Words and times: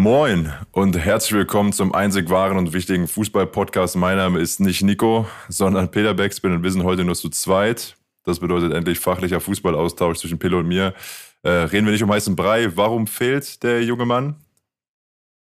Moin 0.00 0.50
und 0.72 0.96
herzlich 0.96 1.34
willkommen 1.34 1.74
zum 1.74 1.94
einzig 1.94 2.30
wahren 2.30 2.56
und 2.56 2.72
wichtigen 2.72 3.06
Fußball-Podcast. 3.06 3.96
Mein 3.96 4.16
Name 4.16 4.38
ist 4.38 4.58
nicht 4.58 4.80
Nico, 4.80 5.26
sondern 5.50 5.90
Peter 5.90 6.14
Beckspin 6.14 6.54
und 6.54 6.62
wir 6.62 6.72
sind 6.72 6.84
heute 6.84 7.04
nur 7.04 7.16
zu 7.16 7.28
zweit. 7.28 7.98
Das 8.24 8.40
bedeutet 8.40 8.72
endlich 8.72 8.98
fachlicher 8.98 9.40
Fußballaustausch 9.40 10.16
zwischen 10.16 10.38
Pille 10.38 10.56
und 10.56 10.66
mir. 10.66 10.94
Äh, 11.42 11.50
reden 11.50 11.84
wir 11.84 11.92
nicht 11.92 12.02
um 12.02 12.10
heißen 12.10 12.34
Brei. 12.34 12.74
Warum 12.78 13.06
fehlt 13.06 13.62
der 13.62 13.84
junge 13.84 14.06
Mann? 14.06 14.36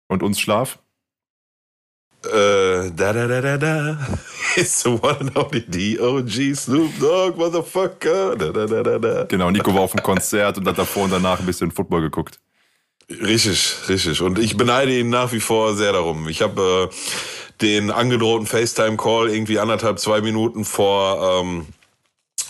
Und 0.08 0.24
uns 0.24 0.40
Schlaf? 0.40 0.80
Äh, 2.24 2.90
da 2.96 3.12
da 3.12 3.28
da 3.28 3.42
da 3.42 3.58
da. 3.58 4.00
It's 4.56 4.82
the 4.82 4.92
one 4.92 5.20
and 5.20 5.36
only 5.36 5.98
DOG 5.98 6.56
Snoop 6.56 6.98
Dogg, 7.02 7.38
Motherfucker. 7.38 8.38
Da 8.38 8.52
da 8.54 8.66
da 8.66 8.82
da 8.82 8.98
da. 8.98 9.24
Genau, 9.26 9.52
Nico 9.52 9.74
war 9.74 9.82
auf 9.82 9.92
dem 9.92 10.02
Konzert 10.02 10.58
und 10.58 10.66
hat 10.66 10.78
davor 10.78 11.04
und 11.04 11.12
danach 11.12 11.38
ein 11.38 11.46
bisschen 11.46 11.70
Football 11.70 12.00
geguckt. 12.04 12.40
Richtig, 13.10 13.76
richtig. 13.88 14.22
Und 14.22 14.38
ich 14.38 14.58
beneide 14.58 14.98
ihn 15.00 15.10
nach 15.10 15.32
wie 15.32 15.40
vor 15.40 15.76
sehr 15.76 15.94
darum. 15.94 16.28
Ich 16.28 16.42
habe 16.42 16.90
äh, 16.92 16.96
den 17.62 17.90
angedrohten 17.90 18.46
FaceTime-Call 18.46 19.30
irgendwie 19.30 19.60
anderthalb, 19.60 20.00
zwei 20.00 20.20
Minuten 20.20 20.66
vor 20.66 21.42
ähm, 21.42 21.68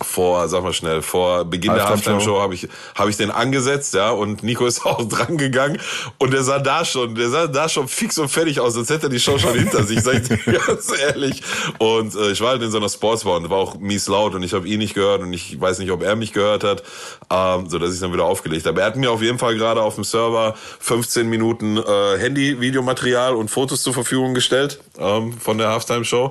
vor, 0.01 0.47
sag 0.47 0.63
mal 0.63 0.73
schnell, 0.73 1.01
vor 1.01 1.45
Beginn 1.45 1.73
der 1.73 1.87
Halftime-Show 1.87 2.39
habe 2.39 2.53
ich, 2.53 2.67
hab 2.95 3.07
ich 3.09 3.17
den 3.17 3.31
angesetzt, 3.31 3.93
ja, 3.93 4.11
und 4.11 4.43
Nico 4.43 4.65
ist 4.65 4.85
auch 4.85 5.07
dran 5.07 5.37
gegangen 5.37 5.79
und 6.17 6.33
der 6.33 6.43
sah 6.43 6.59
da 6.59 6.85
schon, 6.85 7.15
der 7.15 7.29
sah 7.29 7.47
da 7.47 7.67
schon 7.69 7.87
fix 7.87 8.17
und 8.17 8.29
fertig 8.29 8.59
aus, 8.59 8.77
als 8.77 8.89
hätte 8.89 9.07
er 9.07 9.09
die 9.09 9.19
Show 9.19 9.37
schon 9.37 9.53
hinter 9.53 9.83
sich, 9.83 10.01
sag 10.01 10.15
ich 10.15 10.27
dir 10.27 10.37
ganz 10.67 10.91
ehrlich. 10.99 11.41
Und 11.79 12.15
äh, 12.15 12.31
ich 12.31 12.41
war 12.41 12.49
halt 12.49 12.61
in 12.61 12.71
so 12.71 12.77
einer 12.77 12.89
Sportsbar 12.89 13.37
und 13.37 13.49
war 13.49 13.57
auch 13.57 13.77
mies 13.77 14.07
laut 14.07 14.35
und 14.35 14.43
ich 14.43 14.53
habe 14.53 14.67
ihn 14.67 14.79
nicht 14.79 14.93
gehört 14.93 15.21
und 15.21 15.33
ich 15.33 15.59
weiß 15.59 15.79
nicht, 15.79 15.91
ob 15.91 16.03
er 16.03 16.15
mich 16.15 16.33
gehört 16.33 16.63
hat, 16.63 16.83
ähm, 17.31 17.69
so 17.69 17.79
dass 17.79 17.93
ich 17.93 17.99
dann 17.99 18.13
wieder 18.13 18.25
aufgelegt 18.25 18.65
habe. 18.65 18.81
Er 18.81 18.87
hat 18.87 18.95
mir 18.95 19.11
auf 19.11 19.21
jeden 19.21 19.39
Fall 19.39 19.55
gerade 19.55 19.81
auf 19.81 19.95
dem 19.95 20.03
Server 20.03 20.55
15 20.79 21.27
Minuten 21.27 21.77
äh, 21.77 22.17
Handy-Videomaterial 22.17 23.35
und 23.35 23.49
Fotos 23.49 23.81
zur 23.83 23.93
Verfügung 23.93 24.33
gestellt 24.33 24.79
ähm, 24.99 25.33
von 25.33 25.57
der 25.57 25.69
Halftime-Show. 25.69 26.29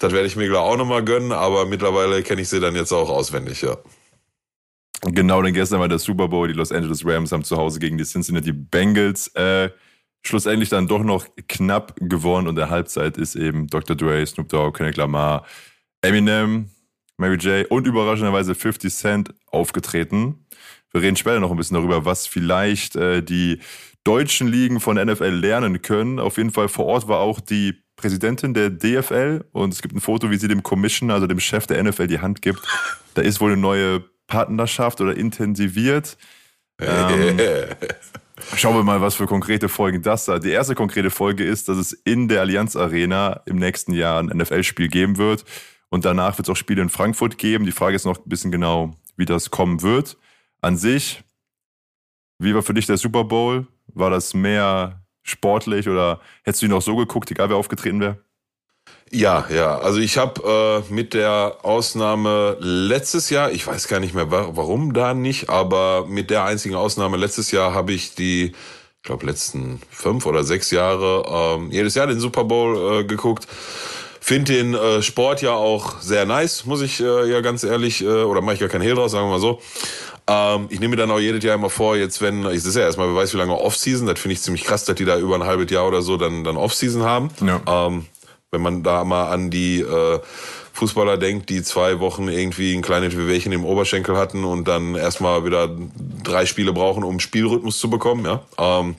Das 0.00 0.12
werde 0.12 0.26
ich 0.26 0.36
mir 0.36 0.48
gleich 0.48 0.60
auch 0.60 0.76
nochmal 0.76 1.04
gönnen, 1.04 1.32
aber 1.32 1.66
mittlerweile 1.66 2.22
kenne 2.22 2.42
ich 2.42 2.48
sie 2.48 2.60
dann 2.60 2.74
jetzt 2.74 2.92
auch 2.92 3.06
auch 3.06 3.16
auswendig, 3.16 3.62
ja. 3.62 3.76
Genau, 5.02 5.42
denn 5.42 5.54
gestern 5.54 5.80
war 5.80 5.88
der 5.88 5.98
Super 5.98 6.28
Bowl. 6.28 6.48
Die 6.48 6.54
Los 6.54 6.72
Angeles 6.72 7.04
Rams 7.04 7.32
haben 7.32 7.44
zu 7.44 7.56
Hause 7.56 7.78
gegen 7.78 7.98
die 7.98 8.04
Cincinnati 8.04 8.52
Bengals 8.52 9.28
äh, 9.34 9.70
schlussendlich 10.24 10.68
dann 10.70 10.88
doch 10.88 11.02
noch 11.02 11.26
knapp 11.48 11.94
gewonnen. 12.00 12.48
Und 12.48 12.56
der 12.56 12.70
Halbzeit 12.70 13.16
ist 13.16 13.36
eben 13.36 13.66
Dr. 13.68 13.94
Dre, 13.94 14.24
Snoop 14.26 14.48
Dogg, 14.48 14.76
Kendrick 14.76 14.96
Lamar, 14.96 15.44
Eminem, 16.00 16.70
Mary 17.18 17.36
J. 17.36 17.70
und 17.70 17.86
überraschenderweise 17.86 18.54
50 18.54 18.92
Cent 18.92 19.34
aufgetreten. 19.46 20.46
Wir 20.92 21.02
reden 21.02 21.16
später 21.16 21.40
noch 21.40 21.50
ein 21.50 21.56
bisschen 21.56 21.76
darüber, 21.76 22.04
was 22.04 22.26
vielleicht 22.26 22.96
äh, 22.96 23.22
die 23.22 23.60
deutschen 24.02 24.48
Ligen 24.48 24.80
von 24.80 24.96
NFL 24.96 25.26
lernen 25.26 25.82
können. 25.82 26.18
Auf 26.18 26.38
jeden 26.38 26.52
Fall 26.52 26.68
vor 26.68 26.86
Ort 26.86 27.06
war 27.06 27.20
auch 27.20 27.40
die 27.40 27.74
Präsidentin 27.96 28.54
der 28.54 28.70
DFL 28.70 29.44
und 29.52 29.72
es 29.72 29.82
gibt 29.82 29.94
ein 29.94 30.00
Foto, 30.00 30.30
wie 30.30 30.36
sie 30.36 30.48
dem 30.48 30.62
Commission, 30.62 31.10
also 31.10 31.26
dem 31.26 31.40
Chef 31.40 31.66
der 31.66 31.82
NFL, 31.82 32.06
die 32.06 32.20
Hand 32.20 32.42
gibt. 32.42 32.60
Da 33.14 33.22
ist 33.22 33.40
wohl 33.40 33.52
eine 33.52 33.60
neue 33.60 34.04
Partnerschaft 34.26 35.00
oder 35.00 35.16
intensiviert. 35.16 36.18
Ähm, 36.78 37.38
schauen 38.56 38.76
wir 38.76 38.82
mal, 38.82 39.00
was 39.00 39.14
für 39.14 39.26
konkrete 39.26 39.68
Folgen 39.68 40.02
das 40.02 40.28
hat. 40.28 40.44
Die 40.44 40.50
erste 40.50 40.74
konkrete 40.74 41.10
Folge 41.10 41.44
ist, 41.44 41.68
dass 41.68 41.78
es 41.78 41.92
in 41.92 42.28
der 42.28 42.40
Allianz 42.42 42.76
Arena 42.76 43.40
im 43.46 43.56
nächsten 43.56 43.92
Jahr 43.92 44.20
ein 44.20 44.26
NFL-Spiel 44.26 44.88
geben 44.88 45.16
wird. 45.16 45.44
Und 45.88 46.04
danach 46.04 46.36
wird 46.36 46.48
es 46.48 46.52
auch 46.52 46.56
Spiele 46.56 46.82
in 46.82 46.90
Frankfurt 46.90 47.38
geben. 47.38 47.64
Die 47.64 47.72
Frage 47.72 47.96
ist 47.96 48.04
noch 48.04 48.18
ein 48.18 48.28
bisschen 48.28 48.50
genau, 48.50 48.94
wie 49.16 49.24
das 49.24 49.50
kommen 49.50 49.82
wird. 49.82 50.18
An 50.60 50.76
sich, 50.76 51.22
wie 52.38 52.54
war 52.54 52.62
für 52.62 52.74
dich 52.74 52.86
der 52.86 52.98
Super 52.98 53.24
Bowl? 53.24 53.66
War 53.86 54.10
das 54.10 54.34
mehr 54.34 55.05
sportlich 55.26 55.88
oder 55.88 56.20
hättest 56.44 56.62
du 56.62 56.66
ihn 56.66 56.72
auch 56.72 56.82
so 56.82 56.96
geguckt, 56.96 57.30
egal 57.30 57.50
wer 57.50 57.56
aufgetreten 57.56 58.00
wäre? 58.00 58.18
Ja, 59.12 59.46
ja. 59.50 59.78
Also 59.78 60.00
ich 60.00 60.18
habe 60.18 60.84
äh, 60.88 60.92
mit 60.92 61.14
der 61.14 61.58
Ausnahme 61.62 62.56
letztes 62.60 63.30
Jahr, 63.30 63.52
ich 63.52 63.66
weiß 63.66 63.88
gar 63.88 64.00
nicht 64.00 64.14
mehr 64.14 64.30
warum 64.30 64.94
da 64.94 65.14
nicht, 65.14 65.48
aber 65.48 66.06
mit 66.08 66.30
der 66.30 66.44
einzigen 66.44 66.74
Ausnahme 66.74 67.16
letztes 67.16 67.50
Jahr 67.52 67.72
habe 67.72 67.92
ich 67.92 68.14
die, 68.14 68.46
ich 68.46 69.02
glaube 69.02 69.26
letzten 69.26 69.80
fünf 69.90 70.26
oder 70.26 70.42
sechs 70.42 70.70
Jahre 70.70 71.58
äh, 71.60 71.72
jedes 71.74 71.94
Jahr 71.94 72.08
den 72.08 72.18
Super 72.18 72.44
Bowl 72.44 73.00
äh, 73.00 73.04
geguckt. 73.04 73.46
Finde 74.20 74.54
den 74.54 74.74
äh, 74.74 75.02
Sport 75.02 75.40
ja 75.40 75.52
auch 75.52 76.00
sehr 76.00 76.26
nice, 76.26 76.64
muss 76.64 76.80
ich 76.80 77.00
äh, 77.00 77.30
ja 77.30 77.40
ganz 77.42 77.62
ehrlich, 77.62 78.02
äh, 78.02 78.06
oder 78.06 78.40
mache 78.40 78.54
ich 78.54 78.60
gar 78.60 78.68
keinen 78.68 78.82
Hehl 78.82 78.96
draus, 78.96 79.12
sagen 79.12 79.26
wir 79.26 79.34
mal 79.34 79.40
so. 79.40 79.60
Ähm, 80.28 80.66
ich 80.70 80.80
nehme 80.80 80.90
mir 80.90 80.96
dann 80.96 81.10
auch 81.10 81.20
jedes 81.20 81.44
Jahr 81.44 81.54
immer 81.54 81.70
vor, 81.70 81.96
jetzt 81.96 82.20
wenn, 82.20 82.44
ich 82.46 82.56
ist 82.56 82.74
ja 82.74 82.82
erstmal, 82.82 83.08
wer 83.08 83.16
weiß 83.16 83.32
wie 83.34 83.38
lange 83.38 83.58
Off-Season, 83.58 84.06
das 84.06 84.18
finde 84.18 84.34
ich 84.34 84.42
ziemlich 84.42 84.64
krass, 84.64 84.84
dass 84.84 84.96
die 84.96 85.04
da 85.04 85.18
über 85.18 85.36
ein 85.36 85.44
halbes 85.44 85.70
Jahr 85.70 85.86
oder 85.86 86.02
so 86.02 86.16
dann, 86.16 86.42
dann 86.42 86.56
Off-Season 86.56 87.02
haben. 87.02 87.30
Ja. 87.40 87.86
Ähm, 87.86 88.06
wenn 88.50 88.62
man 88.62 88.82
da 88.82 89.04
mal 89.04 89.30
an 89.30 89.50
die 89.50 89.80
äh, 89.80 90.20
Fußballer 90.72 91.16
denkt, 91.16 91.48
die 91.48 91.62
zwei 91.62 92.00
Wochen 92.00 92.28
irgendwie 92.28 92.74
ein 92.74 92.82
kleines 92.82 93.16
Wehwehchen 93.16 93.52
im 93.52 93.64
Oberschenkel 93.64 94.16
hatten 94.16 94.44
und 94.44 94.68
dann 94.68 94.94
erstmal 94.94 95.44
wieder 95.44 95.70
drei 96.22 96.44
Spiele 96.44 96.72
brauchen, 96.72 97.02
um 97.02 97.18
Spielrhythmus 97.18 97.78
zu 97.78 97.88
bekommen, 97.88 98.24
ja. 98.24 98.42
Ähm, 98.58 98.96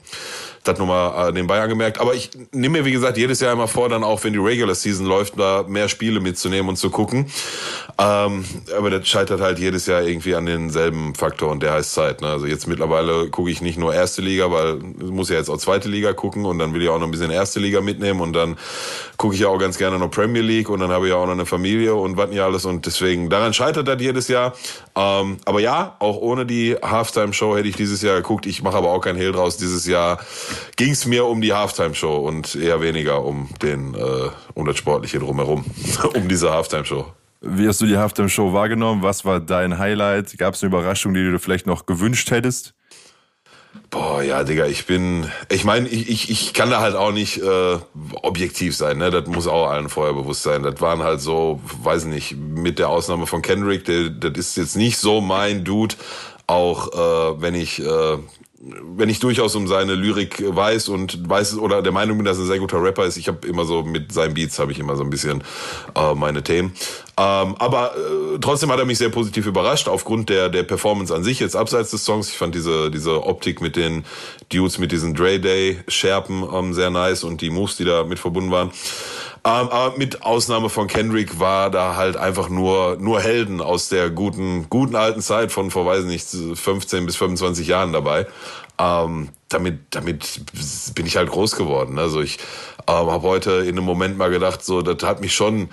das 0.68 0.78
nochmal 0.78 1.28
äh, 1.28 1.32
nebenbei 1.32 1.60
angemerkt. 1.60 2.00
Aber 2.00 2.14
ich 2.14 2.30
nehme 2.52 2.78
mir, 2.78 2.84
wie 2.84 2.92
gesagt, 2.92 3.16
jedes 3.16 3.40
Jahr 3.40 3.52
immer 3.52 3.68
vor, 3.68 3.88
dann 3.88 4.04
auch, 4.04 4.22
wenn 4.24 4.32
die 4.32 4.38
Regular 4.38 4.74
Season 4.74 5.06
läuft, 5.06 5.38
da 5.38 5.64
mehr 5.66 5.88
Spiele 5.88 6.20
mitzunehmen 6.20 6.68
und 6.68 6.76
zu 6.76 6.90
gucken. 6.90 7.26
Ähm, 7.98 8.44
aber 8.76 8.90
das 8.90 9.08
scheitert 9.08 9.40
halt 9.40 9.58
jedes 9.58 9.86
Jahr 9.86 10.02
irgendwie 10.02 10.34
an 10.34 10.46
denselben 10.46 11.14
Faktor 11.14 11.50
und 11.50 11.62
der 11.62 11.72
heißt 11.72 11.94
Zeit. 11.94 12.20
Ne? 12.20 12.28
Also 12.28 12.46
jetzt 12.46 12.68
mittlerweile 12.68 13.28
gucke 13.30 13.50
ich 13.50 13.60
nicht 13.60 13.78
nur 13.78 13.94
erste 13.94 14.22
Liga, 14.22 14.50
weil 14.50 14.78
ich 14.98 15.10
muss 15.10 15.30
ja 15.30 15.36
jetzt 15.36 15.48
auch 15.48 15.58
zweite 15.58 15.88
Liga 15.88 16.12
gucken 16.12 16.44
und 16.44 16.58
dann 16.58 16.74
will 16.74 16.82
ich 16.82 16.88
auch 16.88 16.98
noch 16.98 17.06
ein 17.06 17.10
bisschen 17.10 17.30
erste 17.30 17.58
Liga 17.58 17.80
mitnehmen 17.80 18.20
und 18.20 18.34
dann 18.34 18.56
gucke 19.16 19.34
ich 19.34 19.40
ja 19.40 19.48
auch 19.48 19.58
ganz 19.58 19.78
gerne 19.78 19.98
noch 19.98 20.10
Premier 20.10 20.42
League 20.42 20.68
und 20.68 20.80
dann 20.80 20.90
habe 20.90 21.06
ich 21.06 21.10
ja 21.10 21.18
auch 21.18 21.26
noch 21.26 21.32
eine 21.32 21.46
Familie 21.46 21.94
und 21.94 22.16
was 22.16 22.30
nicht 22.30 22.40
alles 22.40 22.64
und 22.64 22.86
deswegen, 22.86 23.30
daran 23.30 23.52
scheitert 23.52 23.88
das 23.88 24.00
jedes 24.00 24.28
Jahr. 24.28 24.54
Ähm, 24.94 25.38
aber 25.44 25.60
ja, 25.60 25.96
auch 25.98 26.16
ohne 26.18 26.46
die 26.46 26.76
Halftime-Show 26.80 27.56
hätte 27.56 27.68
ich 27.68 27.76
dieses 27.76 28.02
Jahr 28.02 28.16
geguckt. 28.16 28.46
Ich 28.46 28.62
mache 28.62 28.76
aber 28.76 28.90
auch 28.90 29.00
kein 29.00 29.16
Hehl 29.16 29.32
draus. 29.32 29.56
Dieses 29.56 29.86
Jahr 29.86 30.20
ging 30.76 30.90
es 30.90 31.06
mir 31.06 31.26
um 31.26 31.40
die 31.40 31.52
Halftime-Show 31.52 32.16
und 32.16 32.54
eher 32.54 32.80
weniger 32.80 33.24
um 33.24 33.48
den 33.62 33.94
äh, 33.94 33.98
um 34.54 34.66
das 34.66 34.76
Sportliche 34.76 35.18
drumherum, 35.18 35.64
um 36.14 36.28
diese 36.28 36.50
Halftime-Show. 36.50 37.06
Wie 37.40 37.68
hast 37.68 37.80
du 37.80 37.86
die 37.86 37.96
Halftime-Show 37.96 38.52
wahrgenommen? 38.52 39.02
Was 39.02 39.24
war 39.24 39.38
dein 39.38 39.78
Highlight? 39.78 40.36
Gab 40.38 40.54
es 40.54 40.62
eine 40.62 40.68
Überraschung, 40.68 41.14
die 41.14 41.22
du 41.22 41.32
dir 41.32 41.38
vielleicht 41.38 41.66
noch 41.66 41.86
gewünscht 41.86 42.30
hättest? 42.30 42.74
Boah, 43.90 44.22
ja, 44.22 44.44
Digga, 44.44 44.66
ich 44.66 44.86
bin, 44.86 45.30
ich 45.50 45.64
meine, 45.64 45.88
ich, 45.88 46.10
ich, 46.10 46.30
ich 46.30 46.52
kann 46.52 46.70
da 46.70 46.80
halt 46.80 46.94
auch 46.94 47.12
nicht 47.12 47.40
äh, 47.40 47.78
objektiv 48.22 48.76
sein, 48.76 48.98
ne? 48.98 49.10
Das 49.10 49.26
muss 49.26 49.46
auch 49.46 49.68
allen 49.70 49.88
vorher 49.88 50.12
bewusst 50.12 50.42
sein. 50.42 50.62
Das 50.62 50.80
waren 50.80 51.02
halt 51.02 51.20
so, 51.20 51.60
weiß 51.82 52.04
nicht, 52.04 52.36
mit 52.36 52.78
der 52.78 52.88
Ausnahme 52.88 53.26
von 53.26 53.40
Kendrick, 53.40 53.84
der, 53.84 54.10
das 54.10 54.36
ist 54.36 54.56
jetzt 54.56 54.76
nicht 54.76 54.98
so 54.98 55.20
mein 55.20 55.64
Dude. 55.64 55.94
Auch 56.46 56.92
äh, 56.92 57.40
wenn 57.40 57.54
ich 57.54 57.80
äh, 57.80 58.18
wenn 58.60 59.08
ich 59.08 59.20
durchaus 59.20 59.54
um 59.54 59.68
seine 59.68 59.94
Lyrik 59.94 60.42
weiß 60.44 60.88
und 60.88 61.28
weiß 61.28 61.58
oder 61.58 61.80
der 61.80 61.92
Meinung 61.92 62.18
bin, 62.18 62.24
dass 62.24 62.38
er 62.38 62.44
ein 62.44 62.46
sehr 62.48 62.58
guter 62.58 62.82
Rapper 62.82 63.04
ist, 63.04 63.16
ich 63.16 63.28
habe 63.28 63.46
immer 63.46 63.64
so 63.64 63.84
mit 63.84 64.10
seinen 64.10 64.34
Beats 64.34 64.58
habe 64.58 64.72
ich 64.72 64.80
immer 64.80 64.96
so 64.96 65.04
ein 65.04 65.10
bisschen 65.10 65.44
äh, 65.94 66.14
meine 66.14 66.42
Themen. 66.42 66.72
Ähm, 67.16 67.54
aber 67.58 67.94
äh, 67.94 68.38
trotzdem 68.40 68.72
hat 68.72 68.80
er 68.80 68.84
mich 68.84 68.98
sehr 68.98 69.10
positiv 69.10 69.46
überrascht 69.46 69.86
aufgrund 69.86 70.28
der 70.28 70.48
der 70.48 70.64
Performance 70.64 71.14
an 71.14 71.22
sich 71.22 71.38
jetzt 71.38 71.54
abseits 71.54 71.92
des 71.92 72.04
Songs. 72.04 72.30
Ich 72.30 72.36
fand 72.36 72.54
diese 72.54 72.90
diese 72.90 73.24
Optik 73.24 73.60
mit 73.60 73.76
den 73.76 74.04
Dudes 74.52 74.78
mit 74.78 74.90
diesen 74.90 75.14
Dre 75.14 75.38
Day 75.38 75.78
Scherpen 75.86 76.44
ähm, 76.52 76.74
sehr 76.74 76.90
nice 76.90 77.22
und 77.22 77.40
die 77.40 77.50
Moves, 77.50 77.76
die 77.76 77.84
da 77.84 78.02
mit 78.02 78.18
verbunden 78.18 78.50
waren. 78.50 78.72
Ähm, 79.48 79.70
aber 79.70 79.96
mit 79.96 80.22
Ausnahme 80.22 80.68
von 80.68 80.88
Kendrick 80.88 81.40
war 81.40 81.70
da 81.70 81.96
halt 81.96 82.18
einfach 82.18 82.50
nur, 82.50 82.98
nur 83.00 83.22
Helden 83.22 83.62
aus 83.62 83.88
der 83.88 84.10
guten, 84.10 84.68
guten 84.68 84.94
alten 84.94 85.22
Zeit 85.22 85.52
von 85.52 85.70
vor, 85.70 85.86
weiß 85.86 86.04
nicht, 86.04 86.26
15 86.28 87.06
bis 87.06 87.16
25 87.16 87.66
Jahren 87.66 87.94
dabei. 87.94 88.26
Ähm, 88.78 89.30
damit, 89.48 89.78
damit 89.90 90.42
bin 90.94 91.06
ich 91.06 91.16
halt 91.16 91.30
groß 91.30 91.56
geworden. 91.56 91.98
Also 91.98 92.20
ich 92.20 92.38
ähm, 92.86 93.10
habe 93.10 93.22
heute 93.26 93.52
in 93.52 93.70
einem 93.70 93.84
Moment 93.84 94.18
mal 94.18 94.28
gedacht, 94.28 94.62
so, 94.62 94.82
das 94.82 95.02
hat 95.08 95.22
mich 95.22 95.34
schon 95.34 95.70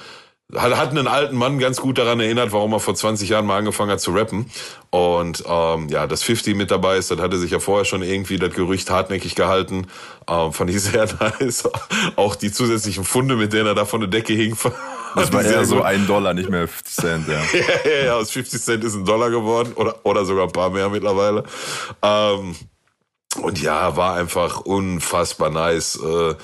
hat, 0.54 0.78
hat 0.78 0.92
einen 0.92 1.08
alten 1.08 1.36
Mann 1.36 1.60
ganz 1.60 1.82
gut 1.82 1.98
daran 1.98 2.20
erinnert, 2.20 2.52
warum 2.52 2.74
er 2.74 2.80
vor 2.80 2.96
20 2.96 3.30
Jahren 3.30 3.46
mal 3.46 3.58
angefangen 3.58 3.92
hat 3.92 4.00
zu 4.00 4.12
rappen. 4.12 4.50
Und 4.92 5.44
ähm, 5.48 5.90
ja, 5.90 6.08
dass 6.08 6.24
50 6.24 6.56
mit 6.56 6.72
dabei 6.72 6.98
ist, 6.98 7.12
das 7.12 7.20
hatte 7.20 7.38
sich 7.38 7.52
ja 7.52 7.60
vorher 7.60 7.86
schon 7.86 8.04
irgendwie 8.04 8.38
das 8.38 8.54
Gerücht 8.54 8.90
hartnäckig 8.90 9.36
gehalten. 9.36 9.88
Ähm, 10.30 10.54
fand 10.54 10.70
ich 10.70 10.82
sehr 10.82 11.08
nice. 11.40 11.70
Auch 12.16 12.36
die 12.36 12.52
zusätzlichen 12.52 13.04
Funde, 13.04 13.36
mit 13.36 13.54
denen 13.54 13.68
er 13.68 13.76
da 13.76 13.86
von 13.86 14.02
der 14.02 14.10
Decke 14.10 14.34
hing. 14.34 14.56
Das 15.18 15.32
war 15.32 15.46
eher 15.46 15.64
so 15.64 15.82
ein 15.82 16.08
Dollar, 16.08 16.34
nicht 16.34 16.50
mehr 16.50 16.68
50 16.68 16.94
Cent, 16.94 17.28
ja. 17.30 17.36
ja, 17.54 17.90
ja, 17.90 18.06
ja, 18.08 18.16
aus 18.18 18.32
50 18.32 18.62
Cent 18.62 18.84
ist 18.84 18.96
ein 18.96 19.06
Dollar 19.06 19.30
geworden 19.30 19.72
oder, 19.76 19.96
oder 20.04 20.26
sogar 20.26 20.44
ein 20.44 20.52
paar 20.52 20.70
mehr 20.70 20.90
mittlerweile. 20.90 21.46
Ähm, 22.02 22.54
und 23.42 23.62
ja, 23.62 23.98
war 23.98 24.16
einfach 24.16 24.62
unfassbar 24.62 25.50
nice, 25.50 25.98
äh, 25.98 26.36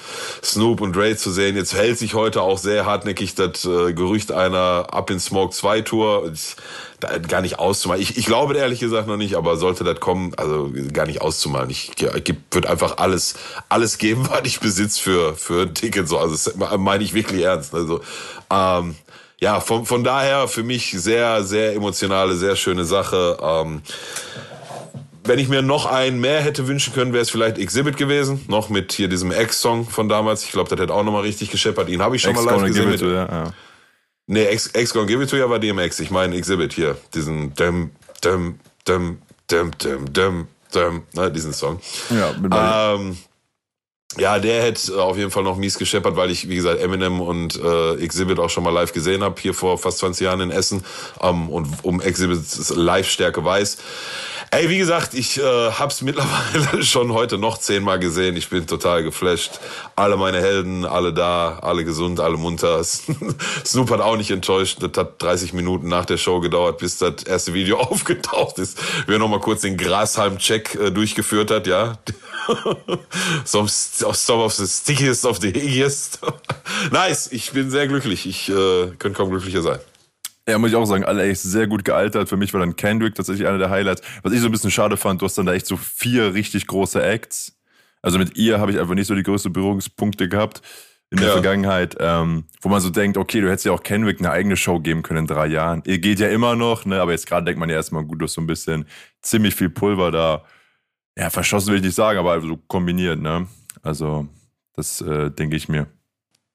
Snoop 0.43 0.81
und 0.81 0.95
Dre 0.95 1.15
zu 1.15 1.31
sehen. 1.31 1.55
Jetzt 1.55 1.73
hält 1.73 1.97
sich 1.97 2.13
heute 2.13 2.41
auch 2.41 2.57
sehr 2.57 2.85
hartnäckig 2.85 3.35
das 3.35 3.65
äh, 3.65 3.93
Gerücht 3.93 4.31
einer 4.31 4.87
Up 4.91 5.09
in 5.09 5.19
Smoke 5.19 5.53
2 5.53 5.81
Tour. 5.81 6.31
Da, 6.99 7.17
gar 7.17 7.41
nicht 7.41 7.57
auszumalen. 7.57 8.01
Ich, 8.01 8.17
ich 8.17 8.25
glaube 8.25 8.55
ehrlich 8.55 8.79
gesagt 8.79 9.07
noch 9.07 9.17
nicht, 9.17 9.35
aber 9.35 9.57
sollte 9.57 9.83
das 9.83 9.99
kommen, 9.99 10.33
also 10.37 10.71
gar 10.93 11.07
nicht 11.07 11.21
auszumalen. 11.21 11.69
Ich, 11.69 11.93
ich 11.99 12.35
würde 12.51 12.69
einfach 12.69 12.97
alles, 12.97 13.35
alles 13.69 13.97
geben, 13.97 14.27
was 14.29 14.41
ich 14.43 14.59
besitze 14.59 15.01
für, 15.01 15.35
für 15.35 15.63
ein 15.63 15.73
Ticket. 15.73 16.07
So. 16.07 16.17
Also 16.19 16.33
das 16.33 16.55
meine 16.77 17.03
ich 17.03 17.13
wirklich 17.13 17.43
ernst. 17.43 17.73
Also 17.73 18.01
ähm, 18.51 18.95
ja, 19.39 19.59
von, 19.59 19.87
von 19.87 20.03
daher 20.03 20.47
für 20.47 20.61
mich 20.61 20.91
sehr, 20.91 21.43
sehr 21.43 21.73
emotionale, 21.73 22.35
sehr 22.35 22.55
schöne 22.55 22.85
Sache. 22.85 23.37
Ähm, 23.41 23.81
wenn 25.23 25.39
ich 25.39 25.47
mir 25.49 25.61
noch 25.61 25.85
einen 25.85 26.19
mehr 26.19 26.41
hätte 26.41 26.67
wünschen 26.67 26.93
können, 26.93 27.13
wäre 27.13 27.21
es 27.21 27.29
vielleicht 27.29 27.57
Exhibit 27.57 27.97
gewesen. 27.97 28.43
Noch 28.47 28.69
mit 28.69 28.91
hier 28.93 29.07
diesem 29.07 29.31
X-Song 29.31 29.87
von 29.87 30.09
damals. 30.09 30.43
Ich 30.43 30.51
glaube, 30.51 30.69
das 30.69 30.79
hätte 30.79 30.93
auch 30.93 31.03
nochmal 31.03 31.23
richtig 31.23 31.51
gescheppert. 31.51 31.89
Ihn 31.89 32.01
habe 32.01 32.15
ich 32.15 32.21
schon 32.21 32.33
mal 32.33 32.43
live 32.43 32.63
gesehen. 32.63 32.89
Mit, 32.89 33.01
ja, 33.01 33.25
ja. 33.25 33.53
Nee, 34.27 34.47
Gonna 34.93 35.05
Give 35.05 35.23
It 35.23 35.29
To 35.29 35.37
You 35.37 35.49
war 35.49 35.59
DMX. 35.59 35.99
Ich 35.99 36.11
meine 36.11 36.35
Exhibit 36.35 36.73
hier. 36.73 36.97
Diesen 37.13 37.53
Dum, 37.53 37.91
Dum, 38.21 38.59
Dum, 38.85 39.19
Dum, 39.47 39.71
Dum, 39.77 40.13
Dum, 40.13 40.47
Dum, 40.71 41.03
ne, 41.13 41.31
diesen 41.31 41.53
Song. 41.53 41.79
Ja, 42.09 42.33
mit 42.39 42.51
ähm, 42.55 43.17
ja, 44.17 44.39
der 44.39 44.63
hätte 44.63 45.01
auf 45.01 45.17
jeden 45.17 45.31
Fall 45.31 45.43
noch 45.43 45.55
mies 45.55 45.77
gescheppert, 45.77 46.15
weil 46.15 46.31
ich, 46.31 46.49
wie 46.49 46.55
gesagt, 46.55 46.81
Eminem 46.81 47.21
und 47.21 47.61
äh, 47.61 47.95
Exhibit 47.95 48.39
auch 48.39 48.49
schon 48.49 48.63
mal 48.63 48.71
live 48.71 48.91
gesehen 48.93 49.23
habe, 49.23 49.39
hier 49.39 49.53
vor 49.53 49.77
fast 49.77 49.99
20 49.99 50.25
Jahren 50.25 50.41
in 50.41 50.51
Essen 50.51 50.83
ähm, 51.21 51.49
und 51.49 51.67
um 51.83 52.01
Exhibits 52.01 52.73
Live-Stärke 52.75 53.43
weiß. 53.43 53.77
Ey, 54.53 54.67
wie 54.67 54.77
gesagt, 54.77 55.13
ich 55.13 55.37
äh, 55.37 55.71
hab's 55.71 56.01
mittlerweile 56.01 56.83
schon 56.83 57.13
heute 57.13 57.37
noch 57.37 57.57
zehnmal 57.57 57.99
gesehen. 57.99 58.35
Ich 58.35 58.49
bin 58.49 58.67
total 58.67 59.01
geflasht. 59.01 59.61
Alle 59.95 60.17
meine 60.17 60.41
Helden, 60.41 60.83
alle 60.83 61.13
da, 61.13 61.59
alle 61.61 61.85
gesund, 61.85 62.19
alle 62.19 62.35
munter. 62.35 62.83
Snoop 63.65 63.89
hat 63.91 64.01
auch 64.01 64.17
nicht 64.17 64.29
enttäuscht. 64.29 64.79
Das 64.81 64.91
hat 64.97 65.21
30 65.23 65.53
Minuten 65.53 65.87
nach 65.87 66.03
der 66.03 66.17
Show 66.17 66.41
gedauert, 66.41 66.79
bis 66.79 66.97
das 66.97 67.23
erste 67.23 67.53
Video 67.53 67.77
aufgetaucht 67.79 68.59
ist. 68.59 68.77
Wer 69.07 69.19
noch 69.19 69.29
mal 69.29 69.39
kurz 69.39 69.61
den 69.61 69.77
Grashalm-Check 69.77 70.75
äh, 70.75 70.91
durchgeführt 70.91 71.49
hat, 71.49 71.65
ja. 71.65 71.97
some, 73.45 73.69
some 73.69 74.43
of 74.43 74.53
the 74.53 74.67
stickiest 74.67 75.25
of 75.25 75.39
the 75.39 75.47
higgiest. 75.47 76.19
nice, 76.91 77.31
ich 77.31 77.51
bin 77.51 77.71
sehr 77.71 77.87
glücklich. 77.87 78.25
Ich 78.25 78.49
äh, 78.49 78.87
könnte 78.99 79.13
kaum 79.13 79.29
glücklicher 79.29 79.61
sein. 79.61 79.79
Ja, 80.51 80.57
muss 80.57 80.71
ich 80.71 80.75
auch 80.75 80.85
sagen, 80.85 81.05
alle 81.05 81.23
echt 81.23 81.41
sehr 81.41 81.65
gut 81.67 81.85
gealtert. 81.85 82.27
Für 82.27 82.37
mich 82.37 82.53
war 82.53 82.59
dann 82.59 82.75
Kendrick 82.75 83.15
tatsächlich 83.15 83.47
einer 83.47 83.57
der 83.57 83.69
Highlights. 83.69 84.01
Was 84.21 84.33
ich 84.33 84.41
so 84.41 84.47
ein 84.47 84.51
bisschen 84.51 84.69
schade 84.69 84.97
fand, 84.97 85.21
du 85.21 85.25
hast 85.25 85.37
dann 85.37 85.45
da 85.45 85.53
echt 85.53 85.65
so 85.65 85.77
vier 85.77 86.33
richtig 86.33 86.67
große 86.67 87.01
Acts. 87.01 87.57
Also 88.01 88.19
mit 88.19 88.37
ihr 88.37 88.59
habe 88.59 88.71
ich 88.71 88.79
einfach 88.79 88.95
nicht 88.95 89.07
so 89.07 89.15
die 89.15 89.23
größten 89.23 89.53
Berührungspunkte 89.53 90.27
gehabt 90.27 90.61
in 91.09 91.17
der 91.17 91.27
ja. 91.27 91.33
Vergangenheit, 91.33 91.95
ähm, 91.99 92.45
wo 92.61 92.69
man 92.69 92.81
so 92.81 92.89
denkt, 92.89 93.17
okay, 93.17 93.41
du 93.41 93.49
hättest 93.49 93.65
ja 93.65 93.73
auch 93.73 93.83
Kendrick 93.83 94.19
eine 94.19 94.31
eigene 94.31 94.55
Show 94.55 94.79
geben 94.79 95.03
können 95.03 95.19
in 95.19 95.27
drei 95.27 95.47
Jahren. 95.47 95.83
Ihr 95.85 95.99
geht 95.99 96.19
ja 96.19 96.29
immer 96.29 96.55
noch, 96.55 96.85
ne? 96.85 97.01
Aber 97.01 97.11
jetzt 97.11 97.27
gerade 97.27 97.45
denkt 97.45 97.59
man 97.59 97.69
ja 97.69 97.75
erstmal, 97.75 98.03
gut, 98.03 98.19
du 98.19 98.25
hast 98.25 98.33
so 98.33 98.41
ein 98.41 98.47
bisschen 98.47 98.85
ziemlich 99.21 99.55
viel 99.55 99.69
Pulver 99.69 100.11
da. 100.11 100.45
Ja, 101.17 101.29
verschossen 101.29 101.69
will 101.69 101.79
ich 101.79 101.85
nicht 101.85 101.95
sagen, 101.95 102.17
aber 102.17 102.39
so 102.41 102.57
kombiniert, 102.67 103.21
ne? 103.21 103.47
Also, 103.81 104.27
das 104.73 105.01
äh, 105.01 105.29
denke 105.31 105.57
ich 105.57 105.67
mir. 105.67 105.87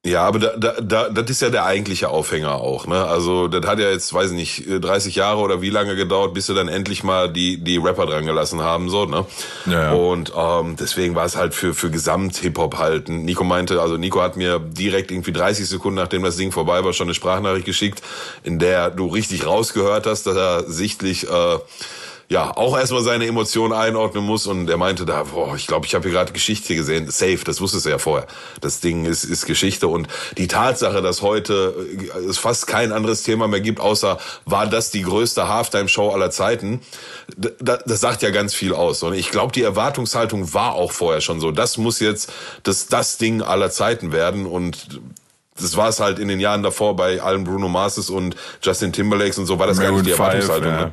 Ja, 0.06 0.22
aber 0.22 0.38
da, 0.38 0.52
da, 0.56 0.80
da, 0.80 1.08
das 1.08 1.30
ist 1.30 1.42
ja 1.42 1.50
der 1.50 1.64
eigentliche 1.64 2.10
Aufhänger 2.10 2.54
auch. 2.54 2.86
Ne? 2.86 3.04
Also 3.04 3.48
das 3.48 3.66
hat 3.66 3.80
ja 3.80 3.90
jetzt, 3.90 4.14
weiß 4.14 4.30
ich 4.30 4.36
nicht, 4.36 4.64
30 4.84 5.16
Jahre 5.16 5.40
oder 5.40 5.62
wie 5.62 5.70
lange 5.70 5.96
gedauert, 5.96 6.32
bis 6.32 6.46
sie 6.46 6.54
dann 6.54 6.68
endlich 6.68 7.02
mal 7.02 7.28
die 7.28 7.56
die 7.56 7.78
Rapper 7.78 8.06
dran 8.06 8.24
gelassen 8.24 8.60
haben. 8.60 8.88
so 8.88 9.06
ne? 9.06 9.26
Ja, 9.66 9.72
ja. 9.72 9.92
Und 9.92 10.32
ähm, 10.36 10.76
deswegen 10.78 11.16
war 11.16 11.24
es 11.24 11.34
halt 11.34 11.54
für 11.54 11.74
für 11.74 11.90
Gesamt-Hip-Hop 11.90 12.78
halten. 12.78 13.24
Nico 13.24 13.42
meinte, 13.42 13.82
also 13.82 13.96
Nico 13.96 14.22
hat 14.22 14.36
mir 14.36 14.60
direkt 14.60 15.10
irgendwie 15.10 15.32
30 15.32 15.68
Sekunden, 15.68 15.96
nachdem 15.96 16.22
das 16.22 16.36
Ding 16.36 16.52
vorbei 16.52 16.84
war, 16.84 16.92
schon 16.92 17.08
eine 17.08 17.14
Sprachnachricht 17.14 17.66
geschickt, 17.66 18.00
in 18.44 18.60
der 18.60 18.90
du 18.90 19.08
richtig 19.08 19.44
rausgehört 19.44 20.06
hast, 20.06 20.26
dass 20.28 20.36
er 20.36 20.70
sichtlich... 20.70 21.28
Äh, 21.28 21.58
ja, 22.28 22.56
auch 22.56 22.76
erstmal 22.76 23.02
seine 23.02 23.26
Emotionen 23.26 23.72
einordnen 23.72 24.24
muss 24.24 24.48
und 24.48 24.68
er 24.68 24.76
meinte 24.76 25.06
da, 25.06 25.22
boah, 25.24 25.54
ich 25.54 25.68
glaube, 25.68 25.86
ich 25.86 25.94
habe 25.94 26.04
hier 26.04 26.12
gerade 26.12 26.32
Geschichte 26.32 26.74
gesehen. 26.74 27.08
Safe, 27.08 27.38
das 27.44 27.60
wusstest 27.60 27.86
du 27.86 27.90
ja 27.90 27.98
vorher. 27.98 28.26
Das 28.60 28.80
Ding 28.80 29.04
ist, 29.04 29.22
ist 29.22 29.46
Geschichte 29.46 29.86
und 29.86 30.08
die 30.36 30.48
Tatsache, 30.48 31.02
dass 31.02 31.22
heute 31.22 31.86
äh, 32.16 32.18
es 32.28 32.38
fast 32.38 32.66
kein 32.66 32.90
anderes 32.90 33.22
Thema 33.22 33.46
mehr 33.46 33.60
gibt, 33.60 33.78
außer 33.78 34.18
war 34.44 34.66
das 34.66 34.90
die 34.90 35.02
größte 35.02 35.48
Halftime-Show 35.48 36.10
aller 36.10 36.32
Zeiten, 36.32 36.80
das, 37.36 37.84
das 37.86 38.00
sagt 38.00 38.22
ja 38.22 38.30
ganz 38.30 38.54
viel 38.54 38.74
aus. 38.74 39.04
Und 39.04 39.14
ich 39.14 39.30
glaube, 39.30 39.52
die 39.52 39.62
Erwartungshaltung 39.62 40.52
war 40.52 40.74
auch 40.74 40.90
vorher 40.90 41.20
schon 41.20 41.38
so. 41.38 41.52
Das 41.52 41.76
muss 41.76 42.00
jetzt 42.00 42.32
das, 42.64 42.88
das 42.88 43.18
Ding 43.18 43.40
aller 43.40 43.70
Zeiten 43.70 44.10
werden 44.10 44.46
und 44.46 45.00
das 45.58 45.76
war 45.76 45.88
es 45.88 46.00
halt 46.00 46.18
in 46.18 46.28
den 46.28 46.40
Jahren 46.40 46.62
davor 46.62 46.96
bei 46.96 47.22
allen 47.22 47.44
Bruno 47.44 47.68
Marses 47.68 48.10
und 48.10 48.36
Justin 48.62 48.92
Timberlakes 48.92 49.38
und 49.38 49.46
so 49.46 49.58
war 49.58 49.66
das 49.66 49.78
Maroon 49.78 49.92
gar 49.92 50.02
nicht 50.02 50.06
die 50.08 50.12
Erwartungshaltung. 50.12 50.70
Five, 50.70 50.80
ja. 50.80 50.86
ne? 50.86 50.92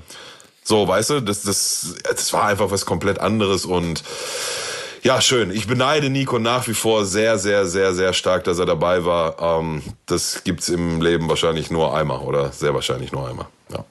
So, 0.63 0.87
weißt 0.87 1.09
du, 1.11 1.19
das, 1.21 1.41
das, 1.41 1.95
das 2.03 2.31
war 2.33 2.45
einfach 2.45 2.71
was 2.71 2.85
komplett 2.85 3.19
anderes 3.19 3.65
und 3.65 4.03
ja, 5.03 5.19
schön. 5.19 5.51
Ich 5.51 5.67
beneide 5.67 6.09
Nico 6.09 6.39
nach 6.39 6.65
wie 6.69 6.73
vor 6.73 7.05
sehr, 7.05 7.37
sehr, 7.37 7.65
sehr, 7.65 7.93
sehr 7.93 8.13
stark, 8.13 8.45
dass 8.45 8.57
er 8.59 8.65
dabei 8.65 9.03
war. 9.03 9.59
Ähm, 9.59 9.83
das 10.05 10.45
gibt's 10.45 10.69
im 10.69 11.01
Leben 11.01 11.27
wahrscheinlich 11.27 11.69
nur 11.69 11.95
einmal 11.95 12.19
oder 12.19 12.53
sehr 12.53 12.73
wahrscheinlich 12.73 13.11
nur 13.11 13.27
einmal. 13.27 13.47
Ja. 13.69 13.83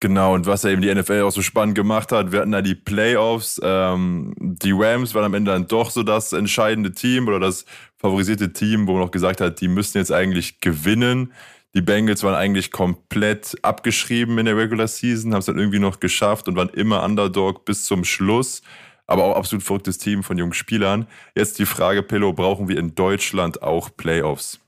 Genau, 0.00 0.34
und 0.34 0.46
was 0.46 0.64
ja 0.64 0.70
eben 0.70 0.82
die 0.82 0.92
NFL 0.92 1.22
auch 1.22 1.30
so 1.30 1.40
spannend 1.40 1.76
gemacht 1.76 2.12
hat, 2.12 2.32
wir 2.32 2.40
hatten 2.40 2.52
da 2.52 2.60
die 2.60 2.74
Playoffs. 2.74 3.60
Ähm, 3.62 4.34
die 4.38 4.72
Rams 4.72 5.14
waren 5.14 5.24
am 5.24 5.34
Ende 5.34 5.52
dann 5.52 5.68
doch 5.68 5.90
so 5.90 6.02
das 6.02 6.32
entscheidende 6.32 6.92
Team 6.92 7.28
oder 7.28 7.38
das 7.38 7.64
favorisierte 7.96 8.52
Team, 8.52 8.88
wo 8.88 8.94
man 8.94 9.04
auch 9.04 9.12
gesagt 9.12 9.40
hat, 9.40 9.60
die 9.60 9.68
müssen 9.68 9.96
jetzt 9.96 10.12
eigentlich 10.12 10.60
gewinnen. 10.60 11.32
Die 11.74 11.82
Bengals 11.82 12.22
waren 12.22 12.36
eigentlich 12.36 12.70
komplett 12.70 13.56
abgeschrieben 13.62 14.38
in 14.38 14.46
der 14.46 14.56
Regular 14.56 14.86
Season, 14.86 15.32
haben 15.32 15.40
es 15.40 15.46
dann 15.46 15.58
irgendwie 15.58 15.80
noch 15.80 15.98
geschafft 15.98 16.46
und 16.46 16.56
waren 16.56 16.68
immer 16.68 17.02
Underdog 17.02 17.64
bis 17.64 17.84
zum 17.84 18.04
Schluss. 18.04 18.62
Aber 19.06 19.24
auch 19.24 19.36
absolut 19.36 19.64
verrücktes 19.64 19.98
Team 19.98 20.22
von 20.22 20.38
jungen 20.38 20.54
Spielern. 20.54 21.08
Jetzt 21.34 21.58
die 21.58 21.66
Frage, 21.66 22.02
Pillow, 22.02 22.32
brauchen 22.32 22.68
wir 22.68 22.78
in 22.78 22.94
Deutschland 22.94 23.62
auch 23.62 23.90
Playoffs? 23.94 24.60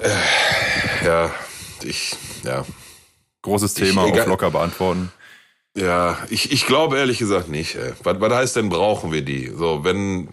Äh, 0.00 0.08
ja, 1.04 1.34
ich, 1.82 2.16
ja. 2.44 2.64
Großes 3.42 3.74
Thema, 3.74 4.06
ich, 4.06 4.20
auch 4.20 4.26
locker 4.26 4.50
beantworten. 4.50 5.12
Ja, 5.76 6.18
ich, 6.30 6.52
ich 6.52 6.66
glaube 6.66 6.96
ehrlich 6.96 7.18
gesagt 7.18 7.48
nicht. 7.48 7.74
Ey. 7.74 7.92
Was, 8.02 8.20
was 8.20 8.32
heißt 8.32 8.56
denn, 8.56 8.68
brauchen 8.68 9.12
wir 9.12 9.22
die? 9.22 9.52
So, 9.54 9.84
wenn, 9.84 10.28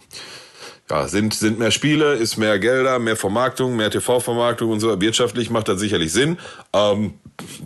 ja, 0.89 1.07
sind, 1.07 1.33
sind 1.33 1.57
mehr 1.57 1.71
Spiele, 1.71 2.13
ist 2.13 2.37
mehr 2.37 2.59
Gelder, 2.59 2.99
mehr 2.99 3.15
Vermarktung, 3.15 3.75
mehr 3.75 3.89
TV-Vermarktung 3.89 4.71
und 4.71 4.79
so. 4.79 5.01
Wirtschaftlich 5.01 5.49
macht 5.49 5.67
das 5.67 5.79
sicherlich 5.79 6.11
Sinn. 6.11 6.37
Ähm, 6.73 7.15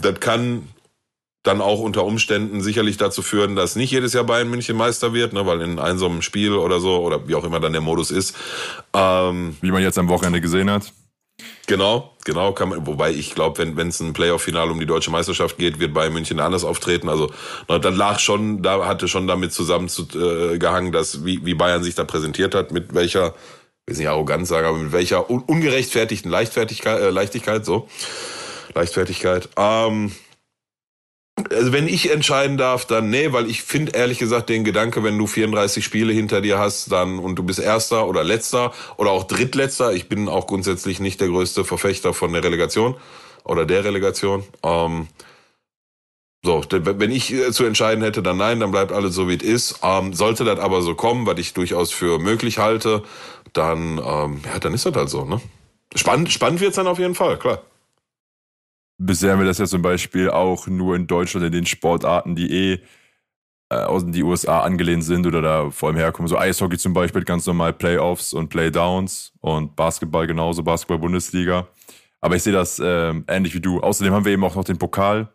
das 0.02 0.20
kann 0.20 0.68
dann 1.44 1.62
auch 1.62 1.80
unter 1.80 2.06
Umständen 2.06 2.62
sicherlich 2.62 2.98
dazu 2.98 3.22
führen, 3.22 3.56
dass 3.56 3.76
nicht 3.76 3.92
jedes 3.92 4.14
Jahr 4.14 4.26
Bayern 4.26 4.50
München 4.50 4.76
Meister 4.76 5.14
wird, 5.14 5.34
ne, 5.34 5.46
weil 5.46 5.62
in 5.62 5.80
einem 5.80 6.22
Spiel 6.22 6.54
oder 6.54 6.80
so, 6.80 6.98
oder 6.98 7.28
wie 7.28 7.36
auch 7.36 7.44
immer 7.44 7.60
dann 7.60 7.72
der 7.72 7.82
Modus 7.82 8.12
ist. 8.12 8.36
Ähm, 8.94 9.58
wie 9.62 9.72
man 9.72 9.82
jetzt 9.82 9.98
am 9.98 10.10
Wochenende 10.10 10.42
gesehen 10.42 10.70
hat. 10.70 10.92
Genau, 11.68 12.16
genau. 12.26 12.54
Kann 12.54 12.70
man, 12.70 12.88
wobei 12.88 13.12
ich 13.12 13.36
glaube, 13.36 13.60
wenn 13.76 13.88
es 13.88 14.00
ein 14.00 14.14
Playoff-Finale 14.14 14.72
um 14.72 14.80
die 14.80 14.86
deutsche 14.86 15.12
Meisterschaft 15.12 15.58
geht, 15.58 15.80
wird 15.80 15.94
Bayern 15.94 16.14
München 16.14 16.40
anders 16.40 16.64
auftreten. 16.64 17.10
Also 17.10 17.32
dann 17.68 17.96
lag 17.96 18.20
schon, 18.20 18.64
da 18.64 18.86
hatte 18.86 19.08
schon 19.08 19.28
damit 19.28 19.54
zusammengehangen, 19.54 20.90
äh, 20.90 20.92
dass 20.92 21.26
wie, 21.26 21.46
wie 21.46 21.54
Bayern 21.54 21.84
sich 21.84 21.96
da 21.96 22.04
präsentiert 22.06 22.56
hat, 22.56 22.72
mit 22.72 22.94
welcher, 22.96 23.36
ich 23.86 23.94
will 23.94 23.98
nicht 23.98 24.10
arrogant 24.10 24.48
sagen, 24.48 24.68
aber 24.68 24.78
mit 24.78 24.92
welcher 24.92 25.30
un 25.30 25.44
ungerechtfertigten 25.44 26.32
Leichtfertigkeit, 26.32 27.00
äh, 27.00 27.10
Leichtigkeit, 27.12 27.66
so 27.66 27.88
Leichtfertigkeit. 28.74 29.50
Ähm, 29.58 30.12
also 31.52 31.72
wenn 31.72 31.88
ich 31.88 32.12
entscheiden 32.12 32.58
darf, 32.58 32.86
dann 32.86 33.10
nee, 33.10 33.32
weil 33.32 33.50
ich 33.50 33.64
finde 33.64 33.94
ehrlich 33.94 34.20
gesagt 34.20 34.50
den 34.50 34.64
Gedanke, 34.64 35.04
wenn 35.04 35.18
du 35.18 35.28
34 35.28 35.84
Spiele 35.84 36.14
hinter 36.14 36.42
dir 36.42 36.58
hast, 36.58 36.92
dann 36.92 37.20
und 37.20 37.36
du 37.36 37.44
bist 37.44 37.60
Erster 37.60 38.08
oder 38.08 38.24
Letzter 38.24 38.74
oder 38.98 39.12
auch 39.12 39.26
Drittletzter. 39.26 39.94
Ich 39.94 40.10
bin 40.10 40.28
auch 40.28 40.48
grundsätzlich 40.48 41.00
nicht 41.00 41.22
der 41.22 41.28
größte 41.30 41.66
Verfechter 41.66 42.14
von 42.14 42.34
der 42.34 42.44
Relegation 42.44 42.96
oder 43.44 43.66
der 43.66 43.84
Relegation. 43.84 44.44
Ähm, 44.64 45.08
so, 46.44 46.64
wenn 46.70 47.12
ich 47.12 47.34
äh, 47.34 47.52
zu 47.52 47.66
entscheiden 47.66 48.04
hätte, 48.04 48.24
dann 48.24 48.38
nein, 48.38 48.62
dann 48.62 48.72
bleibt 48.72 48.92
alles 48.92 49.14
so 49.14 49.28
wie 49.28 49.36
es 49.36 49.44
ist. 49.44 49.80
Ähm, 49.84 50.14
sollte 50.14 50.46
das 50.46 50.60
aber 50.60 50.82
so 50.82 50.96
kommen, 50.96 51.26
was 51.26 51.38
ich 51.38 51.54
durchaus 51.54 51.92
für 51.92 52.18
möglich 52.18 52.60
halte, 52.60 53.04
dann 53.54 53.98
ähm, 53.98 54.42
ja, 54.46 54.60
dann 54.60 54.74
ist 54.74 54.86
das 54.86 54.96
halt 54.96 55.10
so, 55.10 55.26
ne? 55.26 55.42
Spannend, 55.96 56.32
spannend 56.32 56.62
wird 56.62 56.70
es 56.70 56.76
dann 56.76 56.88
auf 56.88 57.00
jeden 57.00 57.16
Fall, 57.16 57.38
klar. 57.38 57.62
Bisher 59.00 59.32
haben 59.32 59.40
wir 59.40 59.48
das 59.48 59.58
ja 59.58 59.66
zum 59.66 59.82
Beispiel 59.82 60.30
auch 60.30 60.68
nur 60.68 60.96
in 60.96 61.08
Deutschland 61.08 61.46
in 61.46 61.54
den 61.54 61.66
Sportarten, 61.66 62.36
die 62.36 62.52
eh 62.52 62.80
äh, 63.70 63.76
aus 63.76 64.04
den 64.04 64.24
USA 64.24 64.62
angelehnt 64.62 65.04
sind 65.04 65.26
oder 65.26 65.42
da 65.42 65.70
vor 65.70 65.90
allem 65.90 65.98
herkommen. 65.98 66.28
So 66.28 66.38
Eishockey 66.38 66.78
zum 66.78 66.94
Beispiel, 66.94 67.24
ganz 67.24 67.46
normal 67.46 67.74
Playoffs 67.74 68.34
und 68.34 68.50
Playdowns 68.50 69.32
und 69.40 69.76
Basketball 69.76 70.28
genauso, 70.28 70.64
Basketball-Bundesliga. 70.64 71.68
Aber 72.20 72.36
ich 72.36 72.44
sehe 72.44 72.54
das 72.54 72.80
äh, 72.80 73.14
ähnlich 73.28 73.54
wie 73.54 73.62
du. 73.62 73.80
Außerdem 73.80 74.14
haben 74.14 74.26
wir 74.26 74.34
eben 74.34 74.44
auch 74.44 74.56
noch 74.56 74.66
den 74.66 74.78
Pokal. 74.78 75.32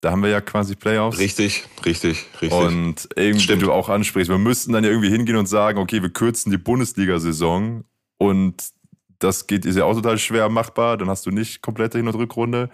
Da 0.00 0.10
haben 0.10 0.22
wir 0.22 0.30
ja 0.30 0.40
quasi 0.40 0.76
Playoffs. 0.76 1.18
Richtig, 1.18 1.64
richtig, 1.84 2.26
richtig. 2.40 2.52
Und 2.52 3.08
irgendwie, 3.16 3.40
Stimmt. 3.40 3.62
du 3.62 3.72
auch 3.72 3.88
ansprichst, 3.88 4.30
wir 4.30 4.38
müssten 4.38 4.72
dann 4.72 4.84
ja 4.84 4.90
irgendwie 4.90 5.10
hingehen 5.10 5.36
und 5.36 5.46
sagen, 5.46 5.78
okay, 5.78 6.02
wir 6.02 6.10
kürzen 6.10 6.50
die 6.52 6.58
Bundesliga-Saison 6.58 7.84
und 8.18 8.70
das 9.18 9.46
geht, 9.48 9.64
ist 9.64 9.76
ja 9.76 9.84
auch 9.84 9.94
total 9.94 10.18
schwer 10.18 10.48
machbar. 10.48 10.96
Dann 10.96 11.08
hast 11.08 11.26
du 11.26 11.30
nicht 11.30 11.62
komplette 11.62 11.98
Hin- 11.98 12.06
und 12.06 12.14
Rückrunde. 12.14 12.70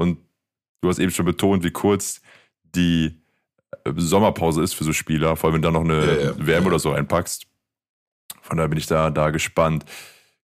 Und 0.00 0.18
du 0.80 0.88
hast 0.88 0.98
eben 0.98 1.10
schon 1.10 1.26
betont, 1.26 1.62
wie 1.62 1.72
kurz 1.72 2.22
die 2.74 3.20
äh, 3.84 3.92
Sommerpause 3.96 4.62
ist 4.62 4.72
für 4.72 4.84
so 4.84 4.94
Spieler, 4.94 5.36
vor 5.36 5.48
allem 5.48 5.56
wenn 5.56 5.62
du 5.62 5.68
da 5.68 5.72
noch 5.72 5.84
eine 5.84 6.06
ja, 6.06 6.22
ja. 6.30 6.46
WM 6.46 6.66
oder 6.66 6.78
so 6.78 6.92
einpackst. 6.92 7.46
Von 8.40 8.56
daher 8.56 8.68
bin 8.68 8.78
ich 8.78 8.86
da, 8.86 9.10
da 9.10 9.28
gespannt. 9.28 9.84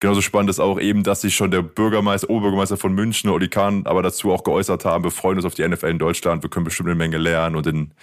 Genauso 0.01 0.19
spannend 0.19 0.49
ist 0.49 0.59
auch 0.59 0.77
eben, 0.77 1.03
dass 1.03 1.21
sich 1.21 1.37
schon 1.37 1.51
der 1.51 1.61
Bürgermeister, 1.61 2.29
Oberbürgermeister 2.29 2.75
von 2.75 2.93
München, 2.93 3.29
Oli 3.29 3.47
Kahn, 3.47 3.85
aber 3.85 4.03
dazu 4.03 4.33
auch 4.33 4.43
geäußert 4.43 4.83
haben, 4.83 5.05
wir 5.05 5.11
freuen 5.11 5.37
uns 5.37 5.45
auf 5.45 5.55
die 5.55 5.65
NFL 5.65 5.87
in 5.87 5.99
Deutschland, 5.99 6.43
wir 6.43 6.49
können 6.49 6.65
bestimmt 6.65 6.89
eine 6.89 6.95
Menge 6.95 7.17
lernen 7.17 7.55
und 7.55 7.65
in, 7.65 7.93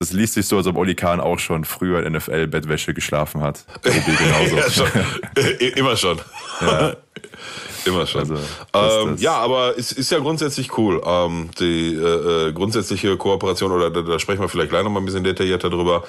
das 0.00 0.12
liest 0.12 0.34
sich 0.34 0.46
so, 0.46 0.56
als 0.56 0.66
ob 0.66 0.76
Oli 0.76 0.96
Kahn 0.96 1.20
auch 1.20 1.38
schon 1.38 1.64
früher 1.64 2.04
in 2.04 2.12
NFL-Bettwäsche 2.14 2.92
geschlafen 2.92 3.40
hat. 3.40 3.66
ja, 3.84 4.68
schon. 4.68 4.88
Immer 5.76 5.96
schon. 5.96 6.20
Ja. 6.60 6.96
Immer 7.84 8.06
schon. 8.06 8.38
Also, 8.72 9.08
ähm, 9.08 9.16
ja, 9.18 9.34
aber 9.34 9.78
es 9.78 9.92
ist 9.92 10.10
ja 10.10 10.18
grundsätzlich 10.18 10.76
cool. 10.78 11.02
Ähm, 11.04 11.50
die 11.58 11.94
äh, 11.94 12.48
äh, 12.48 12.52
grundsätzliche 12.52 13.16
Kooperation, 13.16 13.72
oder 13.72 13.90
da, 13.90 14.02
da, 14.02 14.18
sprechen 14.18 14.40
wir 14.40 14.48
vielleicht 14.48 14.70
gleich 14.70 14.84
nochmal 14.84 15.02
ein 15.02 15.06
bisschen 15.06 15.24
detaillierter 15.24 15.70
drüber. 15.70 16.04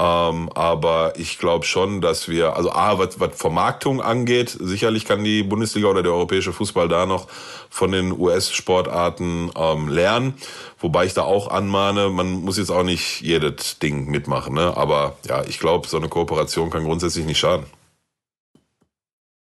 Ähm, 0.00 0.48
aber 0.54 1.14
ich 1.16 1.38
glaube 1.38 1.64
schon, 1.64 2.00
dass 2.00 2.28
wir, 2.28 2.56
also 2.56 2.70
A, 2.70 2.98
was, 2.98 3.18
was 3.18 3.36
Vermarktung 3.36 4.00
angeht, 4.00 4.56
sicherlich 4.60 5.04
kann 5.04 5.24
die 5.24 5.42
Bundesliga 5.42 5.88
oder 5.88 6.02
der 6.02 6.12
europäische 6.12 6.52
Fußball 6.52 6.88
da 6.88 7.04
noch 7.04 7.26
von 7.68 7.90
den 7.90 8.12
US-Sportarten 8.18 9.50
ähm, 9.56 9.88
lernen. 9.88 10.34
Wobei 10.78 11.06
ich 11.06 11.14
da 11.14 11.22
auch 11.22 11.50
anmahne, 11.50 12.10
man 12.10 12.30
muss 12.42 12.58
jetzt 12.58 12.70
auch 12.70 12.84
nicht 12.84 13.20
jedes 13.20 13.80
Ding 13.80 14.08
mitmachen. 14.08 14.54
Ne? 14.54 14.76
Aber 14.76 15.16
ja, 15.28 15.42
ich 15.44 15.58
glaube, 15.58 15.88
so 15.88 15.96
eine 15.96 16.08
Kooperation 16.08 16.70
kann 16.70 16.84
grundsätzlich 16.84 17.26
nicht 17.26 17.38
schaden. 17.38 17.66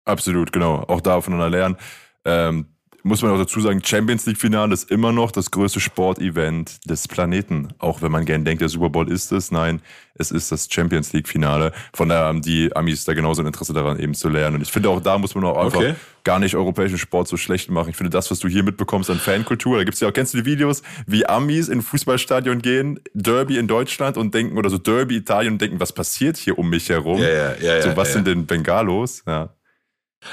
Absolut, 0.07 0.53
genau. 0.53 0.85
Auch 0.89 1.01
da 1.01 1.21
voneinander 1.21 1.57
lernen. 1.57 1.77
Ähm, 2.25 2.67
muss 3.07 3.23
man 3.23 3.31
auch 3.31 3.39
dazu 3.39 3.61
sagen, 3.61 3.81
Champions 3.85 4.27
League 4.27 4.37
Finale 4.37 4.75
ist 4.75 4.91
immer 4.91 5.13
noch 5.13 5.31
das 5.31 5.53
größte 5.53 5.79
Sportevent 5.79 6.81
des 6.91 7.07
Planeten. 7.07 7.69
Auch 7.79 8.03
wenn 8.03 8.11
man 8.11 8.25
gern 8.25 8.45
denkt, 8.45 8.63
der 8.63 8.69
Super 8.69 8.91
Bowl 8.91 9.09
ist 9.09 9.31
es. 9.31 9.53
Nein, 9.53 9.81
es 10.15 10.33
ist 10.33 10.51
das 10.51 10.67
Champions 10.69 11.13
League 11.13 11.29
Finale. 11.29 11.71
Von 11.95 12.09
daher 12.09 12.25
haben 12.25 12.43
die 12.43 12.75
Amis 12.75 13.05
da 13.05 13.15
genauso 13.15 13.43
ein 13.43 13.47
Interesse 13.47 13.73
daran, 13.73 14.01
eben 14.01 14.13
zu 14.15 14.29
lernen. 14.29 14.57
Und 14.57 14.63
ich 14.63 14.73
finde 14.73 14.89
auch 14.89 15.01
da 15.01 15.19
muss 15.19 15.37
man 15.37 15.45
auch 15.45 15.57
einfach 15.57 15.79
okay. 15.79 15.95
gar 16.25 16.41
nicht 16.41 16.57
europäischen 16.57 16.99
Sport 16.99 17.29
so 17.29 17.37
schlecht 17.37 17.71
machen. 17.71 17.91
Ich 17.91 17.97
finde 17.97 18.11
das, 18.11 18.29
was 18.33 18.41
du 18.41 18.49
hier 18.49 18.65
mitbekommst 18.65 19.09
an 19.09 19.19
Fankultur, 19.19 19.79
da 19.79 19.85
gibt's 19.85 20.01
ja 20.01 20.09
auch, 20.09 20.13
kennst 20.13 20.35
du 20.35 20.39
die 20.39 20.45
Videos, 20.45 20.83
wie 21.07 21.27
Amis 21.27 21.69
in 21.69 21.83
Fußballstadion 21.83 22.61
gehen, 22.61 22.99
Derby 23.15 23.59
in 23.59 23.69
Deutschland 23.69 24.17
und 24.17 24.35
denken, 24.35 24.59
oder 24.59 24.69
so 24.69 24.79
Derby 24.79 25.17
Italien 25.17 25.53
und 25.53 25.63
denken, 25.63 25.79
was 25.79 25.93
passiert 25.93 26.37
hier 26.37 26.59
um 26.59 26.69
mich 26.71 26.89
herum? 26.89 27.21
Ja, 27.21 27.29
ja, 27.29 27.55
ja, 27.61 27.83
so, 27.83 27.97
was 27.97 28.13
sind 28.13 28.27
denn 28.27 28.47
Bengalos? 28.47 29.23
Ja. 29.29 29.51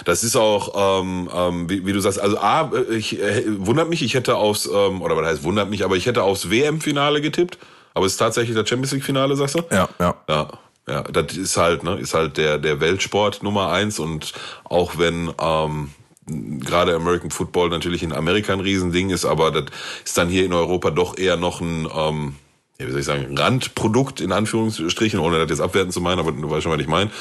Das 0.05 0.23
ist 0.23 0.35
auch, 0.35 1.01
ähm, 1.01 1.29
ähm, 1.33 1.69
wie, 1.69 1.85
wie, 1.85 1.93
du 1.93 1.99
sagst, 1.99 2.19
also 2.19 2.37
A, 2.37 2.71
ich, 2.91 3.19
äh, 3.19 3.43
wundert 3.47 3.89
mich, 3.89 4.01
ich 4.03 4.13
hätte 4.13 4.35
aufs, 4.35 4.65
ähm, 4.65 5.01
oder 5.01 5.15
was 5.17 5.25
heißt 5.25 5.43
wundert 5.43 5.69
mich, 5.69 5.83
aber 5.83 5.95
ich 5.95 6.05
hätte 6.05 6.23
aufs 6.23 6.49
WM-Finale 6.49 7.21
getippt. 7.21 7.57
Aber 7.93 8.05
es 8.05 8.13
ist 8.13 8.17
tatsächlich 8.17 8.55
das 8.55 8.67
Champions 8.67 8.91
League-Finale, 8.91 9.35
sagst 9.35 9.55
du? 9.55 9.61
Ja, 9.69 9.87
ja. 9.99 10.15
Ja. 10.27 10.47
Ja, 10.85 11.03
das 11.03 11.37
ist 11.37 11.55
halt, 11.55 11.83
ne, 11.83 11.97
ist 11.97 12.13
halt 12.13 12.35
der, 12.35 12.57
der 12.57 12.81
Weltsport 12.81 13.41
Nummer 13.41 13.71
eins 13.71 13.99
und 13.99 14.33
auch 14.65 14.97
wenn 14.97 15.31
ähm, 15.39 15.91
gerade 16.27 16.93
American 16.95 17.31
Football 17.31 17.69
natürlich 17.69 18.03
in 18.03 18.11
Amerika 18.11 18.51
ein 18.51 18.59
Riesending 18.59 19.09
ist, 19.09 19.23
aber 19.23 19.51
das 19.51 19.65
ist 20.03 20.17
dann 20.17 20.27
hier 20.27 20.45
in 20.45 20.51
Europa 20.51 20.91
doch 20.91 21.17
eher 21.17 21.37
noch 21.37 21.61
ein, 21.61 21.87
ähm, 21.93 22.35
ja, 22.79 22.87
wie 22.87 22.91
soll 22.91 22.99
ich 22.99 23.05
sagen, 23.05 23.37
Randprodukt 23.37 24.19
in 24.19 24.33
Anführungsstrichen, 24.33 25.19
ohne 25.19 25.39
das 25.39 25.49
jetzt 25.49 25.61
abwerten 25.61 25.91
zu 25.91 26.01
meinen, 26.01 26.19
aber 26.19 26.33
du 26.33 26.49
weißt 26.49 26.63
schon, 26.63 26.71
was 26.73 26.81
ich 26.81 26.87
meine. 26.87 27.11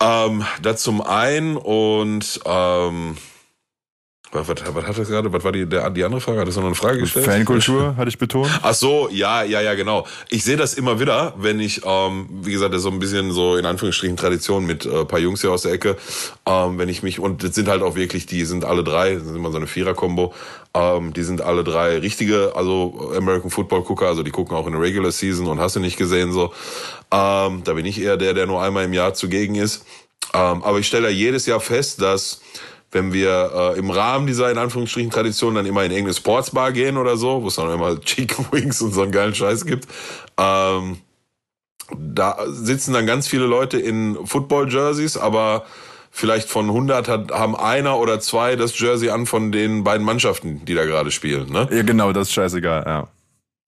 Ähm, 0.00 0.44
das 0.62 0.82
zum 0.82 1.00
einen 1.00 1.56
und 1.56 2.40
ähm, 2.44 3.16
was, 4.32 4.48
was, 4.48 4.74
was 4.74 4.84
hat 4.84 4.98
das 4.98 5.08
gerade? 5.08 5.32
Was 5.32 5.42
war 5.42 5.52
die, 5.52 5.66
der, 5.66 5.88
die 5.90 6.04
andere 6.04 6.20
Frage? 6.20 6.40
Hat 6.40 6.48
das 6.48 6.56
noch 6.56 6.64
eine 6.64 6.74
Frage 6.74 6.98
gestellt? 6.98 7.26
Fankultur, 7.26 7.94
hatte 7.96 8.08
ich 8.08 8.18
betont. 8.18 8.48
Ach 8.62 8.74
so, 8.74 9.08
ja, 9.10 9.42
ja, 9.42 9.60
ja, 9.60 9.74
genau. 9.74 10.06
Ich 10.28 10.44
sehe 10.44 10.56
das 10.56 10.74
immer 10.74 11.00
wieder, 11.00 11.34
wenn 11.38 11.60
ich, 11.60 11.82
ähm, 11.84 12.28
wie 12.30 12.52
gesagt, 12.52 12.72
das 12.72 12.78
ist 12.78 12.84
so 12.84 12.90
ein 12.90 12.98
bisschen 12.98 13.32
so 13.32 13.56
in 13.56 13.64
Anführungsstrichen 13.64 14.16
Tradition 14.16 14.66
mit 14.66 14.84
äh, 14.84 15.04
paar 15.04 15.18
Jungs 15.18 15.40
hier 15.40 15.50
aus 15.50 15.62
der 15.62 15.72
Ecke, 15.72 15.96
ähm, 16.46 16.78
wenn 16.78 16.88
ich 16.88 17.02
mich, 17.02 17.20
und 17.20 17.42
das 17.42 17.54
sind 17.54 17.68
halt 17.68 17.82
auch 17.82 17.94
wirklich, 17.94 18.26
die 18.26 18.44
sind 18.44 18.64
alle 18.64 18.84
drei, 18.84 19.14
das 19.14 19.24
sind 19.24 19.36
immer 19.36 19.50
so 19.50 19.56
eine 19.56 19.66
Vierer-Kombo, 19.66 20.34
ähm, 20.74 21.14
die 21.14 21.22
sind 21.22 21.40
alle 21.40 21.64
drei 21.64 21.98
richtige, 21.98 22.52
also 22.54 23.12
American 23.16 23.50
Football 23.50 23.82
Gucker, 23.82 24.06
also 24.06 24.22
die 24.22 24.30
gucken 24.30 24.56
auch 24.56 24.66
in 24.66 24.72
der 24.72 24.82
Regular 24.82 25.10
Season 25.10 25.46
und 25.46 25.58
hast 25.58 25.76
du 25.76 25.80
nicht 25.80 25.96
gesehen 25.96 26.32
so. 26.32 26.52
Ähm, 27.10 27.62
da 27.64 27.72
bin 27.72 27.86
ich 27.86 28.00
eher 28.00 28.18
der, 28.18 28.34
der 28.34 28.46
nur 28.46 28.62
einmal 28.62 28.84
im 28.84 28.92
Jahr 28.92 29.14
zugegen 29.14 29.54
ist. 29.54 29.86
Ähm, 30.34 30.62
aber 30.62 30.78
ich 30.78 30.86
stelle 30.86 31.04
da 31.04 31.08
jedes 31.08 31.46
Jahr 31.46 31.60
fest, 31.60 32.02
dass 32.02 32.42
wenn 32.90 33.12
wir 33.12 33.50
äh, 33.54 33.78
im 33.78 33.90
Rahmen 33.90 34.26
dieser 34.26 34.50
in 34.50 34.58
Anführungsstrichen 34.58 35.10
Tradition 35.10 35.54
dann 35.54 35.66
immer 35.66 35.84
in 35.84 35.90
irgendeine 35.90 36.14
Sportsbar 36.14 36.72
gehen 36.72 36.96
oder 36.96 37.16
so, 37.16 37.42
wo 37.42 37.48
es 37.48 37.56
dann 37.56 37.72
immer 37.72 38.00
Chicken 38.04 38.46
Wings 38.50 38.80
und 38.80 38.92
so 38.92 39.02
einen 39.02 39.12
geilen 39.12 39.34
Scheiß 39.34 39.66
gibt, 39.66 39.86
ähm, 40.38 40.98
da 41.96 42.38
sitzen 42.46 42.92
dann 42.92 43.06
ganz 43.06 43.28
viele 43.28 43.46
Leute 43.46 43.78
in 43.78 44.18
Football-Jerseys, 44.26 45.16
aber 45.16 45.64
vielleicht 46.10 46.48
von 46.48 46.66
100 46.66 47.08
hat, 47.08 47.32
haben 47.32 47.56
einer 47.56 47.98
oder 47.98 48.20
zwei 48.20 48.56
das 48.56 48.78
Jersey 48.78 49.10
an 49.10 49.26
von 49.26 49.52
den 49.52 49.84
beiden 49.84 50.04
Mannschaften, 50.04 50.64
die 50.64 50.74
da 50.74 50.84
gerade 50.84 51.10
spielen. 51.10 51.50
Ne? 51.50 51.68
Ja, 51.70 51.82
genau, 51.82 52.12
das 52.12 52.28
ist 52.28 52.34
scheißegal, 52.34 52.84
ja. 52.86 53.08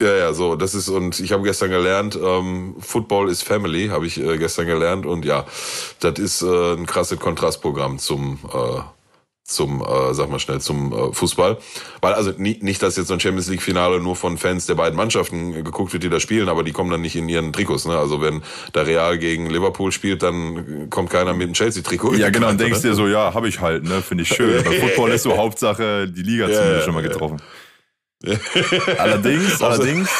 Ja, 0.02 0.16
ja, 0.16 0.32
so, 0.32 0.56
das 0.56 0.74
ist, 0.74 0.88
und 0.88 1.20
ich 1.20 1.30
habe 1.30 1.42
gestern 1.42 1.68
gelernt, 1.68 2.18
ähm, 2.22 2.74
Football 2.80 3.28
is 3.28 3.42
Family, 3.42 3.88
habe 3.88 4.06
ich 4.06 4.18
äh, 4.18 4.38
gestern 4.38 4.66
gelernt, 4.66 5.04
und 5.04 5.26
ja, 5.26 5.44
das 6.00 6.18
ist 6.18 6.40
äh, 6.40 6.72
ein 6.72 6.86
krasses 6.86 7.18
Kontrastprogramm 7.18 7.98
zum 7.98 8.38
äh, 8.50 8.80
zum, 9.50 9.82
äh, 9.82 10.14
sag 10.14 10.30
mal 10.30 10.38
schnell, 10.38 10.60
zum 10.60 10.92
äh, 10.92 11.12
Fußball. 11.12 11.58
Weil 12.00 12.14
also 12.14 12.32
nicht, 12.36 12.62
nicht, 12.62 12.82
dass 12.82 12.96
jetzt 12.96 13.08
so 13.08 13.14
ein 13.14 13.20
Champions 13.20 13.48
League-Finale 13.48 14.00
nur 14.00 14.16
von 14.16 14.38
Fans 14.38 14.66
der 14.66 14.74
beiden 14.74 14.96
Mannschaften 14.96 15.52
geguckt 15.52 15.92
wird, 15.92 16.02
die 16.02 16.08
da 16.08 16.20
spielen, 16.20 16.48
aber 16.48 16.62
die 16.62 16.72
kommen 16.72 16.90
dann 16.90 17.00
nicht 17.00 17.16
in 17.16 17.28
ihren 17.28 17.52
Trikots. 17.52 17.86
Ne? 17.86 17.96
Also 17.96 18.20
wenn 18.20 18.42
der 18.74 18.86
Real 18.86 19.18
gegen 19.18 19.50
Liverpool 19.50 19.92
spielt, 19.92 20.22
dann 20.22 20.88
kommt 20.90 21.10
keiner 21.10 21.32
mit 21.34 21.44
einem 21.44 21.54
Chelsea-Trikot. 21.54 22.14
Ja, 22.14 22.30
genau, 22.30 22.48
dann 22.48 22.58
denkst 22.58 22.82
du 22.82 22.88
dir 22.88 22.94
so, 22.94 23.06
ja, 23.06 23.34
habe 23.34 23.48
ich 23.48 23.60
halt, 23.60 23.84
ne? 23.84 24.02
Finde 24.02 24.22
ich 24.22 24.28
schön. 24.28 24.62
Bei 24.64 24.72
Football 24.80 25.10
ist 25.10 25.24
so 25.24 25.36
Hauptsache, 25.36 26.08
die 26.08 26.22
Liga 26.22 26.48
ja, 26.48 26.56
zumindest 26.56 26.84
schon 26.84 26.94
mal 26.94 27.02
getroffen. 27.02 27.42
Ja. 28.22 28.36
allerdings, 28.98 29.62
allerdings. 29.62 30.10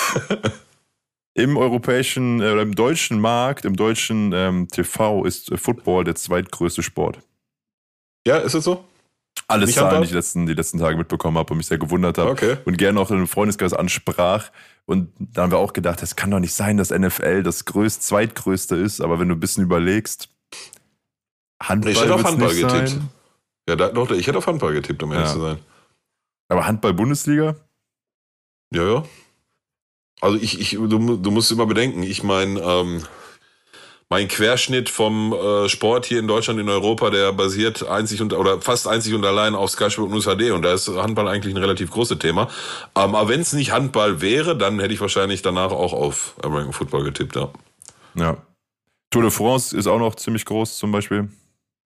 Im 1.34 1.56
europäischen 1.56 2.40
äh, 2.40 2.60
im 2.60 2.74
deutschen 2.74 3.20
Markt, 3.20 3.64
im 3.64 3.76
deutschen 3.76 4.32
ähm, 4.34 4.68
TV 4.68 5.24
ist 5.24 5.50
Football 5.56 6.04
der 6.04 6.16
zweitgrößte 6.16 6.82
Sport. 6.82 7.20
Ja, 8.26 8.38
ist 8.38 8.54
es 8.54 8.64
so? 8.64 8.84
Alles 9.48 9.74
Zahlen, 9.74 10.02
die 10.02 10.08
ich 10.08 10.14
letzten, 10.14 10.46
die 10.46 10.54
letzten 10.54 10.78
Tage 10.78 10.96
mitbekommen 10.96 11.36
habe 11.36 11.52
und 11.52 11.56
mich 11.56 11.66
sehr 11.66 11.78
gewundert 11.78 12.18
habe 12.18 12.30
okay. 12.30 12.56
und 12.64 12.78
gerne 12.78 13.00
auch 13.00 13.10
in 13.10 13.16
einem 13.16 13.26
Freundeskreis 13.26 13.72
ansprach. 13.72 14.50
Und 14.86 15.12
da 15.18 15.42
haben 15.42 15.50
wir 15.50 15.58
auch 15.58 15.72
gedacht, 15.72 16.02
es 16.02 16.14
kann 16.14 16.30
doch 16.30 16.38
nicht 16.38 16.54
sein, 16.54 16.76
dass 16.76 16.90
NFL 16.90 17.42
das 17.42 17.64
größt, 17.64 18.02
zweitgrößte 18.02 18.76
ist, 18.76 19.00
aber 19.00 19.18
wenn 19.18 19.28
du 19.28 19.34
ein 19.34 19.40
bisschen 19.40 19.64
überlegst, 19.64 20.28
Handball. 21.62 21.92
Ich 21.92 22.00
hätte 22.00 22.14
auf 22.14 22.24
Handball 22.24 22.54
getippt. 22.54 22.88
Sein. 22.88 23.08
Ja, 23.68 23.76
da, 23.76 23.88
doch, 23.88 24.10
ich 24.10 24.26
hätte 24.26 24.38
auf 24.38 24.46
Handball 24.46 24.72
getippt, 24.72 25.02
um 25.02 25.12
ehrlich 25.12 25.28
ja. 25.28 25.34
zu 25.34 25.40
sein. 25.40 25.58
Aber 26.48 26.66
Handball-Bundesliga? 26.66 27.56
Ja, 28.72 28.82
ja. 28.82 29.04
Also 30.20 30.36
ich, 30.36 30.60
ich, 30.60 30.70
du, 30.72 31.16
du 31.16 31.30
musst 31.30 31.50
immer 31.50 31.66
bedenken, 31.66 32.02
ich 32.02 32.22
meine, 32.22 32.60
ähm, 32.60 33.02
mein 34.10 34.26
Querschnitt 34.26 34.88
vom 34.88 35.32
äh, 35.32 35.68
Sport 35.68 36.04
hier 36.04 36.18
in 36.18 36.26
Deutschland, 36.26 36.58
in 36.58 36.68
Europa, 36.68 37.10
der 37.10 37.32
basiert 37.32 37.86
einzig 37.86 38.20
und 38.20 38.32
oder 38.32 38.60
fast 38.60 38.88
einzig 38.88 39.14
und 39.14 39.24
allein 39.24 39.54
auf 39.54 39.70
Sky 39.70 39.88
Sport 39.88 40.10
News 40.10 40.24
HD 40.24 40.50
und 40.50 40.62
da 40.62 40.74
ist 40.74 40.88
Handball 40.88 41.28
eigentlich 41.28 41.54
ein 41.54 41.58
relativ 41.58 41.92
großes 41.92 42.18
Thema. 42.18 42.48
Ähm, 42.96 43.14
aber 43.14 43.28
wenn 43.28 43.40
es 43.40 43.52
nicht 43.52 43.70
Handball 43.70 44.20
wäre, 44.20 44.56
dann 44.56 44.80
hätte 44.80 44.92
ich 44.92 45.00
wahrscheinlich 45.00 45.42
danach 45.42 45.70
auch 45.70 45.92
auf 45.92 46.34
American 46.42 46.72
Football 46.72 47.04
getippt, 47.04 47.36
ja. 47.36 47.50
Ja. 48.16 48.36
Tour 49.10 49.22
de 49.22 49.30
France 49.30 49.76
ist 49.76 49.86
auch 49.86 49.98
noch 49.98 50.16
ziemlich 50.16 50.44
groß 50.44 50.76
zum 50.76 50.90
Beispiel. 50.90 51.28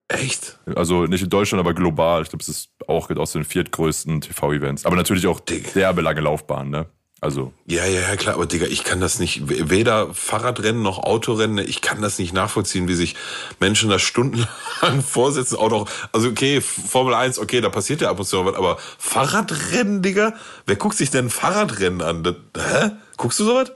Echt? 0.08 0.58
Also 0.74 1.06
nicht 1.06 1.22
in 1.22 1.30
Deutschland, 1.30 1.60
aber 1.60 1.74
global. 1.74 2.22
Ich 2.22 2.28
glaube, 2.28 2.42
es 2.42 2.48
ist 2.48 2.70
auch 2.86 3.10
aus 3.10 3.32
den 3.32 3.44
viertgrößten 3.44 4.20
TV-Events. 4.20 4.84
Aber 4.84 4.96
natürlich 4.96 5.26
auch 5.26 5.40
Dick. 5.40 5.72
derbe 5.72 6.02
lange 6.02 6.20
Laufbahn, 6.20 6.70
ne? 6.70 6.86
Also. 7.24 7.54
Ja, 7.64 7.86
ja, 7.86 8.02
ja, 8.02 8.16
klar, 8.16 8.34
aber 8.34 8.44
Digga, 8.44 8.66
ich 8.66 8.84
kann 8.84 9.00
das 9.00 9.18
nicht, 9.18 9.48
weder 9.48 10.12
Fahrradrennen 10.12 10.82
noch 10.82 10.98
Autorennen, 10.98 11.56
ich 11.56 11.80
kann 11.80 12.02
das 12.02 12.18
nicht 12.18 12.34
nachvollziehen, 12.34 12.86
wie 12.86 12.94
sich 12.94 13.16
Menschen 13.60 13.88
da 13.88 13.98
stundenlang 13.98 15.00
vorsetzen, 15.08 15.56
auch 15.56 15.70
noch, 15.70 15.88
also 16.12 16.28
okay, 16.28 16.60
Formel 16.60 17.14
1, 17.14 17.38
okay, 17.38 17.62
da 17.62 17.70
passiert 17.70 18.02
ja 18.02 18.10
ab 18.10 18.18
und 18.18 18.26
zu 18.26 18.44
was, 18.44 18.54
aber 18.54 18.76
Fahrradrennen, 18.98 20.02
Digga? 20.02 20.34
Wer 20.66 20.76
guckt 20.76 20.98
sich 20.98 21.10
denn 21.10 21.30
Fahrradrennen 21.30 22.02
an? 22.02 22.36
Hä? 22.58 22.90
Guckst 23.16 23.40
du 23.40 23.44
sowas? 23.46 23.72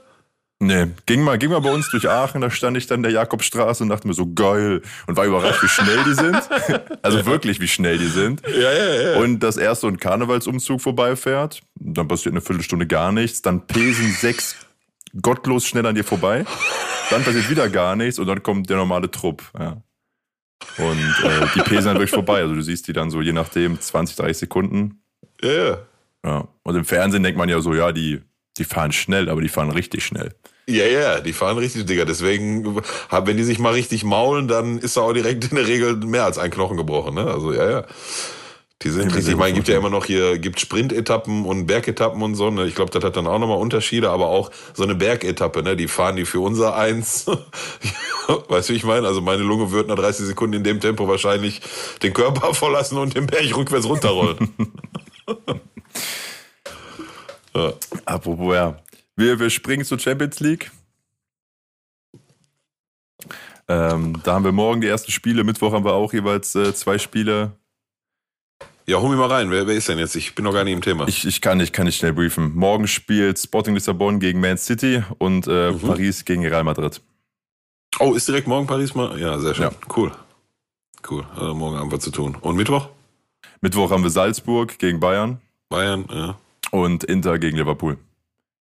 Nee, 0.61 0.87
ging 1.05 1.21
mal, 1.23 1.37
ging 1.37 1.51
mal 1.51 1.61
bei 1.61 1.71
uns 1.71 1.89
durch 1.89 2.09
Aachen, 2.09 2.41
da 2.41 2.49
stand 2.49 2.75
ich 2.75 2.85
dann 2.85 3.01
der 3.01 3.13
Jakobstraße 3.13 3.81
und 3.81 3.89
dachte 3.89 4.05
mir 4.05 4.13
so 4.13 4.33
geil 4.33 4.81
und 5.07 5.15
war 5.15 5.25
überrascht, 5.25 5.63
wie 5.63 5.69
schnell 5.69 6.03
die 6.03 6.13
sind. 6.13 6.37
Also 7.01 7.25
wirklich, 7.25 7.61
wie 7.61 7.67
schnell 7.67 7.97
die 7.97 8.07
sind. 8.07 8.41
Ja, 8.45 8.73
ja, 8.73 9.01
ja. 9.01 9.19
Und 9.19 9.39
dass 9.39 9.55
erst 9.55 9.81
so 9.81 9.87
ein 9.87 9.97
Karnevalsumzug 9.97 10.81
vorbeifährt, 10.81 11.61
dann 11.75 12.09
passiert 12.09 12.33
eine 12.33 12.41
Viertelstunde 12.41 12.87
gar 12.87 13.13
nichts, 13.13 13.41
dann 13.41 13.65
pesen 13.67 14.11
sechs 14.11 14.55
gottlos 15.21 15.65
schnell 15.65 15.85
an 15.85 15.95
dir 15.95 16.03
vorbei, 16.03 16.45
dann 17.09 17.23
passiert 17.23 17.49
wieder 17.49 17.69
gar 17.69 17.95
nichts 17.95 18.19
und 18.19 18.27
dann 18.27 18.43
kommt 18.43 18.69
der 18.69 18.77
normale 18.77 19.09
Trupp. 19.09 19.43
Ja. 19.57 19.81
Und 20.77 21.15
äh, 21.23 21.47
die 21.55 21.61
pesen 21.61 21.85
dann 21.85 21.95
wirklich 21.95 22.11
vorbei. 22.11 22.41
Also 22.41 22.55
du 22.55 22.61
siehst 22.61 22.87
die 22.87 22.93
dann 22.93 23.09
so 23.09 23.21
je 23.21 23.31
nachdem 23.31 23.79
20, 23.79 24.17
30 24.17 24.37
Sekunden. 24.37 25.01
Ja. 25.41 25.77
Ja. 26.25 26.47
Und 26.63 26.75
im 26.75 26.85
Fernsehen 26.85 27.23
denkt 27.23 27.37
man 27.37 27.47
ja 27.47 27.61
so, 27.61 27.73
ja, 27.73 27.93
die, 27.93 28.21
die 28.57 28.65
fahren 28.65 28.91
schnell, 28.91 29.29
aber 29.29 29.41
die 29.41 29.49
fahren 29.49 29.71
richtig 29.71 30.05
schnell. 30.05 30.33
Ja, 30.67 30.85
ja, 30.85 31.19
die 31.19 31.33
fahren 31.33 31.57
richtig, 31.57 31.85
Digga. 31.87 32.05
Deswegen, 32.05 32.81
wenn 33.09 33.37
die 33.37 33.43
sich 33.43 33.57
mal 33.57 33.73
richtig 33.73 34.03
maulen, 34.03 34.47
dann 34.47 34.77
ist 34.77 34.97
da 34.97 35.01
auch 35.01 35.13
direkt 35.13 35.45
in 35.45 35.55
der 35.55 35.67
Regel 35.67 35.95
mehr 35.97 36.25
als 36.25 36.37
ein 36.37 36.51
Knochen 36.51 36.77
gebrochen, 36.77 37.15
ne? 37.15 37.25
Also, 37.25 37.53
ja, 37.53 37.69
ja. 37.69 37.85
Die 38.83 38.91
sind 38.91 39.13
richtig, 39.13 39.33
ich 39.33 39.37
meine, 39.37 39.53
gibt 39.53 39.67
ja 39.67 39.77
immer 39.77 39.89
noch 39.89 40.05
hier, 40.05 40.37
gibt 40.37 40.59
Sprintetappen 40.59 41.43
und 41.43 41.65
Bergetappen 41.65 42.21
und 42.21 42.35
so, 42.35 42.49
ne? 42.49 42.65
Ich 42.65 42.75
glaube, 42.75 42.91
das 42.91 43.03
hat 43.03 43.17
dann 43.17 43.27
auch 43.27 43.39
nochmal 43.39 43.57
Unterschiede, 43.57 44.09
aber 44.09 44.27
auch 44.27 44.51
so 44.73 44.83
eine 44.83 44.95
Bergetappe, 44.95 45.63
ne? 45.63 45.75
Die 45.75 45.87
fahren 45.87 46.15
die 46.15 46.23
für 46.25 46.39
unser 46.39 46.75
eins. 46.75 47.25
weißt 48.47 48.69
du, 48.69 48.73
wie 48.73 48.77
ich 48.77 48.85
meine? 48.85 49.07
Also 49.07 49.21
meine 49.21 49.43
Lunge 49.43 49.71
wird 49.71 49.87
nach 49.87 49.95
30 49.95 50.27
Sekunden 50.27 50.53
in 50.53 50.63
dem 50.63 50.79
Tempo 50.79 51.07
wahrscheinlich 51.07 51.61
den 52.03 52.13
Körper 52.13 52.53
verlassen 52.53 52.97
und 52.99 53.15
den 53.15 53.27
Berg 53.27 53.57
rückwärts 53.57 53.85
runterrollen. 53.85 54.53
ja. 57.55 57.73
Apropos, 58.05 58.53
ja. 58.53 58.77
Wir, 59.15 59.39
wir 59.39 59.49
springen 59.49 59.85
zur 59.85 59.99
Champions 59.99 60.39
League. 60.39 60.71
Ähm, 63.67 64.19
da 64.23 64.33
haben 64.33 64.45
wir 64.45 64.51
morgen 64.51 64.81
die 64.81 64.87
ersten 64.87 65.11
Spiele. 65.11 65.43
Mittwoch 65.43 65.73
haben 65.73 65.85
wir 65.85 65.93
auch 65.93 66.11
jeweils 66.13 66.55
äh, 66.55 66.73
zwei 66.73 66.97
Spiele. 66.97 67.51
Ja, 68.87 68.99
hol 68.99 69.09
mich 69.09 69.19
mal 69.19 69.27
rein. 69.27 69.51
Wer, 69.51 69.67
wer 69.67 69.75
ist 69.75 69.87
denn 69.87 69.99
jetzt? 69.99 70.15
Ich 70.15 70.33
bin 70.33 70.45
noch 70.45 70.53
gar 70.53 70.63
nicht 70.63 70.73
im 70.73 70.81
Thema. 70.81 71.07
Ich, 71.07 71.23
ich, 71.23 71.41
kann, 71.41 71.59
ich 71.59 71.71
kann 71.71 71.85
nicht 71.85 71.97
schnell 71.97 72.13
briefen. 72.13 72.55
Morgen 72.55 72.87
spielt 72.87 73.37
Sporting 73.37 73.75
Lissabon 73.75 74.19
gegen 74.19 74.39
Man 74.39 74.57
City 74.57 75.03
und 75.19 75.45
äh, 75.47 75.71
mhm. 75.71 75.79
Paris 75.79 76.25
gegen 76.25 76.43
Real 76.43 76.63
Madrid. 76.63 76.99
Oh, 77.99 78.13
ist 78.13 78.27
direkt 78.27 78.47
morgen 78.47 78.65
Paris 78.65 78.95
mal? 78.95 79.19
Ja, 79.19 79.37
sehr 79.37 79.53
schön. 79.53 79.65
Ja. 79.65 79.71
Cool. 79.95 80.11
Cool. 81.07 81.23
Also 81.35 81.53
morgen 81.53 81.77
haben 81.77 81.91
wir 81.91 81.99
zu 81.99 82.09
tun. 82.09 82.35
Und 82.41 82.55
Mittwoch? 82.55 82.89
Mittwoch 83.61 83.91
haben 83.91 84.01
wir 84.01 84.09
Salzburg 84.09 84.79
gegen 84.79 84.99
Bayern. 84.99 85.39
Bayern, 85.69 86.05
ja. 86.11 86.35
Und 86.71 87.03
Inter 87.03 87.39
gegen 87.39 87.57
Liverpool. 87.57 87.97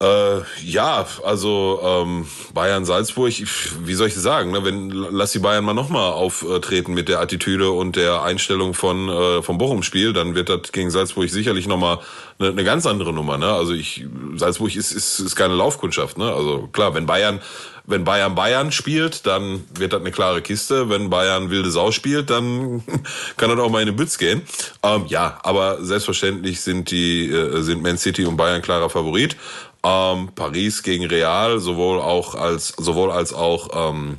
Äh, 0.01 0.43
ja, 0.63 1.07
also 1.25 1.81
ähm, 1.83 2.29
Bayern 2.55 2.85
Salzburg, 2.85 3.33
wie 3.33 3.95
soll 3.95 4.07
ich 4.07 4.15
das 4.15 4.23
sagen? 4.23 4.53
Ne? 4.53 4.65
Wenn 4.65 4.91
lass 4.91 5.33
die 5.33 5.41
Bayern 5.41 5.65
mal 5.65 5.75
nochmal 5.75 6.13
auftreten 6.13 6.95
mit 6.95 7.09
der 7.09 7.19
Attitüde 7.19 7.73
und 7.73 7.97
der 7.97 8.23
Einstellung 8.23 8.75
von 8.75 9.09
äh, 9.09 9.43
vom 9.43 9.59
Bochum-Spiel, 9.59 10.13
dann 10.13 10.37
wird 10.37 10.51
das 10.51 10.71
gegen 10.71 10.93
Salzburg 10.93 11.29
sicherlich 11.29 11.67
nochmal 11.67 11.99
eine, 12.39 12.51
eine 12.51 12.63
ganz 12.63 12.87
andere 12.87 13.13
Nummer. 13.13 13.39
Ne? 13.39 13.53
Also 13.53 13.73
ich 13.73 14.07
Salzburg 14.37 14.77
ist, 14.77 14.93
ist 14.93 15.19
ist 15.19 15.35
keine 15.35 15.55
Laufkundschaft. 15.55 16.17
Ne? 16.17 16.33
Also 16.33 16.69
klar, 16.71 16.95
wenn 16.95 17.07
Bayern 17.07 17.41
wenn 17.89 18.05
Bayern 18.05 18.35
Bayern 18.35 18.71
spielt, 18.71 19.27
dann 19.27 19.65
wird 19.75 19.95
das 19.95 20.01
eine 20.01 20.11
klare 20.11 20.43
Kiste. 20.43 20.91
Wenn 20.91 21.09
Bayern 21.09 21.49
wilde 21.49 21.71
Sau 21.71 21.91
spielt, 21.91 22.29
dann 22.29 22.83
kann 23.39 23.49
das 23.49 23.59
auch 23.59 23.71
mal 23.71 23.81
in 23.81 23.87
den 23.87 23.97
Bütz 23.97 24.19
gehen. 24.19 24.43
Ähm, 24.83 25.07
ja, 25.09 25.39
aber 25.43 25.83
selbstverständlich 25.83 26.61
sind 26.61 26.91
die 26.91 27.31
äh, 27.31 27.63
sind 27.63 27.83
Man 27.83 27.97
City 27.97 28.27
und 28.27 28.37
Bayern 28.37 28.61
klarer 28.61 28.91
Favorit. 28.91 29.37
Ähm, 29.85 30.31
Paris 30.35 30.83
gegen 30.83 31.07
Real, 31.07 31.61
sowohl 31.61 32.01
auch 32.01 32.35
als 32.35 32.69
sowohl 32.77 33.11
als 33.11 33.33
auch 33.33 33.91
ähm, 33.91 34.19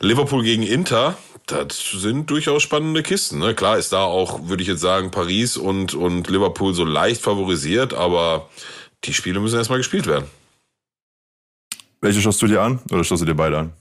Liverpool 0.00 0.42
gegen 0.42 0.62
Inter. 0.62 1.16
Das 1.46 1.90
sind 1.90 2.30
durchaus 2.30 2.62
spannende 2.62 3.02
Kisten. 3.02 3.38
Ne? 3.38 3.54
Klar 3.54 3.76
ist 3.76 3.92
da 3.92 4.02
auch, 4.04 4.48
würde 4.48 4.62
ich 4.62 4.68
jetzt 4.68 4.80
sagen, 4.80 5.10
Paris 5.10 5.56
und, 5.58 5.94
und 5.94 6.28
Liverpool 6.28 6.72
so 6.72 6.84
leicht 6.84 7.20
favorisiert, 7.20 7.92
aber 7.92 8.48
die 9.04 9.12
Spiele 9.12 9.40
müssen 9.40 9.58
erstmal 9.58 9.78
gespielt 9.78 10.06
werden. 10.06 10.24
Welche 12.00 12.22
schaust 12.22 12.40
du 12.40 12.46
dir 12.46 12.62
an 12.62 12.80
oder 12.90 13.04
schaust 13.04 13.22
du 13.22 13.26
dir 13.26 13.34
beide 13.34 13.58
an? 13.58 13.72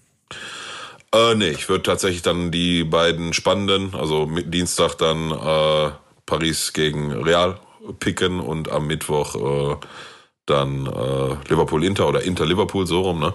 Äh, 1.14 1.36
nee, 1.36 1.50
ich 1.50 1.70
würde 1.70 1.84
tatsächlich 1.84 2.22
dann 2.22 2.52
die 2.52 2.84
beiden 2.84 3.34
spannenden, 3.34 3.96
also 3.96 4.26
mit 4.26 4.54
Dienstag 4.54 4.96
dann 4.96 5.32
äh, 5.32 5.92
Paris 6.26 6.74
gegen 6.74 7.12
Real 7.12 7.60
picken 8.00 8.40
und 8.40 8.72
am 8.72 8.88
Mittwoch 8.88 9.36
äh, 9.36 9.76
dann 10.46 10.88
äh, 10.88 11.50
Liverpool-Inter 11.50 12.08
oder 12.08 12.24
Inter-Liverpool, 12.24 12.86
so 12.86 13.02
rum, 13.02 13.20
ne? 13.20 13.34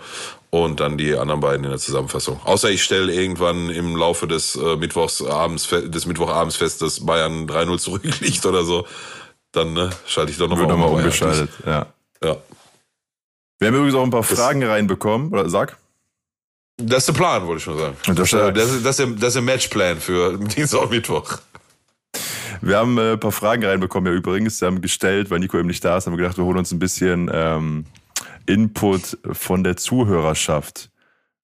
Und 0.50 0.80
dann 0.80 0.96
die 0.96 1.14
anderen 1.14 1.40
beiden 1.40 1.64
in 1.64 1.70
der 1.70 1.78
Zusammenfassung. 1.78 2.40
Außer 2.44 2.70
ich 2.70 2.82
stelle 2.82 3.12
irgendwann 3.12 3.68
im 3.68 3.96
Laufe 3.96 4.26
des 4.26 4.56
äh, 4.56 4.76
Mittwochsabends, 4.76 5.68
des 5.68 6.06
Mittwochabends 6.06 6.56
fest, 6.56 6.80
dass 6.80 7.04
Bayern 7.04 7.46
3-0 7.46 7.78
zurückliegt 7.78 8.44
oder 8.46 8.64
so. 8.64 8.86
Dann 9.52 9.74
ne, 9.74 9.90
schalte 10.06 10.32
ich 10.32 10.38
doch 10.38 10.48
nochmal 10.48 10.70
um. 10.70 10.82
Umgeschaltet, 10.82 11.50
ja. 11.66 11.86
Ja. 12.22 12.36
Wir 13.58 13.68
haben 13.68 13.74
übrigens 13.74 13.94
auch 13.94 14.04
ein 14.04 14.10
paar 14.10 14.22
das 14.22 14.38
Fragen 14.38 14.62
reinbekommen, 14.62 15.32
oder 15.32 15.48
sag? 15.48 15.76
Das 16.80 16.98
ist 16.98 17.08
der 17.08 17.12
Plan, 17.14 17.46
wollte 17.46 17.58
ich 17.58 17.64
schon 17.64 17.78
sagen. 17.78 17.96
Das, 18.06 18.14
das, 18.16 18.32
ist, 18.32 18.84
das, 18.86 18.98
ist, 19.00 19.16
das 19.16 19.28
ist 19.28 19.34
der 19.34 19.42
Matchplan 19.42 20.00
für 20.00 20.38
Dienstag 20.56 20.82
und 20.82 20.90
Mittwoch. 20.90 21.38
Wir 22.60 22.76
haben 22.76 22.98
äh, 22.98 23.12
ein 23.12 23.20
paar 23.20 23.32
Fragen 23.32 23.64
reinbekommen, 23.64 24.12
ja 24.12 24.18
übrigens. 24.18 24.60
Wir 24.60 24.66
haben 24.66 24.80
gestellt, 24.80 25.30
weil 25.30 25.38
Nico 25.38 25.58
eben 25.58 25.68
nicht 25.68 25.84
da 25.84 25.96
ist, 25.96 26.06
haben 26.06 26.14
wir 26.14 26.18
gedacht, 26.18 26.36
wir 26.36 26.44
holen 26.44 26.58
uns 26.58 26.72
ein 26.72 26.78
bisschen 26.78 27.30
ähm, 27.32 27.84
Input 28.46 29.18
von 29.32 29.64
der 29.64 29.76
Zuhörerschaft. 29.76 30.90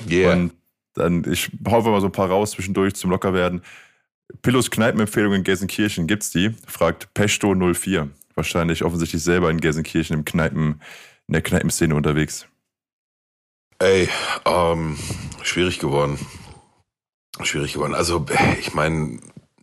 Yeah. 0.09 0.33
Und 0.33 0.53
dann, 0.95 1.25
ich 1.31 1.51
hoffe 1.69 1.91
mal 1.91 2.01
so 2.01 2.07
ein 2.07 2.13
paar 2.13 2.31
raus 2.31 2.53
zwischendurch 2.53 2.95
zum 2.95 3.11
Lockerwerden. 3.11 3.63
Pillows 4.43 4.71
Kneipenempfehlungen 4.71 5.39
in 5.39 5.45
Gelsenkirchen, 5.45 6.07
gibt's 6.07 6.31
die? 6.31 6.55
Fragt 6.67 7.09
Pesto04. 7.15 8.09
Wahrscheinlich 8.35 8.85
offensichtlich 8.85 9.23
selber 9.23 9.51
in 9.51 9.61
Gelsenkirchen 9.61 10.15
im 10.17 10.25
Kneipen, 10.25 10.81
in 11.29 11.33
der 11.33 11.43
Kneipenszene 11.43 11.95
unterwegs. 11.95 12.47
Ey, 13.79 14.09
ähm, 14.45 14.97
schwierig 15.43 15.79
geworden. 15.79 16.19
Schwierig 17.43 17.75
geworden. 17.75 17.95
Also, 17.95 18.25
ich 18.59 18.75
meine, 18.75 19.19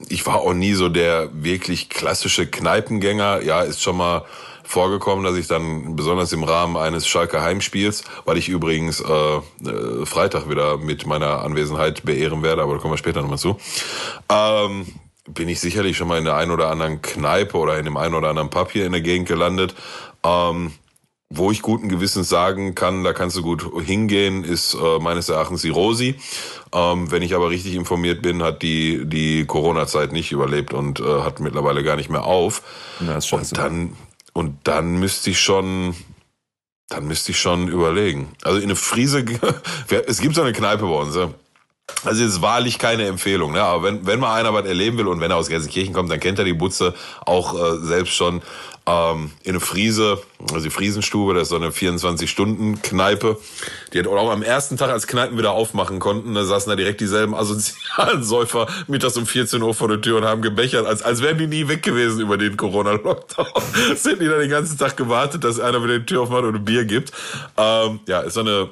ich 0.09 0.25
war 0.25 0.41
auch 0.41 0.53
nie 0.53 0.73
so 0.73 0.89
der 0.89 1.29
wirklich 1.33 1.89
klassische 1.89 2.47
Kneipengänger. 2.47 3.41
Ja, 3.41 3.61
ist 3.61 3.81
schon 3.81 3.97
mal 3.97 4.25
vorgekommen, 4.63 5.23
dass 5.23 5.35
ich 5.35 5.47
dann 5.47 5.95
besonders 5.95 6.31
im 6.31 6.43
Rahmen 6.43 6.77
eines 6.77 7.07
Schalke 7.07 7.41
Heimspiels, 7.41 8.03
weil 8.25 8.37
ich 8.37 8.47
übrigens 8.49 9.01
äh, 9.01 9.35
äh, 9.69 10.05
Freitag 10.05 10.49
wieder 10.49 10.77
mit 10.77 11.05
meiner 11.05 11.41
Anwesenheit 11.41 12.03
beehren 12.03 12.41
werde, 12.41 12.61
aber 12.61 12.73
da 12.73 12.79
kommen 12.79 12.93
wir 12.93 12.97
später 12.97 13.21
nochmal 13.21 13.37
zu, 13.37 13.57
ähm, 14.29 14.87
bin 15.27 15.49
ich 15.49 15.59
sicherlich 15.59 15.97
schon 15.97 16.07
mal 16.07 16.17
in 16.17 16.25
der 16.25 16.35
einen 16.35 16.51
oder 16.51 16.69
anderen 16.69 17.01
Kneipe 17.01 17.57
oder 17.57 17.77
in 17.77 17.85
dem 17.85 17.97
einen 17.97 18.15
oder 18.15 18.29
anderen 18.29 18.49
Pub 18.49 18.71
hier 18.71 18.85
in 18.85 18.93
der 18.93 19.01
Gegend 19.01 19.27
gelandet. 19.27 19.75
Ähm, 20.23 20.71
wo 21.33 21.49
ich 21.51 21.61
guten 21.61 21.87
Gewissens 21.89 22.29
sagen 22.29 22.75
kann, 22.75 23.03
da 23.03 23.13
kannst 23.13 23.37
du 23.37 23.41
gut 23.41 23.65
hingehen, 23.85 24.43
ist 24.43 24.73
äh, 24.73 24.99
meines 24.99 25.29
Erachtens 25.29 25.61
die 25.61 25.69
Rosi. 25.69 26.15
Ähm, 26.73 27.09
wenn 27.09 27.21
ich 27.21 27.33
aber 27.33 27.49
richtig 27.49 27.75
informiert 27.75 28.21
bin, 28.21 28.43
hat 28.43 28.61
die 28.61 29.05
die 29.05 29.45
Corona-Zeit 29.45 30.11
nicht 30.11 30.31
überlebt 30.31 30.73
und 30.73 30.99
äh, 30.99 31.21
hat 31.21 31.39
mittlerweile 31.39 31.83
gar 31.83 31.95
nicht 31.95 32.09
mehr 32.09 32.25
auf. 32.25 32.61
Ja, 32.99 33.17
ist 33.17 33.27
scheiße. 33.27 33.55
Und 33.55 33.57
dann 33.57 33.95
und 34.33 34.55
dann 34.65 34.99
müsste 34.99 35.29
ich 35.29 35.39
schon 35.39 35.95
dann 36.89 37.07
müsste 37.07 37.31
ich 37.31 37.39
schon 37.39 37.69
überlegen. 37.69 38.33
Also 38.43 38.57
in 38.57 38.65
eine 38.65 38.75
Friese, 38.75 39.23
es 40.07 40.19
gibt 40.19 40.35
so 40.35 40.41
eine 40.41 40.51
Kneipe 40.51 40.83
bei 40.83 40.95
uns. 40.95 41.15
Ja. 41.15 41.29
Also 42.03 42.23
ist 42.23 42.41
wahrlich 42.41 42.79
keine 42.79 43.05
Empfehlung, 43.05 43.51
ne? 43.51 43.61
aber 43.61 43.83
wenn, 43.83 44.05
wenn 44.07 44.19
mal 44.19 44.33
einer 44.33 44.53
was 44.53 44.65
erleben 44.65 44.97
will 44.97 45.07
und 45.07 45.19
wenn 45.19 45.29
er 45.29 45.37
aus 45.37 45.49
Gelsenkirchen 45.49 45.93
kommt, 45.93 46.09
dann 46.09 46.19
kennt 46.19 46.39
er 46.39 46.45
die 46.45 46.53
Butze 46.53 46.93
auch 47.25 47.53
äh, 47.53 47.77
selbst 47.79 48.13
schon 48.13 48.41
ähm, 48.91 49.31
in 49.43 49.51
eine 49.51 49.59
Friese, 49.59 50.21
also 50.51 50.63
die 50.63 50.69
Friesenstube, 50.69 51.33
das 51.33 51.43
ist 51.43 51.49
so 51.49 51.55
eine 51.55 51.69
24-Stunden-Kneipe. 51.69 53.37
Die 53.93 53.99
hat 53.99 54.07
auch 54.07 54.31
am 54.31 54.43
ersten 54.43 54.77
Tag, 54.77 54.89
als 54.89 55.07
Kneipen 55.07 55.37
wieder 55.37 55.51
aufmachen 55.51 55.99
konnten, 55.99 56.33
da 56.33 56.43
saßen 56.43 56.69
da 56.69 56.75
direkt 56.75 56.99
dieselben 56.99 57.33
asozialen 57.33 58.23
Säufer 58.31 58.67
mittags 58.87 59.17
um 59.17 59.25
14 59.25 59.61
Uhr 59.61 59.73
vor 59.73 59.87
der 59.87 60.01
Tür 60.01 60.17
und 60.17 60.25
haben 60.25 60.41
gebechert, 60.41 60.85
als, 60.85 61.03
als 61.03 61.21
wären 61.21 61.37
die 61.37 61.47
nie 61.47 61.67
weg 61.67 61.83
gewesen 61.83 62.21
über 62.21 62.37
den 62.37 62.57
Corona-Lockdown. 62.57 63.47
Sind 63.95 64.21
die 64.21 64.27
da 64.27 64.37
den 64.37 64.49
ganzen 64.49 64.77
Tag 64.77 64.97
gewartet, 64.97 65.43
dass 65.43 65.59
einer 65.59 65.83
wieder 65.83 65.99
die 65.99 66.05
Tür 66.05 66.21
aufmacht 66.21 66.43
und 66.43 66.55
ein 66.55 66.65
Bier 66.65 66.85
gibt. 66.85 67.11
Ähm, 67.57 67.99
ja, 68.07 68.21
ist 68.21 68.33
so 68.33 68.41
eine 68.41 68.69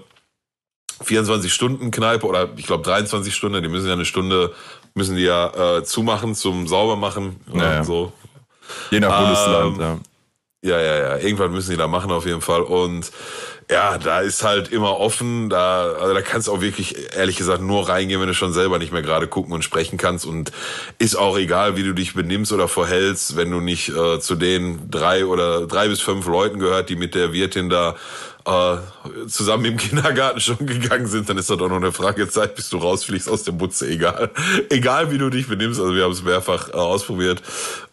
24-Stunden-Kneipe 1.03 2.25
oder 2.25 2.49
ich 2.57 2.65
glaube 2.65 2.83
23 2.83 3.33
Stunden, 3.33 3.63
die 3.63 3.69
müssen 3.69 3.87
ja 3.87 3.93
eine 3.93 4.05
Stunde, 4.05 4.53
müssen 4.95 5.15
die 5.15 5.23
ja 5.23 5.77
äh, 5.77 5.83
zumachen 5.83 6.35
zum 6.35 6.67
Saubermachen. 6.67 7.37
Ja, 7.53 7.73
ja. 7.73 7.83
So. 7.83 8.11
Je 8.91 8.99
nach 8.99 9.19
Bundesland, 9.19 9.75
ähm, 9.75 9.81
ja. 9.81 9.99
Ja, 10.61 10.77
ja, 10.81 10.97
ja. 10.97 11.17
Irgendwann 11.17 11.51
müssen 11.53 11.71
die 11.71 11.77
da 11.77 11.87
machen 11.87 12.11
auf 12.11 12.25
jeden 12.25 12.41
Fall. 12.41 12.61
Und 12.61 13.11
ja, 13.71 13.97
da 13.97 14.19
ist 14.19 14.43
halt 14.43 14.69
immer 14.73 14.99
offen. 14.99 15.49
Da, 15.49 15.93
also 15.93 16.13
da 16.13 16.21
kannst 16.21 16.47
du 16.47 16.51
auch 16.51 16.59
wirklich, 16.59 17.15
ehrlich 17.15 17.37
gesagt, 17.37 17.61
nur 17.61 17.87
reingehen, 17.87 18.19
wenn 18.19 18.27
du 18.27 18.33
schon 18.33 18.51
selber 18.51 18.77
nicht 18.77 18.91
mehr 18.91 19.01
gerade 19.01 19.27
gucken 19.27 19.53
und 19.53 19.63
sprechen 19.63 19.97
kannst. 19.97 20.25
Und 20.25 20.51
ist 20.97 21.15
auch 21.15 21.37
egal, 21.37 21.77
wie 21.77 21.83
du 21.83 21.93
dich 21.93 22.13
benimmst 22.13 22.51
oder 22.51 22.67
verhältst, 22.67 23.37
wenn 23.37 23.51
du 23.51 23.61
nicht 23.61 23.87
äh, 23.89 24.19
zu 24.19 24.35
den 24.35 24.91
drei 24.91 25.25
oder 25.25 25.65
drei 25.65 25.87
bis 25.87 26.01
fünf 26.01 26.25
Leuten 26.27 26.59
gehört, 26.59 26.89
die 26.89 26.97
mit 26.97 27.15
der 27.15 27.31
Wirtin 27.31 27.69
da 27.69 27.95
äh, 28.45 28.77
zusammen 29.27 29.65
im 29.65 29.77
Kindergarten 29.77 30.39
schon 30.39 30.65
gegangen 30.65 31.07
sind, 31.07 31.29
dann 31.29 31.37
ist 31.37 31.49
das 31.49 31.57
doch 31.57 31.69
noch 31.69 31.75
eine 31.75 31.91
Frage 31.91 32.27
Zeit, 32.29 32.55
bis 32.55 32.69
du 32.69 32.77
rausfliegst 32.77 33.29
aus 33.29 33.43
der 33.43 33.51
Butze, 33.51 33.87
egal. 33.87 34.31
Egal 34.69 35.11
wie 35.11 35.17
du 35.17 35.29
dich 35.29 35.47
benimmst, 35.47 35.79
also 35.79 35.95
wir 35.95 36.03
haben 36.03 36.11
es 36.11 36.23
mehrfach 36.23 36.69
äh, 36.69 36.73
ausprobiert. 36.73 37.41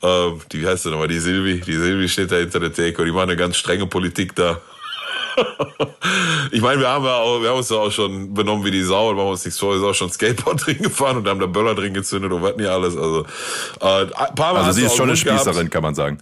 Äh, 0.03 0.31
die, 0.53 0.63
wie 0.63 0.67
heißt 0.67 0.85
sie 0.85 0.91
nochmal, 0.91 1.09
die 1.09 1.19
Silvi, 1.19 1.61
die 1.61 1.77
Silvi 1.77 2.09
steht 2.09 2.33
da 2.33 2.37
hinter 2.37 2.61
der 2.61 2.73
Theke 2.73 3.03
und 3.03 3.07
die 3.07 3.13
machen 3.13 3.31
eine 3.31 3.37
ganz 3.37 3.57
strenge 3.57 3.87
Politik 3.87 4.35
da. 4.35 4.61
ich 6.51 6.63
meine, 6.63 6.81
wir 6.81 6.89
haben 6.89 7.05
ja 7.05 7.17
auch, 7.17 7.43
wir 7.43 7.51
haben 7.51 7.59
uns 7.59 7.69
ja 7.69 7.77
auch 7.77 7.91
schon 7.91 8.33
benommen 8.33 8.65
wie 8.65 8.71
die 8.71 8.83
Sau 8.83 9.11
und 9.11 9.17
machen 9.17 9.29
uns 9.29 9.45
nichts 9.45 9.61
vor, 9.61 9.73
wir 9.73 9.81
sind 9.81 9.89
auch 9.89 9.95
schon 9.95 10.11
Skateboard 10.11 10.65
drin 10.67 10.79
gefahren 10.79 11.19
und 11.19 11.29
haben 11.29 11.41
da 11.41 11.47
Böller 11.47 11.75
drin 11.75 11.93
gezündet 11.93 12.33
und 12.33 12.43
was 12.43 12.57
nicht 12.57 12.69
alles. 12.69 12.97
Also, 12.97 13.27
äh, 13.81 14.07
paar 14.07 14.55
Mal 14.55 14.57
also 14.57 14.73
sie 14.73 14.87
ist 14.87 14.97
schon 14.97 15.09
eine 15.09 15.17
Spießerin, 15.17 15.55
gehabt. 15.55 15.71
kann 15.71 15.83
man 15.83 15.95
sagen. 15.95 16.19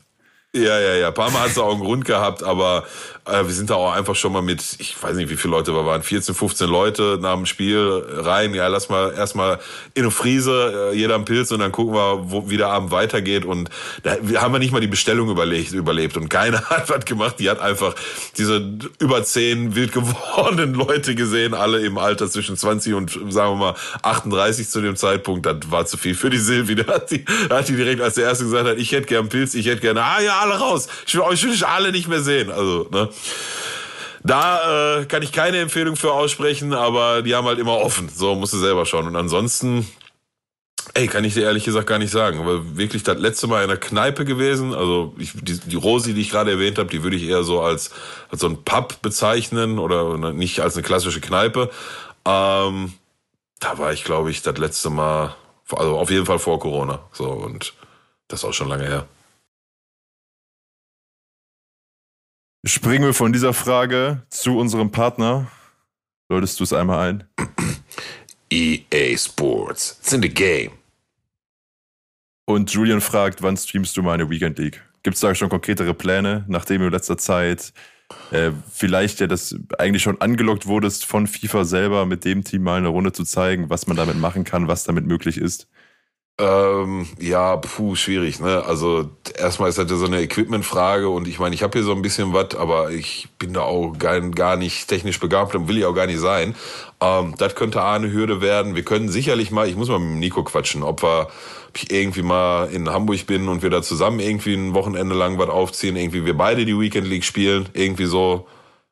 Ja, 0.56 0.78
ja, 0.78 0.94
ja. 0.94 1.08
Ein 1.08 1.14
paar 1.14 1.32
Mal 1.32 1.40
hat 1.40 1.50
es 1.50 1.58
auch 1.58 1.72
einen 1.72 1.80
Grund 1.80 2.04
gehabt, 2.04 2.44
aber 2.44 2.84
äh, 3.24 3.44
wir 3.44 3.52
sind 3.52 3.70
da 3.70 3.74
auch 3.74 3.92
einfach 3.92 4.14
schon 4.14 4.32
mal 4.32 4.40
mit, 4.42 4.62
ich 4.78 5.02
weiß 5.02 5.16
nicht, 5.16 5.28
wie 5.28 5.36
viele 5.36 5.50
Leute 5.50 5.74
wir 5.74 5.84
waren, 5.84 6.02
14, 6.02 6.32
15 6.32 6.68
Leute 6.68 7.18
nach 7.20 7.34
dem 7.34 7.44
Spiel 7.44 8.04
rein. 8.08 8.54
Ja, 8.54 8.68
lass 8.68 8.88
mal 8.88 9.12
erstmal 9.14 9.58
in 9.94 10.02
eine 10.02 10.12
Friese, 10.12 10.92
äh, 10.92 10.96
jeder 10.96 11.16
einen 11.16 11.24
Pilz 11.24 11.50
und 11.50 11.58
dann 11.58 11.72
gucken 11.72 11.94
wir, 11.94 12.30
wo, 12.30 12.50
wie 12.50 12.56
der 12.56 12.68
Abend 12.68 12.92
weitergeht. 12.92 13.44
Und 13.44 13.68
da 14.04 14.16
haben 14.40 14.52
wir 14.52 14.60
nicht 14.60 14.72
mal 14.72 14.80
die 14.80 14.86
Bestellung 14.86 15.28
überlegt, 15.28 15.72
überlebt. 15.72 16.16
Und 16.16 16.28
keiner 16.28 16.62
hat 16.70 16.88
was 16.88 17.04
gemacht. 17.04 17.40
Die 17.40 17.50
hat 17.50 17.58
einfach 17.58 17.96
diese 18.38 18.78
über 19.00 19.24
zehn 19.24 19.74
wild 19.74 19.90
gewordenen 19.90 20.74
Leute 20.74 21.16
gesehen, 21.16 21.54
alle 21.54 21.80
im 21.80 21.98
Alter 21.98 22.30
zwischen 22.30 22.56
20 22.56 22.94
und, 22.94 23.10
sagen 23.32 23.58
wir 23.58 23.72
mal, 23.72 23.74
38 24.02 24.68
zu 24.68 24.80
dem 24.80 24.94
Zeitpunkt. 24.94 25.46
Das 25.46 25.56
war 25.70 25.84
zu 25.84 25.96
viel 25.96 26.14
für 26.14 26.30
die 26.30 26.38
Silvi. 26.38 26.76
Da 26.76 26.94
hat 26.94 27.10
die, 27.10 27.24
da 27.48 27.58
hat 27.58 27.68
die 27.68 27.74
direkt 27.74 28.00
als 28.00 28.14
der 28.14 28.24
Erste 28.24 28.44
gesagt 28.44 28.68
hat, 28.68 28.78
ich 28.78 28.92
hätte 28.92 29.06
gern 29.06 29.28
Pilz, 29.28 29.54
ich 29.54 29.66
hätte 29.66 29.80
gerne, 29.80 30.02
ah 30.04 30.20
ja, 30.20 30.43
alle 30.44 30.59
raus. 30.59 30.88
Ich 31.07 31.14
will 31.14 31.22
euch 31.22 31.42
will 31.42 31.64
alle 31.64 31.92
nicht 31.92 32.09
mehr 32.09 32.20
sehen. 32.20 32.50
Also, 32.50 32.88
ne? 32.90 33.09
Da 34.22 35.00
äh, 35.00 35.04
kann 35.04 35.22
ich 35.22 35.33
keine 35.33 35.59
Empfehlung 35.59 35.96
für 35.96 36.12
aussprechen, 36.12 36.72
aber 36.72 37.20
die 37.20 37.35
haben 37.35 37.46
halt 37.46 37.59
immer 37.59 37.76
offen. 37.76 38.09
So 38.09 38.35
musst 38.35 38.54
du 38.54 38.59
selber 38.59 38.87
schauen. 38.87 39.07
Und 39.07 39.16
ansonsten, 39.16 39.87
ey, 40.94 41.09
kann 41.09 41.24
ich 41.24 41.35
dir 41.35 41.42
ehrlich 41.42 41.64
gesagt 41.64 41.87
gar 41.87 41.98
nicht 41.98 42.11
sagen. 42.11 42.38
Aber 42.38 42.78
wirklich 42.78 43.02
das 43.02 43.18
letzte 43.18 43.48
Mal 43.48 43.62
in 43.62 43.68
der 43.68 43.76
Kneipe 43.76 44.24
gewesen. 44.24 44.72
Also 44.72 45.14
ich, 45.18 45.33
die, 45.35 45.59
die 45.59 45.76
Rosi, 45.76 46.14
die 46.14 46.22
ich 46.22 46.30
gerade 46.30 46.52
erwähnt 46.52 46.78
habe, 46.78 46.88
die 46.88 47.02
würde 47.02 47.16
ich 47.16 47.24
eher 47.24 47.42
so 47.42 47.61
als, 47.61 47.90
als 48.30 48.40
so 48.40 48.48
ein 48.48 48.64
Pub 48.64 49.02
bezeichnen 49.02 49.78
oder 49.78 50.33
nicht 50.33 50.61
als 50.61 50.74
eine 50.74 50.85
klassische 50.85 51.20
Kneipe. 51.20 51.70
Ähm, 52.24 52.94
da 53.61 53.76
war 53.76 53.92
ich, 53.92 54.04
glaube 54.04 54.30
ich, 54.30 54.40
das 54.40 54.57
letzte 54.57 54.88
Mal, 54.88 55.35
also 55.70 55.98
auf 55.98 56.11
jeden 56.11 56.24
Fall 56.24 56.38
vor 56.38 56.59
Corona. 56.59 57.00
So 57.12 57.26
und 57.26 57.74
das 58.28 58.40
ist 58.40 58.44
auch 58.46 58.54
schon 58.54 58.68
lange 58.68 58.87
her. 58.87 59.07
Springen 62.66 63.05
wir 63.05 63.12
von 63.12 63.35
dieser 63.35 63.53
Frage 63.53 64.22
zu 64.31 64.57
unserem 64.57 64.90
Partner. 64.90 65.48
Läutest 66.31 66.59
du 66.59 66.64
es 66.64 66.72
einmal 66.72 67.11
ein? 67.11 67.24
EA 68.50 69.18
Sports. 69.18 69.98
It's 70.00 70.14
in 70.14 70.22
the 70.22 70.31
game. 70.31 70.70
Und 72.46 72.72
Julian 72.72 73.03
fragt, 73.03 73.42
wann 73.42 73.59
streamst 73.59 73.94
du 73.98 74.03
meine 74.03 74.31
Weekend 74.31 74.59
League? 74.59 74.83
Gibt 75.03 75.16
es 75.16 75.20
da 75.20 75.35
schon 75.35 75.50
konkretere 75.50 75.92
Pläne, 75.92 76.46
nachdem 76.48 76.81
du 76.81 76.87
in 76.87 76.92
letzter 76.92 77.18
Zeit 77.18 77.74
äh, 78.31 78.53
vielleicht 78.72 79.20
ja 79.20 79.27
das 79.27 79.55
eigentlich 79.79 80.03
schon 80.03 80.22
angelockt 80.22 80.66
wurdest 80.66 81.05
von 81.05 81.27
FIFA 81.27 81.66
selber, 81.66 82.07
mit 82.07 82.24
dem 82.24 82.44
Team 82.44 82.62
mal 82.62 82.79
eine 82.79 82.88
Runde 82.88 83.12
zu 83.12 83.24
zeigen, 83.24 83.68
was 83.68 83.87
man 83.88 83.98
damit 83.98 84.16
machen 84.16 84.44
kann, 84.44 84.68
was 84.68 84.85
damit 84.85 85.05
möglich 85.05 85.37
ist? 85.37 85.68
Ähm, 86.37 87.07
ja, 87.20 87.57
puh, 87.57 87.94
schwierig, 87.94 88.40
ne? 88.40 88.64
Also 88.64 89.09
erstmal 89.38 89.68
ist 89.68 89.79
das 89.79 89.88
ja 89.88 89.97
so 89.97 90.07
eine 90.07 90.20
Equipment-Frage 90.20 91.09
und 91.09 91.29
ich 91.29 91.38
meine, 91.38 91.55
ich 91.55 91.62
habe 91.62 91.79
hier 91.79 91.85
so 91.85 91.92
ein 91.92 92.03
bisschen 92.03 92.33
was, 92.33 92.57
aber 92.57 92.90
ich 92.90 93.29
bin 93.38 93.53
da 93.53 93.61
auch 93.61 93.97
gar, 93.97 94.20
gar 94.20 94.57
nicht 94.57 94.88
technisch 94.88 95.20
begabt 95.20 95.55
und 95.55 95.68
will 95.68 95.79
ich 95.79 95.85
auch 95.85 95.94
gar 95.94 96.07
nicht 96.07 96.18
sein. 96.18 96.57
Ähm, 97.01 97.35
das 97.38 97.55
könnte 97.55 97.85
eine 97.85 98.11
Hürde 98.11 98.40
werden. 98.40 98.75
Wir 98.75 98.83
können 98.83 99.09
sicherlich 99.11 99.53
mal, 99.53 99.68
ich 99.68 99.77
muss 99.77 99.88
mal 99.88 100.01
mit 100.01 100.18
Nico 100.18 100.42
quatschen, 100.42 100.83
ob 100.83 101.05
wir 101.05 101.29
ob 101.75 101.83
ich 101.83 101.90
irgendwie 101.90 102.23
mal 102.23 102.68
in 102.68 102.88
Hamburg 102.88 103.27
bin 103.27 103.49
und 103.49 103.62
wir 103.62 103.70
da 103.70 103.83
zusammen 103.83 104.20
irgendwie 104.20 104.55
ein 104.55 104.75
Wochenende 104.75 105.16
lang 105.16 105.38
was 105.38 105.49
aufziehen, 105.49 105.97
irgendwie 105.97 106.25
wir 106.25 106.37
beide 106.37 106.64
die 106.64 106.79
Weekend 106.79 107.09
League 107.09 107.25
spielen, 107.25 107.68
irgendwie 107.73 108.07
so 108.07 108.47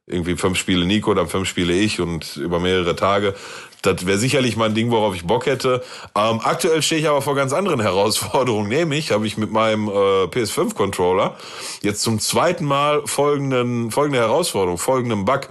irgendwie 0.06 0.36
fünf 0.36 0.58
Spiele 0.58 0.84
Nico, 0.84 1.14
dann 1.14 1.28
fünf 1.28 1.48
Spiele 1.48 1.72
ich 1.72 2.00
und 2.00 2.36
über 2.36 2.58
mehrere 2.58 2.96
Tage. 2.96 3.34
Das 3.82 4.06
wäre 4.06 4.18
sicherlich 4.18 4.56
mal 4.56 4.66
ein 4.66 4.74
Ding, 4.74 4.90
worauf 4.90 5.14
ich 5.14 5.26
Bock 5.26 5.46
hätte. 5.46 5.82
Ähm, 6.16 6.40
aktuell 6.42 6.82
stehe 6.82 7.00
ich 7.00 7.08
aber 7.08 7.22
vor 7.22 7.34
ganz 7.34 7.52
anderen 7.52 7.80
Herausforderungen. 7.82 8.68
Nämlich 8.68 9.10
habe 9.10 9.26
ich 9.26 9.36
mit 9.36 9.50
meinem 9.50 9.88
äh, 9.88 10.24
PS5-Controller 10.26 11.36
jetzt 11.82 12.02
zum 12.02 12.20
zweiten 12.20 12.64
Mal 12.64 13.06
folgenden, 13.06 13.90
folgende 13.90 14.20
Herausforderung, 14.20 14.78
folgenden 14.78 15.24
Bug. 15.24 15.48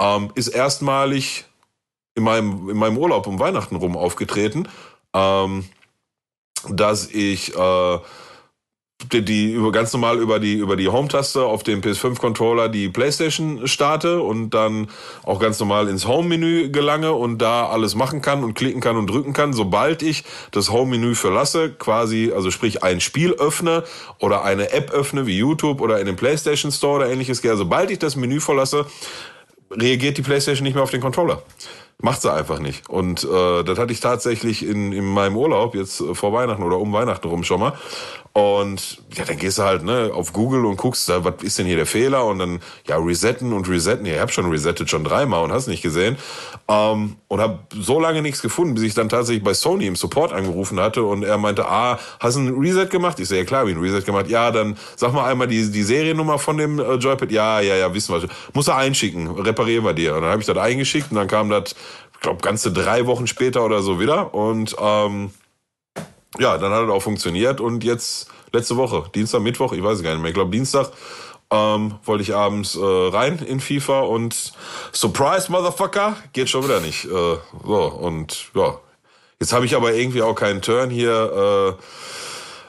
Ähm, 0.00 0.30
ist 0.34 0.48
erstmalig 0.48 1.44
in 2.14 2.24
meinem, 2.24 2.70
in 2.70 2.76
meinem 2.76 2.96
Urlaub 2.96 3.26
um 3.26 3.38
Weihnachten 3.38 3.76
rum 3.76 3.96
aufgetreten, 3.96 4.68
ähm, 5.12 5.64
dass 6.68 7.08
ich 7.08 7.56
äh, 7.56 7.98
die, 9.12 9.52
über 9.52 9.72
ganz 9.72 9.92
normal 9.92 10.18
über 10.18 10.38
die 10.38 10.54
über 10.54 10.76
die 10.76 10.88
Home-Taste 10.88 11.42
auf 11.42 11.62
dem 11.62 11.80
PS5 11.80 12.18
Controller 12.18 12.68
die 12.68 12.88
PlayStation 12.88 13.66
starte 13.66 14.20
und 14.22 14.50
dann 14.50 14.88
auch 15.24 15.40
ganz 15.40 15.60
normal 15.60 15.88
ins 15.88 16.06
Home-Menü 16.06 16.70
gelange 16.70 17.12
und 17.12 17.38
da 17.38 17.66
alles 17.66 17.94
machen 17.94 18.22
kann 18.22 18.44
und 18.44 18.54
klicken 18.54 18.80
kann 18.80 18.96
und 18.96 19.08
drücken 19.08 19.32
kann, 19.32 19.52
sobald 19.52 20.02
ich 20.02 20.24
das 20.50 20.70
Home-Menü 20.70 21.14
verlasse, 21.14 21.70
quasi 21.70 22.32
also 22.34 22.50
sprich 22.50 22.82
ein 22.82 23.00
Spiel 23.00 23.32
öffne 23.32 23.84
oder 24.18 24.44
eine 24.44 24.72
App 24.72 24.90
öffne 24.90 25.26
wie 25.26 25.38
YouTube 25.38 25.80
oder 25.80 26.00
in 26.00 26.06
den 26.06 26.16
PlayStation 26.16 26.72
Store 26.72 26.96
oder 26.96 27.10
ähnliches, 27.10 27.42
sobald 27.42 27.90
ich 27.90 27.98
das 27.98 28.16
Menü 28.16 28.40
verlasse, 28.40 28.86
reagiert 29.70 30.18
die 30.18 30.22
PlayStation 30.22 30.64
nicht 30.64 30.74
mehr 30.74 30.82
auf 30.82 30.90
den 30.90 31.00
Controller. 31.00 31.42
Macht 31.98 32.22
sie 32.22 32.32
einfach 32.32 32.58
nicht. 32.58 32.88
Und 32.88 33.24
äh, 33.24 33.62
das 33.62 33.78
hatte 33.78 33.92
ich 33.92 34.00
tatsächlich 34.00 34.66
in, 34.66 34.92
in 34.92 35.04
meinem 35.04 35.36
Urlaub 35.36 35.74
jetzt 35.74 36.00
äh, 36.00 36.14
vor 36.14 36.32
Weihnachten 36.32 36.62
oder 36.62 36.78
um 36.78 36.92
Weihnachten 36.92 37.28
rum 37.28 37.44
schon 37.44 37.60
mal. 37.60 37.72
Und 38.36 38.98
ja, 39.14 39.24
dann 39.24 39.36
gehst 39.36 39.58
du 39.58 39.62
halt 39.62 39.84
ne, 39.84 40.10
auf 40.12 40.32
Google 40.32 40.64
und 40.64 40.76
guckst, 40.76 41.08
da, 41.08 41.24
was 41.24 41.34
ist 41.42 41.56
denn 41.56 41.66
hier 41.66 41.76
der 41.76 41.86
Fehler? 41.86 42.24
Und 42.24 42.40
dann, 42.40 42.58
ja, 42.84 42.96
resetten 42.96 43.52
und 43.52 43.68
resetten. 43.68 44.06
Ja, 44.06 44.14
ich 44.14 44.20
habe 44.20 44.32
schon 44.32 44.50
resettet, 44.50 44.90
schon 44.90 45.04
dreimal 45.04 45.44
und 45.44 45.52
hast 45.52 45.68
nicht 45.68 45.82
gesehen. 45.82 46.18
Ähm, 46.66 47.14
und 47.28 47.40
habe 47.40 47.60
so 47.72 48.00
lange 48.00 48.22
nichts 48.22 48.42
gefunden, 48.42 48.74
bis 48.74 48.82
ich 48.82 48.94
dann 48.94 49.08
tatsächlich 49.08 49.44
bei 49.44 49.54
Sony 49.54 49.86
im 49.86 49.94
Support 49.94 50.32
angerufen 50.32 50.80
hatte 50.80 51.04
und 51.04 51.22
er 51.22 51.38
meinte, 51.38 51.68
ah, 51.68 52.00
hast 52.18 52.34
du 52.34 52.40
ein 52.40 52.58
Reset 52.58 52.88
gemacht? 52.90 53.20
Ich 53.20 53.28
sage, 53.28 53.42
ja 53.42 53.46
klar, 53.46 53.60
hab 53.60 53.68
ich 53.68 53.76
ein 53.76 53.80
Reset 53.80 54.04
gemacht. 54.04 54.26
Ja, 54.26 54.50
dann 54.50 54.76
sag 54.96 55.12
mal 55.12 55.30
einmal 55.30 55.46
die, 55.46 55.70
die 55.70 55.82
Seriennummer 55.84 56.40
von 56.40 56.56
dem 56.56 56.80
äh, 56.80 56.94
Joypad. 56.94 57.30
Ja, 57.30 57.60
ja, 57.60 57.76
ja, 57.76 57.94
wissen 57.94 58.20
wir. 58.20 58.28
Muss 58.52 58.66
er 58.66 58.74
einschicken, 58.78 59.30
reparieren 59.30 59.84
wir 59.84 59.92
dir. 59.92 60.16
Und 60.16 60.22
dann 60.22 60.32
habe 60.32 60.40
ich 60.40 60.48
das 60.48 60.58
eingeschickt 60.58 61.12
und 61.12 61.18
dann 61.18 61.28
kam 61.28 61.50
das, 61.50 61.76
ich 62.14 62.20
glaube, 62.20 62.42
ganze 62.42 62.72
drei 62.72 63.06
Wochen 63.06 63.28
später 63.28 63.64
oder 63.64 63.80
so 63.80 64.00
wieder. 64.00 64.34
Und 64.34 64.74
ähm, 64.80 65.30
ja, 66.38 66.58
dann 66.58 66.72
hat 66.72 66.84
es 66.84 66.90
auch 66.90 67.02
funktioniert 67.02 67.60
und 67.60 67.84
jetzt 67.84 68.28
letzte 68.52 68.76
Woche, 68.76 69.04
Dienstag, 69.14 69.40
Mittwoch, 69.42 69.72
ich 69.72 69.82
weiß 69.82 70.02
gar 70.02 70.12
nicht 70.12 70.20
mehr, 70.20 70.30
ich 70.30 70.34
glaube 70.34 70.50
Dienstag, 70.50 70.90
ähm, 71.50 71.96
wollte 72.04 72.22
ich 72.22 72.34
abends 72.34 72.76
äh, 72.76 72.80
rein 72.80 73.38
in 73.38 73.60
FIFA 73.60 74.00
und 74.00 74.52
Surprise, 74.92 75.50
Motherfucker, 75.50 76.16
geht 76.32 76.48
schon 76.48 76.64
wieder 76.64 76.80
nicht. 76.80 77.04
Äh, 77.04 77.08
so, 77.08 77.82
und 78.00 78.50
ja, 78.54 78.78
jetzt 79.40 79.52
habe 79.52 79.66
ich 79.66 79.76
aber 79.76 79.92
irgendwie 79.94 80.22
auch 80.22 80.34
keinen 80.34 80.62
Turn 80.62 80.90
hier. 80.90 81.76
Äh, 81.78 81.82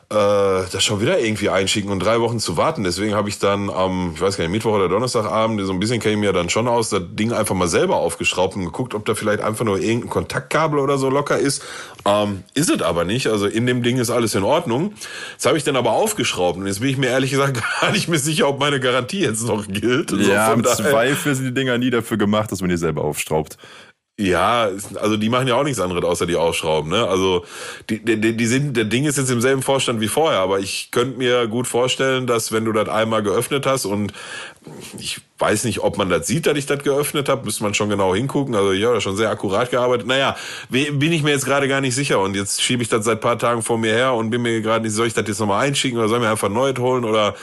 das 0.09 0.83
schon 0.83 1.01
wieder 1.01 1.19
irgendwie 1.19 1.49
einschicken 1.49 1.91
und 1.91 1.99
drei 1.99 2.21
Wochen 2.21 2.39
zu 2.39 2.57
warten. 2.57 2.83
Deswegen 2.83 3.15
habe 3.15 3.27
ich 3.27 3.39
dann 3.39 3.69
am, 3.69 4.11
ich 4.13 4.21
weiß 4.21 4.37
gar 4.37 4.43
nicht, 4.43 4.51
Mittwoch 4.51 4.73
oder 4.73 4.87
Donnerstagabend, 4.87 5.59
so 5.65 5.73
ein 5.73 5.79
bisschen 5.79 5.99
käme 5.99 6.17
mir 6.17 6.31
dann 6.31 6.49
schon 6.49 6.67
aus, 6.67 6.89
das 6.89 7.01
Ding 7.11 7.31
einfach 7.31 7.55
mal 7.55 7.67
selber 7.67 7.97
aufgeschraubt 7.97 8.55
und 8.55 8.65
geguckt, 8.65 8.93
ob 8.93 9.05
da 9.05 9.15
vielleicht 9.15 9.41
einfach 9.41 9.65
nur 9.65 9.79
irgendein 9.79 10.09
Kontaktkabel 10.09 10.79
oder 10.79 10.97
so 10.97 11.09
locker 11.09 11.39
ist. 11.39 11.63
Ähm, 12.05 12.43
ist 12.53 12.69
es 12.69 12.81
aber 12.81 13.03
nicht. 13.03 13.27
Also 13.27 13.47
in 13.47 13.65
dem 13.65 13.81
Ding 13.81 13.97
ist 13.97 14.11
alles 14.11 14.35
in 14.35 14.43
Ordnung. 14.43 14.93
Das 15.37 15.47
habe 15.47 15.57
ich 15.57 15.63
dann 15.63 15.75
aber 15.75 15.93
aufgeschraubt 15.93 16.59
und 16.59 16.67
jetzt 16.67 16.81
bin 16.81 16.89
ich 16.89 16.97
mir 16.97 17.07
ehrlich 17.07 17.31
gesagt 17.31 17.59
gar 17.81 17.91
nicht 17.91 18.07
mehr 18.07 18.19
sicher, 18.19 18.47
ob 18.47 18.59
meine 18.59 18.79
Garantie 18.79 19.21
jetzt 19.21 19.43
noch 19.47 19.67
gilt. 19.67 20.11
Ja, 20.11 20.53
im 20.53 20.63
Zweifel 20.63 21.33
sind 21.33 21.45
die 21.45 21.53
Dinger 21.53 21.79
nie 21.79 21.89
dafür 21.89 22.17
gemacht, 22.17 22.51
dass 22.51 22.61
man 22.61 22.69
die 22.69 22.77
selber 22.77 23.03
aufschraubt. 23.03 23.57
Ja, 24.17 24.69
also 24.95 25.17
die 25.17 25.27
machen 25.27 25.47
ja 25.49 25.55
auch 25.55 25.63
nichts 25.63 25.81
anderes 25.81 26.05
außer 26.05 26.25
die 26.25 26.37
ausschrauben, 26.37 26.89
ne? 26.89 27.05
Also 27.05 27.43
die, 27.89 27.99
die, 27.99 28.37
die 28.37 28.45
sind, 28.45 28.77
der 28.77 28.85
Ding 28.85 29.03
ist 29.03 29.17
jetzt 29.17 29.29
im 29.29 29.41
selben 29.41 29.61
Vorstand 29.61 29.99
wie 29.99 30.07
vorher, 30.07 30.39
aber 30.39 30.59
ich 30.59 30.89
könnte 30.91 31.17
mir 31.17 31.47
gut 31.47 31.67
vorstellen, 31.67 32.25
dass 32.25 32.53
wenn 32.53 32.63
du 32.63 32.71
das 32.71 32.87
einmal 32.87 33.23
geöffnet 33.23 33.65
hast 33.65 33.83
und 33.85 34.13
ich 34.97 35.19
weiß 35.37 35.65
nicht, 35.65 35.79
ob 35.79 35.97
man 35.97 36.09
das 36.09 36.27
sieht, 36.27 36.47
dass 36.47 36.57
ich 36.57 36.65
das 36.65 36.81
geöffnet 36.81 37.27
habe. 37.27 37.43
Müsste 37.43 37.63
man 37.63 37.73
schon 37.73 37.89
genau 37.89 38.15
hingucken. 38.15 38.55
Also 38.55 38.71
ja, 38.71 39.01
schon 39.01 39.17
sehr 39.17 39.29
akkurat 39.29 39.69
gearbeitet. 39.69 40.07
Naja, 40.07 40.35
bin 40.69 41.11
ich 41.11 41.23
mir 41.23 41.31
jetzt 41.31 41.45
gerade 41.45 41.67
gar 41.67 41.81
nicht 41.81 41.93
sicher. 41.93 42.19
Und 42.21 42.35
jetzt 42.35 42.61
schiebe 42.61 42.81
ich 42.81 42.87
das 42.87 43.03
seit 43.03 43.19
paar 43.19 43.37
Tagen 43.37 43.61
vor 43.61 43.77
mir 43.77 43.93
her 43.93 44.13
und 44.13 44.29
bin 44.29 44.41
mir 44.41 44.61
gerade 44.61 44.85
nicht, 44.85 44.93
soll 44.93 45.07
ich 45.07 45.13
das 45.13 45.27
jetzt 45.27 45.39
nochmal 45.39 45.67
einschicken 45.67 45.99
oder 45.99 46.07
soll 46.07 46.19
ich 46.19 46.23
mir 46.23 46.31
einfach 46.31 46.49
neu 46.49 46.73
holen 46.77 47.03
oder 47.03 47.35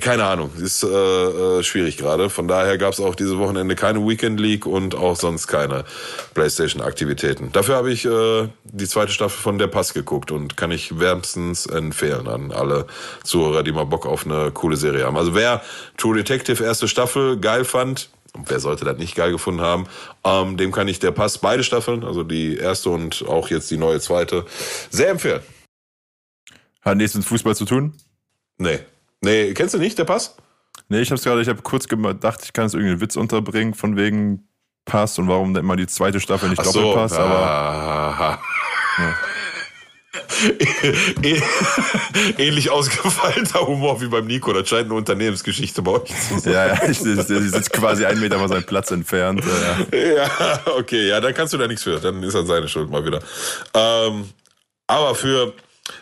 keine 0.00 0.24
Ahnung. 0.24 0.50
Ist 0.60 0.82
äh, 0.82 0.88
äh, 0.88 1.62
schwierig 1.62 1.96
gerade. 1.96 2.28
Von 2.28 2.48
daher 2.48 2.76
gab 2.76 2.92
es 2.92 3.00
auch 3.00 3.14
dieses 3.14 3.38
Wochenende 3.38 3.76
keine 3.76 4.06
Weekend 4.06 4.38
League 4.38 4.66
und 4.66 4.94
auch 4.94 5.16
sonst 5.16 5.46
keine 5.46 5.84
PlayStation-Aktivitäten. 6.34 7.50
Dafür 7.52 7.76
habe 7.76 7.90
ich 7.90 8.04
äh, 8.04 8.48
die 8.64 8.86
zweite 8.86 9.12
Staffel 9.12 9.40
von 9.40 9.56
Der 9.56 9.68
Pass 9.68 9.94
geguckt 9.94 10.32
und 10.32 10.58
kann 10.58 10.70
ich 10.70 10.98
wärmstens 10.98 11.64
empfehlen 11.64 12.28
an 12.28 12.52
alle 12.52 12.86
Zuhörer, 13.24 13.62
die 13.62 13.72
mal 13.72 13.84
Bock 13.84 14.04
auf 14.04 14.26
eine 14.26 14.50
coole 14.50 14.76
Serie 14.76 15.06
haben. 15.06 15.16
Also 15.16 15.34
wer 15.34 15.62
True 15.96 16.16
Detective 16.16 16.62
erste 16.62 16.88
Staffel 16.88 17.21
geil 17.40 17.64
fand, 17.64 18.10
und 18.34 18.48
wer 18.50 18.60
sollte 18.60 18.84
das 18.84 18.96
nicht 18.98 19.14
geil 19.14 19.32
gefunden 19.32 19.60
haben, 19.60 19.86
ähm, 20.24 20.56
dem 20.56 20.72
kann 20.72 20.88
ich 20.88 20.98
der 20.98 21.10
Pass 21.10 21.38
beide 21.38 21.64
Staffeln, 21.64 22.04
also 22.04 22.22
die 22.22 22.56
erste 22.56 22.90
und 22.90 23.24
auch 23.28 23.48
jetzt 23.50 23.70
die 23.70 23.76
neue 23.76 24.00
zweite, 24.00 24.46
sehr 24.90 25.10
empfehlen. 25.10 25.42
Hat 26.82 26.96
nichts 26.96 27.14
mit 27.14 27.24
Fußball 27.24 27.54
zu 27.54 27.64
tun? 27.64 27.94
Nee. 28.58 28.80
Nee, 29.20 29.54
kennst 29.54 29.74
du 29.74 29.78
nicht, 29.78 29.98
der 29.98 30.04
Pass? 30.04 30.36
Nee, 30.88 31.00
ich 31.00 31.10
hab's 31.10 31.22
gerade, 31.22 31.42
ich 31.42 31.48
habe 31.48 31.62
kurz 31.62 31.86
gedacht, 31.86 32.40
ich 32.44 32.52
kann 32.52 32.66
es 32.66 32.74
irgendeinen 32.74 33.00
Witz 33.00 33.16
unterbringen, 33.16 33.74
von 33.74 33.96
wegen 33.96 34.48
Pass 34.84 35.18
und 35.18 35.28
warum 35.28 35.54
immer 35.54 35.76
die 35.76 35.86
zweite 35.86 36.18
Staffel 36.18 36.48
nicht 36.48 36.60
Ach 36.60 36.64
Doppelpass, 36.64 37.12
so. 37.12 37.18
aber. 37.18 37.38
Aha. 37.38 38.42
Ähnlich 42.38 42.70
ausgefeilter 42.70 43.66
Humor 43.66 44.00
wie 44.02 44.08
beim 44.08 44.26
Nico. 44.26 44.52
Das 44.52 44.68
scheint 44.68 44.86
eine 44.86 44.94
Unternehmensgeschichte 44.94 45.80
bei 45.80 45.92
euch 45.92 46.12
zu 46.28 46.38
sein. 46.38 46.52
Ja, 46.52 46.66
ja, 46.66 46.82
ich, 46.84 47.00
ich, 47.00 47.18
ich 47.18 47.50
sitze 47.50 47.70
quasi 47.70 48.04
einen 48.04 48.20
Meter 48.20 48.38
von 48.38 48.48
seinem 48.48 48.64
Platz 48.64 48.90
entfernt. 48.90 49.42
Ja. 49.92 49.98
Ja, 49.98 50.60
okay, 50.76 51.08
ja, 51.08 51.20
dann 51.20 51.32
kannst 51.32 51.54
du 51.54 51.58
da 51.58 51.66
nichts 51.66 51.82
für. 51.82 51.98
Dann 51.98 52.22
ist 52.22 52.34
das 52.34 52.46
seine 52.46 52.68
Schuld 52.68 52.90
mal 52.90 53.04
wieder. 53.06 53.20
Ähm, 53.72 54.28
aber 54.86 55.14
für, 55.14 55.54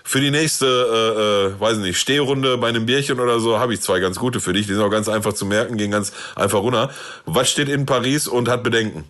für 0.03 0.21
die 0.21 0.33
nächste, 0.33 0.67
äh, 0.67 1.55
äh, 1.55 1.61
weiß 1.61 1.79
nicht, 1.79 1.99
Stehrunde 1.99 2.59
bei 2.59 2.69
einem 2.69 2.87
Bierchen 2.87 3.21
oder 3.21 3.39
so, 3.39 3.61
habe 3.61 3.75
ich 3.75 3.81
zwei 3.81 4.01
ganz 4.01 4.19
gute 4.19 4.41
für 4.41 4.53
dich. 4.53 4.67
Die 4.67 4.75
sind 4.75 4.83
auch 4.83 4.91
ganz 4.91 5.09
einfach 5.09 5.35
zu 5.35 5.47
merken, 5.47 5.77
gehen 5.77 5.93
ganz 5.93 6.13
einfach 6.35 6.61
runter. 6.61 6.91
Was 7.27 7.49
steht 7.51 7.69
in 7.69 7.87
Paris 7.87 8.27
und 8.27 8.49
hat 8.49 8.65
Bedenken? 8.65 9.05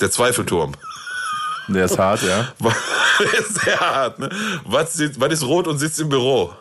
Der 0.00 0.10
Zweifelturm. 0.12 0.74
Der 1.74 1.84
ist 1.84 1.98
hart, 1.98 2.22
ja. 2.22 2.52
Der 3.20 3.34
ist 3.38 3.54
sehr 3.60 3.78
hart, 3.78 4.18
ne? 4.18 4.30
Was, 4.64 4.94
sitzt, 4.94 5.20
was 5.20 5.32
ist 5.32 5.44
rot 5.44 5.66
und 5.68 5.78
sitzt 5.78 6.00
im 6.00 6.08
Büro? 6.08 6.54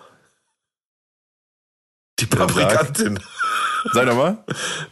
Die 2.19 2.25
Paprikantin. 2.25 3.19
Sag 3.93 4.05
nochmal. 4.07 4.43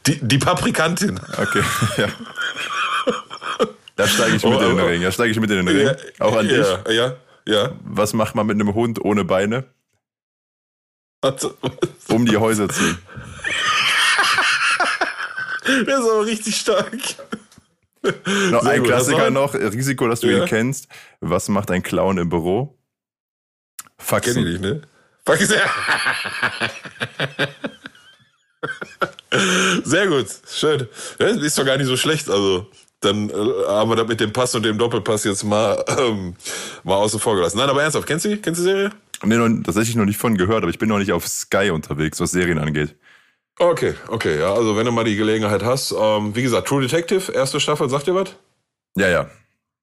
Die, 0.06 0.18
die 0.26 0.38
Paprikantin. 0.38 1.20
Okay, 1.38 1.62
ja. 1.98 2.08
Da 3.98 4.08
steige 4.08 4.36
ich 4.38 4.44
mit 4.44 4.54
Oh, 4.54 4.60
in 4.60 4.76
den 4.76 4.80
oh. 4.80 4.86
Ring. 4.88 5.02
Da 5.02 5.12
steige 5.12 5.32
ich 5.32 5.40
mit 5.40 5.50
in 5.52 5.66
den 5.66 5.68
Ring. 5.68 5.96
Auch 6.20 6.38
an 6.38 6.48
dich. 6.48 6.66
ja, 6.66 6.90
Ja, 6.92 7.16
ja. 7.46 7.72
Was 7.84 8.14
macht 8.14 8.36
man 8.36 8.46
mit 8.48 8.56
einem 8.56 8.74
Hund 8.74 9.04
ohne 9.04 9.26
Beine? 9.26 9.66
Warte, 11.22 11.54
Um 12.08 12.26
die 12.26 12.38
Häuser 12.38 12.70
ziehen. 12.70 12.98
Der 15.68 15.98
ist 16.00 16.06
aber 16.06 16.26
richtig 16.26 16.56
stark. 16.56 16.92
Noch 18.52 18.62
Sehr 18.64 18.72
ein 18.72 18.80
gut. 18.80 18.88
Klassiker 18.88 19.18
war- 19.24 19.30
noch. 19.30 19.54
Risiko, 19.54 20.08
dass 20.08 20.20
du 20.22 20.28
Ja. 20.28 20.40
ihn 20.44 20.46
kennst. 20.48 20.88
Was 21.22 21.50
macht 21.50 21.72
ein 21.72 21.84
Clown 21.84 22.18
im 22.18 22.30
Büro? 22.30 22.66
Kenn 22.68 23.88
ich 24.00 24.06
Faxen. 24.06 24.44
nicht, 24.44 24.62
ne? 24.62 24.82
Fuck, 25.26 25.38
sehr. 25.38 25.62
Sehr 29.84 30.08
gut, 30.08 30.28
schön. 30.50 30.88
Ist 31.20 31.58
doch 31.58 31.66
gar 31.66 31.78
nicht 31.78 31.88
so 31.88 31.98
schlecht. 31.98 32.30
Also, 32.30 32.68
dann 33.02 33.30
äh, 33.30 33.34
haben 33.68 33.90
wir 33.92 33.96
das 33.96 34.08
mit 34.08 34.20
dem 34.20 34.34
Pass 34.34 34.56
und 34.56 34.64
dem 34.64 34.78
Doppelpass 34.78 35.24
jetzt 35.26 35.44
mal, 35.44 35.84
ähm, 36.00 36.36
mal 36.84 36.96
außen 36.96 37.20
vor 37.20 37.36
gelassen. 37.36 37.58
Nein, 37.58 37.70
aber 37.70 37.84
ernsthaft, 37.84 38.08
kennst 38.08 38.26
du 38.26 38.30
die? 38.30 38.38
Kennst 38.38 38.62
du 38.62 38.66
die 38.66 38.72
Serie? 38.72 38.90
Nee, 39.24 39.36
noch, 39.38 39.50
tatsächlich 39.64 39.96
noch 39.96 40.06
nicht 40.06 40.18
von 40.18 40.38
gehört, 40.38 40.64
aber 40.64 40.70
ich 40.70 40.80
bin 40.80 40.90
noch 40.90 40.98
nicht 41.00 41.12
auf 41.12 41.28
Sky 41.28 41.70
unterwegs, 41.72 42.20
was 42.20 42.32
Serien 42.32 42.58
angeht. 42.60 42.96
Okay, 43.60 43.96
okay, 44.10 44.40
ja. 44.40 44.54
Also, 44.54 44.76
wenn 44.78 44.86
du 44.86 44.92
mal 44.92 45.04
die 45.04 45.16
Gelegenheit 45.16 45.64
hast, 45.64 45.92
ähm, 45.92 46.36
wie 46.36 46.44
gesagt, 46.44 46.68
True 46.68 46.82
Detective, 46.82 47.32
erste 47.32 47.60
Staffel, 47.60 47.90
sagt 47.90 48.08
ihr 48.08 48.16
was? 48.16 48.36
Ja, 48.96 49.08
ja. 49.08 49.30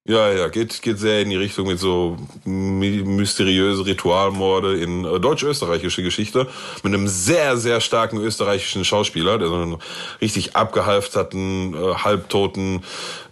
Ja, 0.06 0.30
ja, 0.30 0.48
geht, 0.48 0.82
geht 0.82 0.98
sehr 0.98 1.22
in 1.22 1.30
die 1.30 1.36
Richtung 1.36 1.66
mit 1.66 1.78
so 1.78 2.18
my 2.44 3.02
mysteriöse 3.04 3.86
Ritualmorde 3.86 4.78
in 4.78 5.02
äh, 5.02 5.18
deutsch-österreichische 5.18 6.02
Geschichte. 6.02 6.46
Mit 6.82 6.92
einem 6.92 7.08
sehr, 7.08 7.56
sehr 7.56 7.80
starken 7.80 8.18
österreichischen 8.18 8.84
Schauspieler, 8.84 9.38
der 9.38 9.48
so 9.48 9.54
einen 9.54 9.78
richtig 10.20 10.56
abgehalfterten, 10.56 11.72
äh, 11.72 11.94
halbtoten 11.94 12.84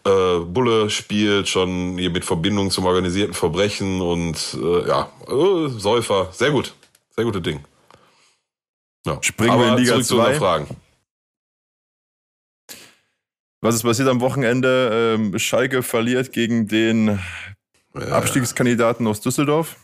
äh, 0.04 0.38
Bulle 0.38 0.88
spielt, 0.88 1.46
schon 1.46 1.98
hier 1.98 2.10
mit 2.10 2.24
Verbindung 2.24 2.70
zum 2.70 2.86
organisierten 2.86 3.34
Verbrechen 3.34 4.00
und 4.00 4.56
äh, 4.58 4.88
ja, 4.88 5.12
äh, 5.28 5.68
Säufer. 5.68 6.28
Sehr 6.32 6.52
gut. 6.52 6.72
Sehr 7.14 7.26
gutes 7.26 7.42
Ding. 7.42 7.60
Ja. 9.06 9.18
Springen 9.22 9.58
wir 9.58 9.72
in 9.72 9.78
Liga 9.78 9.92
zurück 9.92 10.04
zu 10.04 10.16
unseren 10.16 10.32
2. 10.34 10.38
Fragen. 10.38 10.76
Was 13.60 13.74
ist 13.76 13.82
passiert 13.82 14.08
am 14.08 14.20
Wochenende? 14.20 15.16
Ähm, 15.16 15.38
Schalke 15.38 15.82
verliert 15.82 16.32
gegen 16.32 16.66
den 16.68 17.18
Ja. 17.94 18.00
Abstiegskandidaten 18.12 19.06
aus 19.06 19.20
Düsseldorf 19.20 19.76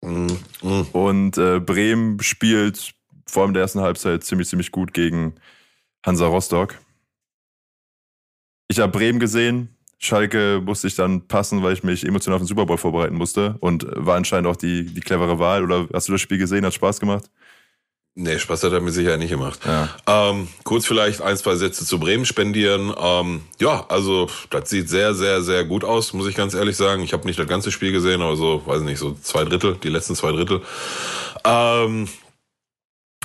Mm, 0.00 0.26
mm. 0.62 0.82
und 0.92 1.38
äh, 1.38 1.58
Bremen 1.58 2.22
spielt 2.22 2.94
vor 3.26 3.42
allem 3.42 3.50
in 3.50 3.54
der 3.54 3.62
ersten 3.62 3.80
Halbzeit 3.80 4.22
ziemlich, 4.22 4.48
ziemlich 4.48 4.70
gut 4.70 4.94
gegen 4.94 5.34
Hansa 6.06 6.26
Rostock. 6.26 6.78
Ich 8.68 8.78
habe 8.78 8.92
Bremen 8.92 9.18
gesehen. 9.18 9.76
Schalke 9.98 10.62
musste 10.64 10.86
ich 10.86 10.94
dann 10.94 11.26
passen, 11.26 11.62
weil 11.62 11.72
ich 11.72 11.82
mich 11.82 12.06
emotional 12.06 12.36
auf 12.36 12.42
den 12.42 12.48
Super 12.48 12.66
Bowl 12.66 12.78
vorbereiten 12.78 13.16
musste 13.16 13.56
und 13.60 13.86
war 13.94 14.16
anscheinend 14.16 14.46
auch 14.46 14.56
die, 14.56 14.86
die 14.86 15.00
clevere 15.00 15.38
Wahl. 15.38 15.64
Oder 15.64 15.88
hast 15.92 16.08
du 16.08 16.12
das 16.12 16.20
Spiel 16.20 16.38
gesehen? 16.38 16.64
Hat 16.64 16.74
Spaß 16.74 17.00
gemacht? 17.00 17.30
Nee, 18.20 18.38
Spaß 18.38 18.64
hat 18.64 18.72
er 18.72 18.80
mir 18.80 18.90
sicher 18.90 19.16
nicht 19.16 19.30
gemacht. 19.30 19.60
Ja. 19.64 19.88
Ähm, 20.08 20.48
kurz 20.64 20.86
vielleicht 20.86 21.22
ein, 21.22 21.36
zwei 21.36 21.54
Sätze 21.54 21.84
zu 21.84 22.00
Bremen 22.00 22.26
spendieren. 22.26 22.92
Ähm, 23.00 23.42
ja, 23.60 23.86
also 23.88 24.28
das 24.50 24.70
sieht 24.70 24.88
sehr, 24.88 25.14
sehr, 25.14 25.40
sehr 25.40 25.64
gut 25.64 25.84
aus, 25.84 26.12
muss 26.14 26.26
ich 26.26 26.34
ganz 26.34 26.52
ehrlich 26.54 26.76
sagen. 26.76 27.04
Ich 27.04 27.12
habe 27.12 27.26
nicht 27.26 27.38
das 27.38 27.46
ganze 27.46 27.70
Spiel 27.70 27.92
gesehen, 27.92 28.20
aber 28.20 28.34
so, 28.34 28.66
weiß 28.66 28.82
nicht, 28.82 28.98
so 28.98 29.16
zwei 29.22 29.44
Drittel, 29.44 29.76
die 29.76 29.88
letzten 29.88 30.16
zwei 30.16 30.32
Drittel. 30.32 30.62
Ähm, 31.44 32.08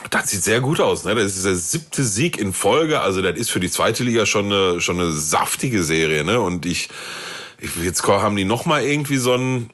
das 0.10 0.30
sieht 0.30 0.44
sehr 0.44 0.60
gut 0.60 0.80
aus, 0.80 1.06
ne? 1.06 1.16
Das 1.16 1.36
ist 1.36 1.46
der 1.46 1.56
siebte 1.56 2.04
Sieg 2.04 2.38
in 2.38 2.54
Folge. 2.54 3.02
Also 3.02 3.22
das 3.22 3.38
ist 3.38 3.52
für 3.52 3.60
die 3.60 3.70
zweite 3.70 4.04
Liga 4.04 4.26
schon 4.26 4.46
eine, 4.46 4.82
schon 4.82 5.00
eine 5.00 5.12
saftige 5.12 5.84
Serie, 5.84 6.24
ne? 6.24 6.40
Und 6.40 6.66
ich, 6.66 6.90
ich 7.60 7.76
jetzt 7.84 8.06
haben 8.08 8.36
die 8.36 8.46
noch 8.46 8.66
mal 8.66 8.84
irgendwie 8.84 9.18
so 9.18 9.34
einen, 9.34 9.70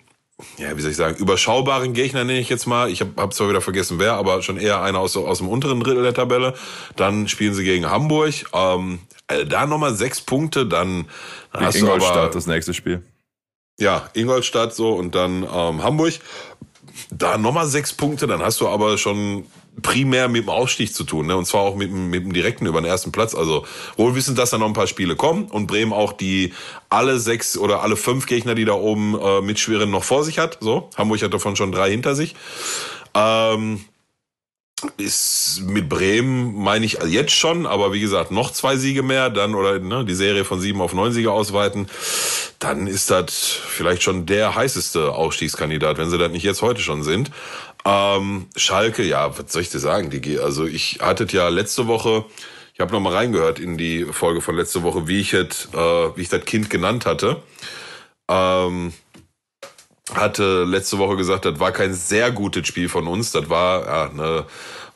ja, 0.57 0.75
wie 0.75 0.81
soll 0.81 0.91
ich 0.91 0.97
sagen, 0.97 1.17
überschaubaren 1.17 1.93
Gegner 1.93 2.23
nenne 2.25 2.39
ich 2.39 2.49
jetzt 2.49 2.67
mal. 2.67 2.89
Ich 2.89 3.01
habe 3.01 3.11
hab 3.17 3.33
zwar 3.33 3.49
wieder 3.49 3.61
vergessen, 3.61 3.97
wer, 3.99 4.13
aber 4.13 4.41
schon 4.41 4.57
eher 4.57 4.81
einer 4.81 4.99
aus, 4.99 5.15
aus 5.15 5.39
dem 5.39 5.47
unteren 5.47 5.79
Drittel 5.79 6.03
der 6.03 6.13
Tabelle. 6.13 6.53
Dann 6.95 7.27
spielen 7.27 7.53
sie 7.53 7.63
gegen 7.63 7.89
Hamburg. 7.89 8.33
Ähm, 8.53 8.99
äh, 9.27 9.45
da 9.45 9.65
nochmal 9.65 9.95
sechs 9.95 10.21
Punkte, 10.21 10.65
dann, 10.65 11.05
dann 11.53 11.65
hast 11.65 11.75
du 11.75 11.85
Ingolstadt, 11.85 12.17
aber, 12.17 12.29
das 12.29 12.45
nächste 12.45 12.73
Spiel. 12.73 13.03
ja, 13.79 14.09
Ingolstadt 14.13 14.75
so 14.75 14.93
und 14.93 15.15
dann 15.15 15.43
ähm, 15.43 15.83
Hamburg. 15.83 16.13
Da 17.11 17.37
nochmal 17.37 17.67
sechs 17.67 17.93
Punkte, 17.93 18.27
dann 18.27 18.41
hast 18.41 18.59
du 18.59 18.67
aber 18.67 18.97
schon 18.97 19.45
primär 19.81 20.27
mit 20.27 20.43
dem 20.43 20.49
Ausstieg 20.49 20.93
zu 20.93 21.03
tun, 21.03 21.27
ne? 21.27 21.37
Und 21.37 21.45
zwar 21.45 21.61
auch 21.61 21.75
mit, 21.75 21.89
dem- 21.89 22.09
mit 22.09 22.23
dem 22.23 22.33
direkten 22.33 22.65
über 22.65 22.81
den 22.81 22.85
ersten 22.87 23.11
Platz. 23.11 23.33
Also 23.33 23.65
wohl 23.95 24.15
wissend, 24.15 24.37
dass 24.37 24.49
da 24.49 24.57
noch 24.57 24.67
ein 24.67 24.73
paar 24.73 24.87
Spiele 24.87 25.15
kommen 25.15 25.45
und 25.45 25.67
Bremen 25.67 25.93
auch 25.93 26.13
die 26.13 26.53
alle 26.89 27.19
sechs 27.19 27.57
oder 27.57 27.81
alle 27.81 27.95
fünf 27.95 28.25
Gegner, 28.25 28.55
die 28.55 28.65
da 28.65 28.73
oben 28.73 29.17
äh, 29.19 29.41
mitschwirren, 29.41 29.89
noch 29.89 30.03
vor 30.03 30.23
sich 30.23 30.39
hat. 30.39 30.57
So, 30.59 30.89
Hamburg 30.97 31.21
hat 31.21 31.33
davon 31.33 31.55
schon 31.55 31.71
drei 31.71 31.91
hinter 31.91 32.15
sich. 32.15 32.35
Ähm, 33.13 33.85
ist 34.95 35.63
mit 35.65 35.89
Bremen, 35.89 36.55
meine 36.55 36.85
ich 36.85 36.99
jetzt 37.05 37.33
schon, 37.33 37.65
aber 37.65 37.91
wie 37.91 37.99
gesagt, 37.99 38.31
noch 38.31 38.51
zwei 38.51 38.77
Siege 38.77 39.03
mehr, 39.03 39.29
dann 39.29 39.53
oder 39.53 39.77
ne, 39.79 40.05
die 40.05 40.15
Serie 40.15 40.45
von 40.45 40.61
sieben 40.61 40.79
auf 40.81 40.93
neun 40.93 41.11
Siege 41.11 41.31
ausweiten, 41.33 41.89
dann 42.59 42.87
ist 42.87 43.11
das 43.11 43.35
vielleicht 43.35 44.03
schon 44.03 44.25
der 44.25 44.55
heißeste 44.55 45.11
Aufstiegskandidat, 45.11 45.97
wenn 45.97 46.09
sie 46.09 46.17
das 46.17 46.31
nicht 46.31 46.43
jetzt 46.43 46.61
heute 46.61 46.79
schon 46.81 47.03
sind. 47.03 47.29
Ähm, 47.85 48.47
Schalke, 48.55 49.03
ja, 49.03 49.37
was 49.37 49.51
soll 49.51 49.61
ich 49.61 49.69
dir 49.69 49.79
sagen, 49.79 50.09
Digi? 50.09 50.39
Also 50.39 50.65
ich 50.65 50.99
hatte 51.01 51.25
ja 51.31 51.47
letzte 51.49 51.87
Woche, 51.87 52.25
ich 52.73 52.79
habe 52.79 52.91
noch 52.91 52.99
mal 52.99 53.13
reingehört 53.13 53.59
in 53.59 53.77
die 53.77 54.05
Folge 54.05 54.41
von 54.41 54.55
letzte 54.55 54.83
Woche, 54.83 55.07
wie 55.07 55.19
ich 55.21 55.33
es, 55.33 55.69
äh, 55.73 55.77
wie 55.77 56.21
ich 56.21 56.29
das 56.29 56.45
Kind 56.45 56.69
genannt 56.69 57.05
hatte. 57.05 57.41
Ähm, 58.29 58.93
hatte 60.13 60.63
letzte 60.63 60.97
Woche 60.97 61.15
gesagt, 61.15 61.45
das 61.45 61.59
war 61.59 61.71
kein 61.71 61.93
sehr 61.93 62.31
gutes 62.31 62.67
Spiel 62.67 62.89
von 62.89 63.07
uns. 63.07 63.31
Das 63.31 63.49
war 63.49 63.85
ja, 63.85 64.09
ne, 64.13 64.45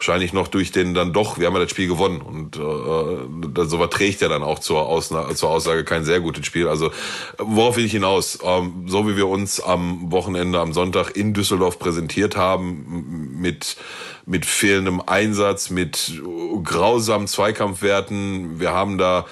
wahrscheinlich 0.03 0.33
noch 0.33 0.49
durch 0.49 0.71
den 0.71 0.93
dann 0.93 1.13
doch, 1.13 1.39
wir 1.39 1.47
haben 1.47 1.53
ja 1.53 1.61
das 1.61 1.69
Spiel 1.69 1.87
gewonnen. 1.87 2.21
Und 2.21 2.57
äh, 2.57 3.49
das, 3.53 3.69
sowas 3.69 3.89
trägt 3.89 4.19
ja 4.19 4.27
dann 4.27 4.43
auch 4.43 4.59
zur, 4.59 5.01
zur 5.01 5.49
Aussage 5.49 5.85
kein 5.85 6.03
sehr 6.03 6.19
gutes 6.19 6.45
Spiel. 6.45 6.67
Also 6.67 6.91
worauf 7.37 7.77
will 7.77 7.85
ich 7.85 7.93
hinaus? 7.93 8.39
Ähm, 8.43 8.83
so 8.87 9.07
wie 9.07 9.15
wir 9.15 9.29
uns 9.29 9.61
am 9.61 10.11
Wochenende, 10.11 10.59
am 10.59 10.73
Sonntag 10.73 11.15
in 11.15 11.33
Düsseldorf 11.33 11.79
präsentiert 11.79 12.35
haben, 12.35 13.37
mit 13.39 13.77
mit 14.25 14.45
fehlendem 14.45 15.01
Einsatz, 15.05 15.69
mit 15.69 16.21
grausamen 16.63 17.27
Zweikampfwerten. 17.27 18.59
Wir 18.59 18.73
haben 18.73 18.97
da 18.97 19.25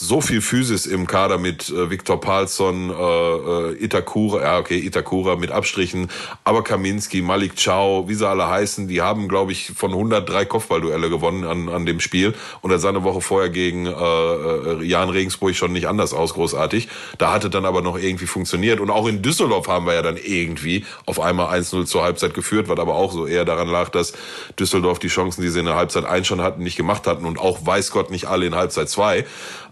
so 0.00 0.20
viel 0.20 0.40
Physis 0.40 0.86
im 0.86 1.06
Kader 1.06 1.38
mit 1.38 1.70
äh, 1.70 1.90
Viktor 1.90 2.20
Palsson, 2.20 2.90
äh, 2.90 2.92
äh, 2.94 3.84
Itakura, 3.84 4.42
ja 4.42 4.58
okay, 4.58 4.78
Itakura 4.78 5.34
mit 5.34 5.50
Abstrichen, 5.50 6.08
aber 6.44 6.62
Kaminski, 6.62 7.20
Malik 7.20 7.54
Chow, 7.56 8.08
wie 8.08 8.14
sie 8.14 8.28
alle 8.28 8.48
heißen, 8.48 8.86
die 8.86 9.00
haben, 9.00 9.28
glaube 9.28 9.50
ich, 9.52 9.72
von 9.74 9.92
103 9.92 10.44
Kopfballduelle 10.44 11.10
gewonnen 11.10 11.44
an, 11.44 11.68
an 11.68 11.84
dem 11.84 11.98
Spiel 11.98 12.34
und 12.60 12.70
das 12.70 12.82
sah 12.82 12.90
eine 12.90 13.02
Woche 13.02 13.20
vorher 13.20 13.50
gegen 13.50 13.86
äh, 13.86 13.90
äh, 13.90 14.84
Jan 14.84 15.08
Regensburg 15.08 15.56
schon 15.56 15.72
nicht 15.72 15.88
anders 15.88 16.14
aus, 16.14 16.34
großartig. 16.34 16.88
Da 17.18 17.32
hatte 17.32 17.50
dann 17.50 17.64
aber 17.64 17.82
noch 17.82 17.98
irgendwie 17.98 18.26
funktioniert 18.26 18.78
und 18.78 18.90
auch 18.90 19.06
in 19.08 19.22
Düsseldorf 19.22 19.66
haben 19.66 19.86
wir 19.86 19.94
ja 19.94 20.02
dann 20.02 20.16
irgendwie 20.16 20.84
auf 21.06 21.18
einmal 21.18 21.58
1-0 21.58 21.86
zur 21.86 22.04
Halbzeit 22.04 22.34
geführt, 22.34 22.68
was 22.68 22.78
aber 22.78 22.94
auch 22.94 23.12
so 23.12 23.26
eher 23.26 23.44
daran 23.44 23.68
lag, 23.68 23.88
dass 23.88 24.12
Düsseldorf 24.58 24.98
die 24.98 25.08
Chancen, 25.08 25.42
die 25.42 25.48
sie 25.48 25.60
in 25.60 25.66
der 25.66 25.76
Halbzeit 25.76 26.04
1 26.04 26.26
schon 26.26 26.40
hatten, 26.40 26.62
nicht 26.62 26.76
gemacht 26.76 27.06
hatten 27.06 27.24
und 27.24 27.38
auch 27.38 27.64
weiß 27.64 27.90
Gott 27.90 28.10
nicht 28.10 28.26
alle 28.26 28.46
in 28.46 28.54
Halbzeit 28.54 28.88
2. 28.88 29.24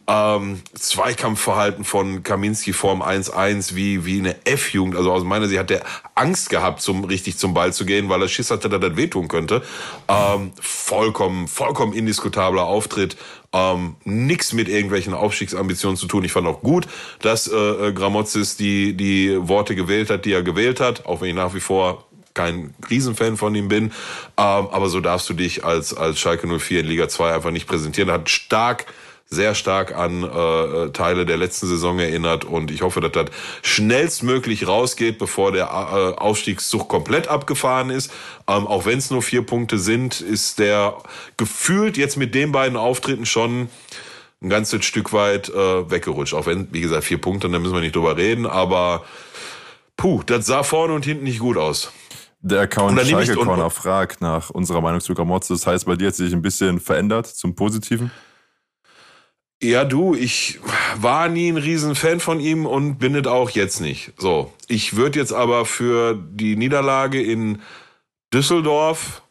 Ähm, 0.09 0.61
Zweikampfverhalten 0.75 1.85
von 1.85 2.23
Kaminski 2.23 2.73
Form 2.73 3.03
1-1 3.03 3.75
wie, 3.75 4.07
wie 4.07 4.21
eine 4.21 4.37
F-Jugend. 4.47 4.95
Also 4.95 5.11
aus 5.11 5.25
meiner 5.25 5.49
Sicht 5.49 5.59
hat 5.59 5.71
der 5.71 5.83
Angst 6.15 6.49
gehabt, 6.49 6.81
zum, 6.81 7.05
richtig 7.05 7.39
zum 7.39 7.55
Ball 7.55 7.73
zu 7.73 7.85
gehen, 7.85 8.09
weil 8.09 8.23
er 8.23 8.29
Schiss 8.29 8.53
hatte, 8.53 8.69
dass 8.69 8.81
das 8.81 8.97
wehtun 8.97 9.27
könnte. 9.27 9.63
Ähm, 10.07 10.53
vollkommen, 10.61 11.49
vollkommen 11.49 11.93
indiskutabler 11.93 12.63
Auftritt. 12.63 13.17
Ähm, 13.53 13.97
nix 14.05 14.53
mit 14.53 14.69
irgendwelchen 14.69 15.13
Aufstiegsambitionen 15.13 15.97
zu 15.97 16.07
tun. 16.07 16.23
Ich 16.23 16.33
fand 16.33 16.47
auch 16.47 16.61
gut, 16.61 16.87
dass 17.21 17.49
äh, 17.49 17.57
äh 17.57 17.93
Gramozis 17.93 18.57
die, 18.57 18.97
die 18.97 19.37
Worte 19.49 19.75
gewählt 19.75 20.11
hat, 20.11 20.25
die 20.25 20.33
er 20.33 20.43
gewählt 20.45 20.79
hat, 20.79 21.07
auch 21.07 21.21
wenn 21.21 21.31
ich 21.31 21.35
nach 21.35 21.55
wie 21.55 21.61
vor 21.61 22.06
kein 22.37 22.75
Riesenfan 22.89 23.37
von 23.37 23.55
ihm 23.57 23.67
bin. 23.67 23.87
Ähm, 23.87 23.93
aber 24.37 24.89
so 24.89 25.01
darfst 25.01 25.29
du 25.29 25.35
dich 25.35 25.65
als, 25.65 25.93
als 25.93 26.21
Schalke 26.21 26.47
04 26.47 26.81
in 26.81 26.87
Liga 26.87 27.09
2 27.09 27.35
einfach 27.35 27.51
nicht 27.51 27.67
präsentieren. 27.67 28.11
Er 28.11 28.15
hat 28.15 28.31
stark 28.31 28.87
sehr 29.29 29.57
stark 29.57 29.93
an 29.97 30.23
äh, 30.23 30.91
Teile 30.93 31.27
der 31.27 31.37
letzten 31.37 31.67
Saison 31.67 31.99
erinnert 31.99 32.45
und 32.45 32.71
ich 32.71 32.83
hoffe, 32.83 33.01
dass 33.01 33.11
das 33.11 33.27
schnellstmöglich 33.63 34.69
rausgeht, 34.69 35.19
bevor 35.19 35.51
der 35.51 35.65
äh, 35.65 36.21
Aufstiegszug 36.21 36.89
komplett 36.89 37.27
abgefahren 37.27 37.91
ist. 37.91 38.13
Ähm, 38.47 38.69
auch 38.69 38.87
wenn 38.87 38.99
es 38.99 39.11
nur 39.11 39.23
vier 39.23 39.43
Punkte 39.43 39.79
sind, 39.79 40.21
ist 40.21 40.61
der 40.61 40.97
gefühlt 41.37 41.97
jetzt 41.97 42.17
mit 42.17 42.37
den 42.37 42.53
beiden 42.53 42.77
Auftritten 42.77 43.27
schon 43.27 43.69
ein 44.43 44.49
ganzes 44.49 44.85
Stück 44.85 45.13
weit 45.13 45.49
äh, 45.49 45.91
weggerutscht. 45.91 46.35
Auch 46.35 46.47
wenn, 46.47 46.69
wie 46.73 46.81
gesagt, 46.81 47.05
vier 47.05 47.21
Punkte, 47.21 47.49
da 47.49 47.59
müssen 47.59 47.75
wir 47.75 47.81
nicht 47.81 47.97
drüber 47.97 48.17
reden, 48.17 48.47
aber 48.47 49.05
puh, 49.97 50.23
das 50.25 50.47
sah 50.47 50.63
vorne 50.63 50.95
und 50.95 51.05
hinten 51.05 51.25
nicht 51.25 51.41
gut 51.41 51.57
aus. 51.57 51.91
Der 52.49 52.61
Account 52.61 53.01
Schalke 53.01 53.35
Corner 53.35 53.71
fragt 53.71 54.21
nach 54.21 54.51
unserer 54.51 54.81
Meinung 54.81 55.01
zu 55.01 55.15
Gramotze. 55.15 55.53
Das 55.55 55.67
heißt, 55.67 55.85
bei 55.85 55.97
dir 55.97 56.09
hat 56.09 56.15
sich 56.15 56.33
ein 56.33 56.43
bisschen 56.43 56.79
verändert 56.79 57.27
zum 57.27 57.57
Positiven? 57.57 58.13
Ja, 59.61 59.85
du, 59.85 60.15
ich 60.15 60.61
war 60.97 61.29
nie 61.29 61.49
ein 61.49 61.57
Riesenfan 61.57 62.21
von 62.21 62.39
ihm 62.39 62.65
und 62.65 62.99
bin 62.99 63.17
es 63.17 63.27
auch 63.27 63.51
jetzt 63.51 63.81
nicht. 63.81 64.13
So, 64.17 64.53
ich 64.69 64.95
würde 64.95 65.19
jetzt 65.19 65.33
aber 65.33 65.65
für 65.65 66.15
die 66.15 66.55
Niederlage 66.55 67.21
in 67.21 67.61
Düsseldorf 68.33 69.23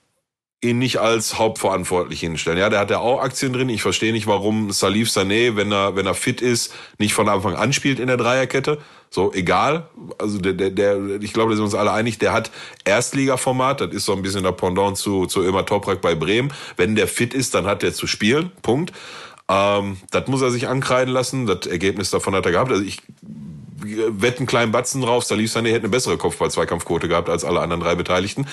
ihn 0.65 0.79
nicht 0.79 0.97
als 0.97 1.37
hauptverantwortlich 1.37 2.19
hinstellen. 2.19 2.59
Ja, 2.59 2.69
der 2.69 2.79
hat 2.79 2.91
ja 2.91 2.99
auch 2.99 3.21
Aktien 3.21 3.53
drin. 3.53 3.69
Ich 3.69 3.81
verstehe 3.81 4.11
nicht, 4.11 4.27
warum 4.27 4.71
Salif 4.71 5.09
Sané, 5.09 5.55
wenn 5.55 5.71
er, 5.71 5.95
wenn 5.95 6.05
er 6.05 6.13
fit 6.13 6.41
ist, 6.41 6.73
nicht 6.97 7.13
von 7.13 7.29
Anfang 7.29 7.55
an 7.55 7.73
spielt 7.73 7.99
in 7.99 8.07
der 8.07 8.17
Dreierkette. 8.17 8.79
So, 9.09 9.31
egal. 9.33 9.87
Also 10.17 10.39
der, 10.39 10.53
der, 10.53 10.71
der 10.71 11.21
ich 11.21 11.31
glaube, 11.31 11.51
da 11.51 11.55
sind 11.55 11.65
uns 11.65 11.75
alle 11.75 11.91
einig, 11.91 12.17
der 12.17 12.33
hat 12.33 12.51
Erstligaformat. 12.83 13.81
Das 13.81 13.91
ist 13.91 14.05
so 14.05 14.13
ein 14.13 14.21
bisschen 14.21 14.43
der 14.43 14.51
Pendant 14.51 14.97
zu, 14.97 15.25
zu 15.25 15.41
Ömer 15.41 15.65
Toprak 15.65 16.01
bei 16.01 16.15
Bremen. 16.15 16.51
Wenn 16.75 16.95
der 16.95 17.07
fit 17.07 17.33
ist, 17.33 17.55
dann 17.55 17.65
hat 17.65 17.81
der 17.81 17.93
zu 17.93 18.07
spielen. 18.07 18.51
Punkt. 18.61 18.91
Ähm, 19.47 19.97
das 20.11 20.27
muss 20.27 20.41
er 20.41 20.51
sich 20.51 20.67
ankreiden 20.67 21.13
lassen. 21.13 21.45
Das 21.45 21.65
Ergebnis 21.67 22.09
davon 22.09 22.35
hat 22.35 22.45
er 22.45 22.51
gehabt. 22.51 22.71
Also 22.71 22.83
ich 22.83 23.01
wette 23.85 24.39
einen 24.39 24.47
kleinen 24.47 24.71
Batzen 24.71 25.01
drauf. 25.01 25.23
Salif 25.23 25.53
Sané 25.53 25.69
hätte 25.69 25.81
eine 25.81 25.89
bessere 25.89 26.17
Kopfball-Zweikampfquote 26.17 27.07
gehabt 27.07 27.29
als 27.29 27.43
alle 27.43 27.61
anderen 27.61 27.81
drei 27.81 27.95
Beteiligten. 27.95 28.47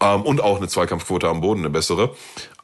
Ähm, 0.00 0.22
und 0.22 0.40
auch 0.40 0.58
eine 0.58 0.68
Zweikampfquote 0.68 1.28
am 1.28 1.40
Boden 1.40 1.60
eine 1.60 1.70
bessere. 1.70 2.14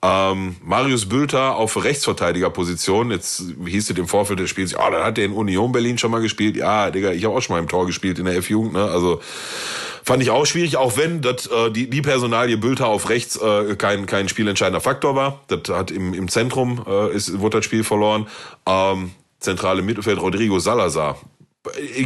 Ähm, 0.02 0.56
Marius 0.64 1.08
Bülter 1.08 1.56
auf 1.56 1.82
Rechtsverteidigerposition. 1.82 3.10
Jetzt 3.10 3.42
hieß 3.64 3.90
es 3.90 3.96
im 3.96 4.08
Vorfeld 4.08 4.38
des 4.38 4.50
Spiels, 4.50 4.72
ja, 4.72 4.78
oh, 4.86 4.90
dann 4.90 5.04
hat 5.04 5.18
er 5.18 5.24
in 5.24 5.32
Union 5.32 5.72
Berlin 5.72 5.98
schon 5.98 6.10
mal 6.10 6.20
gespielt. 6.20 6.56
Ja, 6.56 6.90
Digga, 6.90 7.12
ich 7.12 7.24
habe 7.24 7.36
auch 7.36 7.40
schon 7.40 7.54
mal 7.54 7.60
im 7.60 7.68
Tor 7.68 7.86
gespielt 7.86 8.18
in 8.18 8.26
der 8.26 8.36
F-Jugend. 8.36 8.74
Ne? 8.74 8.84
Also 8.84 9.20
Fand 10.08 10.22
ich 10.22 10.30
auch 10.30 10.46
schwierig, 10.46 10.78
auch 10.78 10.96
wenn 10.96 11.20
das, 11.20 11.48
äh, 11.48 11.70
die, 11.70 11.90
die 11.90 12.00
Personalie 12.00 12.56
Bülter 12.56 12.86
auf 12.86 13.10
rechts 13.10 13.36
äh, 13.36 13.76
kein, 13.76 14.06
kein 14.06 14.26
spielentscheidender 14.30 14.80
Faktor 14.80 15.14
war. 15.14 15.40
Das 15.48 15.68
hat 15.68 15.90
im, 15.90 16.14
im 16.14 16.28
Zentrum 16.28 16.82
äh, 16.88 17.14
ist, 17.14 17.40
wurde 17.40 17.58
das 17.58 17.66
Spiel 17.66 17.84
verloren. 17.84 18.26
Ähm, 18.66 19.10
zentrale 19.38 19.82
Mittelfeld 19.82 20.18
Rodrigo 20.18 20.60
Salazar. 20.60 21.18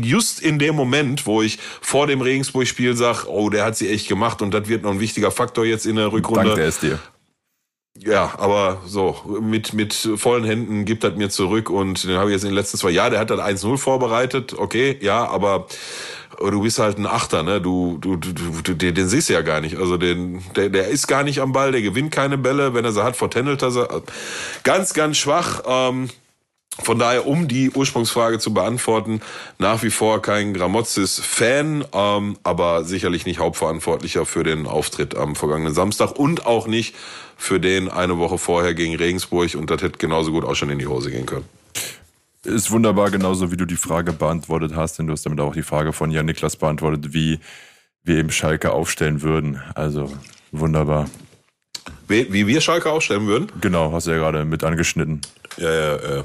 Just 0.02 0.40
in 0.40 0.58
dem 0.58 0.74
Moment, 0.74 1.26
wo 1.26 1.42
ich 1.42 1.58
vor 1.80 2.06
dem 2.06 2.20
Regensburg-Spiel 2.20 2.96
sage, 2.96 3.28
oh, 3.28 3.50
der 3.50 3.64
hat 3.64 3.76
sie 3.76 3.88
echt 3.88 4.08
gemacht 4.08 4.42
und 4.42 4.52
das 4.52 4.68
wird 4.68 4.82
noch 4.82 4.92
ein 4.92 5.00
wichtiger 5.00 5.30
Faktor 5.30 5.64
jetzt 5.64 5.86
in 5.86 5.96
der 5.96 6.12
Rückrunde. 6.12 6.50
Danke 6.50 6.62
es 6.62 6.78
dir. 6.78 6.98
Ja, 7.98 8.32
aber 8.38 8.80
so, 8.86 9.38
mit, 9.42 9.74
mit 9.74 9.92
vollen 10.16 10.44
Händen 10.44 10.86
gibt 10.86 11.04
das 11.04 11.14
mir 11.14 11.28
zurück 11.28 11.68
und 11.68 12.04
den 12.04 12.16
habe 12.16 12.30
ich 12.30 12.34
jetzt 12.34 12.44
in 12.44 12.48
den 12.48 12.56
letzten 12.56 12.78
zwei 12.78 12.90
Jahren, 12.90 13.10
der 13.10 13.20
hat 13.20 13.28
das 13.28 13.38
1-0 13.38 13.76
vorbereitet, 13.76 14.54
okay, 14.54 14.96
ja, 15.02 15.28
aber 15.28 15.66
du 16.38 16.62
bist 16.62 16.78
halt 16.78 16.98
ein 16.98 17.06
Achter, 17.06 17.42
ne? 17.42 17.60
Du, 17.60 17.98
du, 18.00 18.16
du, 18.16 18.32
du 18.32 18.74
den, 18.74 18.94
den 18.94 19.08
siehst 19.08 19.28
du 19.28 19.34
ja 19.34 19.42
gar 19.42 19.60
nicht. 19.60 19.76
Also 19.76 19.96
den, 19.96 20.42
der, 20.56 20.68
der 20.68 20.88
ist 20.88 21.06
gar 21.06 21.22
nicht 21.22 21.40
am 21.40 21.52
Ball, 21.52 21.72
der 21.72 21.82
gewinnt 21.82 22.10
keine 22.10 22.38
Bälle. 22.38 22.74
Wenn 22.74 22.84
er 22.84 22.92
sie 22.92 23.04
hat, 23.04 23.16
vertändelt 23.16 23.62
er 23.62 23.70
sie. 23.70 23.86
Ganz, 24.62 24.94
ganz 24.94 25.18
schwach. 25.18 25.62
Ähm, 25.66 26.08
von 26.80 26.98
daher, 26.98 27.26
um 27.26 27.48
die 27.48 27.70
Ursprungsfrage 27.70 28.38
zu 28.38 28.54
beantworten, 28.54 29.20
nach 29.58 29.82
wie 29.82 29.90
vor 29.90 30.22
kein 30.22 30.54
Gramozis-Fan, 30.54 31.84
ähm, 31.92 32.38
aber 32.42 32.84
sicherlich 32.84 33.26
nicht 33.26 33.40
Hauptverantwortlicher 33.40 34.24
für 34.24 34.42
den 34.42 34.66
Auftritt 34.66 35.14
am 35.14 35.36
vergangenen 35.36 35.74
Samstag 35.74 36.18
und 36.18 36.46
auch 36.46 36.66
nicht 36.66 36.94
für 37.36 37.60
den 37.60 37.90
eine 37.90 38.18
Woche 38.18 38.38
vorher 38.38 38.72
gegen 38.72 38.94
Regensburg 38.94 39.54
und 39.54 39.70
das 39.70 39.82
hätte 39.82 39.98
genauso 39.98 40.32
gut 40.32 40.44
auch 40.44 40.54
schon 40.54 40.70
in 40.70 40.78
die 40.78 40.86
Hose 40.86 41.10
gehen 41.10 41.26
können. 41.26 41.44
Ist 42.44 42.70
wunderbar, 42.70 43.10
genauso 43.10 43.52
wie 43.52 43.56
du 43.56 43.66
die 43.66 43.76
Frage 43.76 44.12
beantwortet 44.12 44.74
hast, 44.74 44.98
denn 44.98 45.06
du 45.06 45.12
hast 45.12 45.24
damit 45.24 45.40
auch 45.40 45.54
die 45.54 45.62
Frage 45.62 45.92
von 45.92 46.10
Jan 46.10 46.26
Niklas 46.26 46.56
beantwortet, 46.56 47.12
wie 47.12 47.38
wir 48.02 48.16
eben 48.16 48.32
Schalke 48.32 48.72
aufstellen 48.72 49.22
würden. 49.22 49.60
Also 49.74 50.12
wunderbar. 50.50 51.08
Wie, 52.08 52.46
wir 52.46 52.60
Schalke 52.60 52.90
aufstellen 52.90 53.26
würden? 53.26 53.50
Genau, 53.60 53.92
hast 53.92 54.06
du 54.06 54.10
ja 54.10 54.18
gerade 54.18 54.44
mit 54.44 54.64
angeschnitten. 54.64 55.20
Ja, 55.56 55.72
ja, 55.72 55.96
ja. 55.96 56.24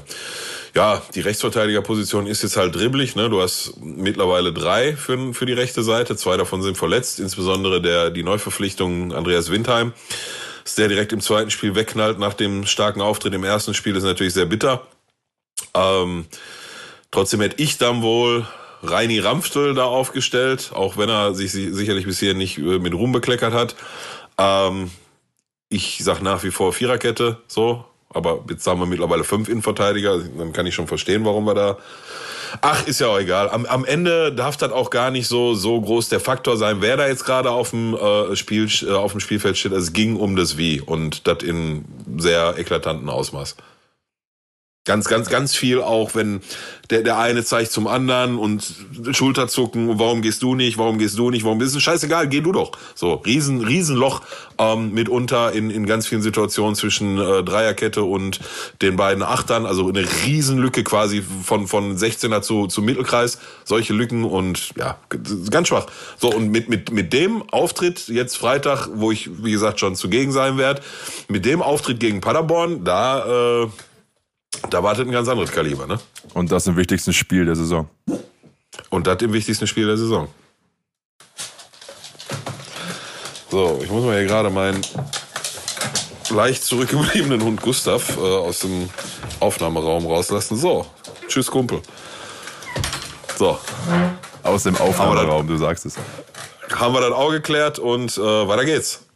Ja, 0.74 1.02
die 1.14 1.20
Rechtsverteidigerposition 1.20 2.26
ist 2.26 2.42
jetzt 2.42 2.56
halt 2.56 2.74
dribbelig. 2.74 3.16
Ne? 3.16 3.28
Du 3.30 3.40
hast 3.40 3.74
mittlerweile 3.80 4.52
drei 4.52 4.94
für, 4.94 5.34
für 5.34 5.46
die 5.46 5.52
rechte 5.52 5.82
Seite. 5.82 6.14
Zwei 6.14 6.36
davon 6.36 6.62
sind 6.62 6.76
verletzt, 6.76 7.18
insbesondere 7.18 7.80
der, 7.82 8.10
die 8.10 8.22
Neuverpflichtung 8.22 9.12
Andreas 9.12 9.50
Windheim. 9.50 9.92
Dass 10.62 10.74
der 10.74 10.88
direkt 10.88 11.12
im 11.12 11.20
zweiten 11.20 11.50
Spiel 11.50 11.74
wegknallt 11.74 12.18
nach 12.18 12.34
dem 12.34 12.66
starken 12.66 13.00
Auftritt 13.00 13.34
im 13.34 13.44
ersten 13.44 13.74
Spiel 13.74 13.96
ist 13.96 14.04
natürlich 14.04 14.34
sehr 14.34 14.46
bitter. 14.46 14.86
Ähm, 15.74 16.26
trotzdem 17.10 17.40
hätte 17.40 17.60
ich 17.60 17.78
dann 17.78 18.02
wohl 18.02 18.46
Reini 18.82 19.18
Ramftel 19.18 19.74
da 19.74 19.84
aufgestellt, 19.84 20.70
auch 20.74 20.96
wenn 20.96 21.08
er 21.08 21.34
sich 21.34 21.50
sicherlich 21.50 22.04
bisher 22.04 22.34
nicht 22.34 22.58
äh, 22.58 22.78
mit 22.78 22.94
Ruhm 22.94 23.12
bekleckert 23.12 23.54
hat. 23.54 23.74
Ähm, 24.38 24.90
ich 25.68 26.00
sag 26.02 26.22
nach 26.22 26.42
wie 26.44 26.50
vor 26.50 26.72
Viererkette, 26.72 27.38
so. 27.46 27.84
Aber 28.10 28.44
jetzt 28.48 28.66
haben 28.66 28.80
wir 28.80 28.86
mittlerweile 28.86 29.22
fünf 29.22 29.48
Innenverteidiger. 29.48 30.18
Dann 30.38 30.52
kann 30.54 30.66
ich 30.66 30.74
schon 30.74 30.86
verstehen, 30.86 31.24
warum 31.26 31.44
wir 31.44 31.54
da. 31.54 31.76
Ach, 32.62 32.86
ist 32.86 33.00
ja 33.00 33.08
auch 33.08 33.18
egal. 33.18 33.50
Am, 33.50 33.66
am 33.66 33.84
Ende 33.84 34.32
darf 34.32 34.56
das 34.56 34.72
auch 34.72 34.88
gar 34.88 35.10
nicht 35.10 35.28
so, 35.28 35.54
so 35.54 35.78
groß 35.78 36.08
der 36.08 36.20
Faktor 36.20 36.56
sein, 36.56 36.80
wer 36.80 36.96
da 36.96 37.06
jetzt 37.06 37.26
gerade 37.26 37.50
auf 37.50 37.70
dem 37.70 37.94
äh, 37.94 38.34
Spiel, 38.34 38.66
äh, 38.82 38.92
auf 38.92 39.12
dem 39.12 39.20
Spielfeld 39.20 39.58
steht. 39.58 39.72
Es 39.72 39.92
ging 39.92 40.16
um 40.16 40.36
das 40.36 40.56
Wie 40.56 40.80
und 40.80 41.26
das 41.26 41.42
in 41.42 41.84
sehr 42.16 42.54
eklatanten 42.56 43.10
Ausmaß. 43.10 43.56
Ganz, 44.88 45.06
ganz, 45.06 45.28
ganz 45.28 45.54
viel 45.54 45.82
auch, 45.82 46.14
wenn 46.14 46.40
der, 46.88 47.02
der 47.02 47.18
eine 47.18 47.44
zeigt 47.44 47.72
zum 47.72 47.86
anderen 47.86 48.38
und 48.38 48.72
Schulterzucken, 49.10 49.98
warum 49.98 50.22
gehst 50.22 50.42
du 50.42 50.54
nicht, 50.54 50.78
warum 50.78 50.96
gehst 50.96 51.18
du 51.18 51.28
nicht, 51.28 51.44
warum 51.44 51.60
ist 51.60 51.76
es 51.76 51.82
scheißegal, 51.82 52.26
geh 52.26 52.40
du 52.40 52.52
doch. 52.52 52.72
So, 52.94 53.12
riesen, 53.12 53.60
Riesenloch 53.62 54.22
ähm, 54.56 54.94
mitunter 54.94 55.52
in, 55.52 55.68
in 55.68 55.84
ganz 55.84 56.06
vielen 56.06 56.22
Situationen 56.22 56.74
zwischen 56.74 57.18
äh, 57.18 57.44
Dreierkette 57.44 58.02
und 58.02 58.40
den 58.80 58.96
beiden 58.96 59.22
Achtern, 59.22 59.66
also 59.66 59.86
eine 59.86 60.06
Riesenlücke 60.24 60.84
quasi 60.84 61.22
von, 61.44 61.66
von 61.66 61.98
16er 61.98 62.40
zu, 62.40 62.66
zu 62.66 62.80
Mittelkreis, 62.80 63.38
solche 63.64 63.92
Lücken 63.92 64.24
und 64.24 64.70
ja, 64.78 64.96
ganz 65.50 65.68
schwach. 65.68 65.84
So, 66.16 66.32
und 66.32 66.48
mit, 66.48 66.70
mit, 66.70 66.92
mit 66.92 67.12
dem 67.12 67.42
Auftritt 67.50 68.08
jetzt 68.08 68.38
Freitag, 68.38 68.88
wo 68.94 69.12
ich, 69.12 69.44
wie 69.44 69.52
gesagt, 69.52 69.80
schon 69.80 69.96
zugegen 69.96 70.32
sein 70.32 70.56
werde, 70.56 70.80
mit 71.28 71.44
dem 71.44 71.60
Auftritt 71.60 72.00
gegen 72.00 72.22
Paderborn, 72.22 72.84
da 72.84 73.64
äh, 73.64 73.68
da 74.70 74.82
wartet 74.82 75.06
ein 75.06 75.12
ganz 75.12 75.28
anderes 75.28 75.50
Kaliber, 75.52 75.86
ne? 75.86 75.98
Und 76.34 76.50
das 76.52 76.66
im 76.66 76.76
wichtigsten 76.76 77.12
Spiel 77.12 77.44
der 77.44 77.56
Saison. 77.56 77.88
Und 78.90 79.06
das 79.06 79.20
im 79.22 79.32
wichtigsten 79.32 79.66
Spiel 79.66 79.86
der 79.86 79.96
Saison. 79.96 80.28
So, 83.50 83.80
ich 83.82 83.90
muss 83.90 84.04
mal 84.04 84.18
hier 84.18 84.26
gerade 84.26 84.50
mein 84.50 84.80
leicht 86.30 86.62
zurückgebliebenen 86.64 87.42
Hund 87.42 87.62
Gustav 87.62 88.16
äh, 88.16 88.20
aus 88.20 88.60
dem 88.60 88.90
Aufnahmeraum 89.40 90.06
rauslassen. 90.06 90.56
So, 90.56 90.86
tschüss 91.28 91.50
Kumpel. 91.50 91.80
So, 93.36 93.58
Aus 94.42 94.64
dem 94.64 94.76
Aufnahmeraum, 94.76 95.46
du 95.46 95.56
sagst 95.56 95.86
es. 95.86 95.94
haben 96.74 96.92
wir 96.92 97.00
das 97.00 97.12
auch 97.12 97.30
geklärt 97.30 97.78
und 97.78 98.16
äh, 98.18 98.20
weiter 98.48 98.64
geht's. 98.64 99.06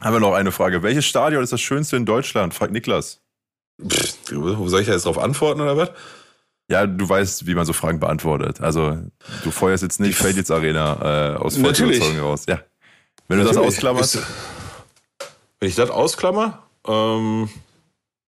Haben 0.00 0.16
wir 0.16 0.20
noch 0.20 0.34
eine 0.34 0.50
Frage. 0.52 0.82
Welches 0.82 1.06
Stadion 1.06 1.42
ist 1.42 1.52
das 1.52 1.60
schönste 1.60 1.96
in 1.96 2.04
Deutschland? 2.04 2.52
Fragt 2.54 2.72
Niklas. 2.72 3.19
Pff, 3.88 4.14
soll 4.68 4.80
ich 4.80 4.86
da 4.86 4.92
jetzt 4.92 5.06
drauf 5.06 5.18
antworten 5.18 5.60
oder 5.60 5.76
was? 5.76 5.90
Ja, 6.70 6.86
du 6.86 7.08
weißt, 7.08 7.46
wie 7.46 7.54
man 7.54 7.66
so 7.66 7.72
Fragen 7.72 7.98
beantwortet. 7.98 8.60
Also, 8.60 8.98
du 9.42 9.50
feuerst 9.50 9.82
jetzt 9.82 9.98
nicht 10.00 10.16
Felditz 10.16 10.50
Arena 10.50 11.32
äh, 11.34 11.36
aus 11.36 11.56
voller 11.56 11.68
Natürlich. 11.68 11.96
Überzeugung 11.96 12.20
raus. 12.24 12.44
Ja. 12.48 12.60
Wenn 13.28 13.38
du 13.38 13.44
das 13.44 13.54
Natürlich. 13.56 13.74
ausklammerst. 13.76 14.14
Ist- 14.16 14.26
Wenn 15.58 15.68
ich 15.68 15.74
das 15.74 15.90
ausklammer, 15.90 16.62
ähm, 16.86 17.48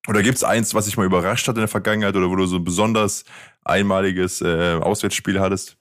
Oder 0.09 0.23
gibt 0.25 0.37
es 0.37 0.43
eins, 0.43 0.75
was 0.75 0.87
dich 0.87 0.97
mal 0.97 1.07
überrascht 1.07 1.47
hat 1.47 1.55
in 1.55 1.61
der 1.61 1.69
Vergangenheit 1.69 2.17
oder 2.17 2.29
wo 2.29 2.35
du 2.35 2.45
so 2.47 2.57
ein 2.57 2.65
besonders 2.65 3.25
einmaliges 3.65 4.41
äh, 4.41 4.75
Auswärtsspiel 4.81 5.39
hattest? 5.39 5.77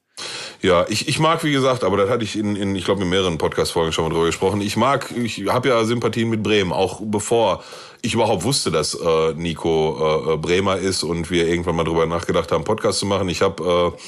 Ja, 0.61 0.85
ich, 0.89 1.07
ich 1.07 1.19
mag, 1.19 1.43
wie 1.43 1.51
gesagt, 1.51 1.83
aber 1.83 1.97
das 1.97 2.09
hatte 2.09 2.23
ich 2.23 2.37
in, 2.37 2.55
in 2.55 2.75
ich 2.75 2.85
glaube, 2.85 3.01
in 3.01 3.09
mehreren 3.09 3.37
Podcast-Folgen 3.37 3.91
schon 3.91 4.05
mal 4.05 4.11
drüber 4.11 4.25
gesprochen. 4.25 4.61
Ich 4.61 4.77
mag, 4.77 5.11
ich 5.11 5.45
habe 5.47 5.69
ja 5.69 5.83
Sympathien 5.85 6.29
mit 6.29 6.43
Bremen, 6.43 6.71
auch 6.71 7.01
bevor 7.03 7.63
ich 8.01 8.13
überhaupt 8.13 8.43
wusste, 8.43 8.71
dass 8.71 8.95
äh, 8.95 9.33
Nico 9.35 10.25
äh, 10.27 10.33
äh, 10.33 10.37
Bremer 10.37 10.77
ist 10.77 11.03
und 11.03 11.29
wir 11.29 11.47
irgendwann 11.47 11.75
mal 11.75 11.83
drüber 11.83 12.05
nachgedacht 12.05 12.51
haben, 12.51 12.63
Podcast 12.63 12.99
zu 12.99 13.05
machen. 13.05 13.29
Ich 13.29 13.41
habe 13.41 13.93
äh, 13.95 14.01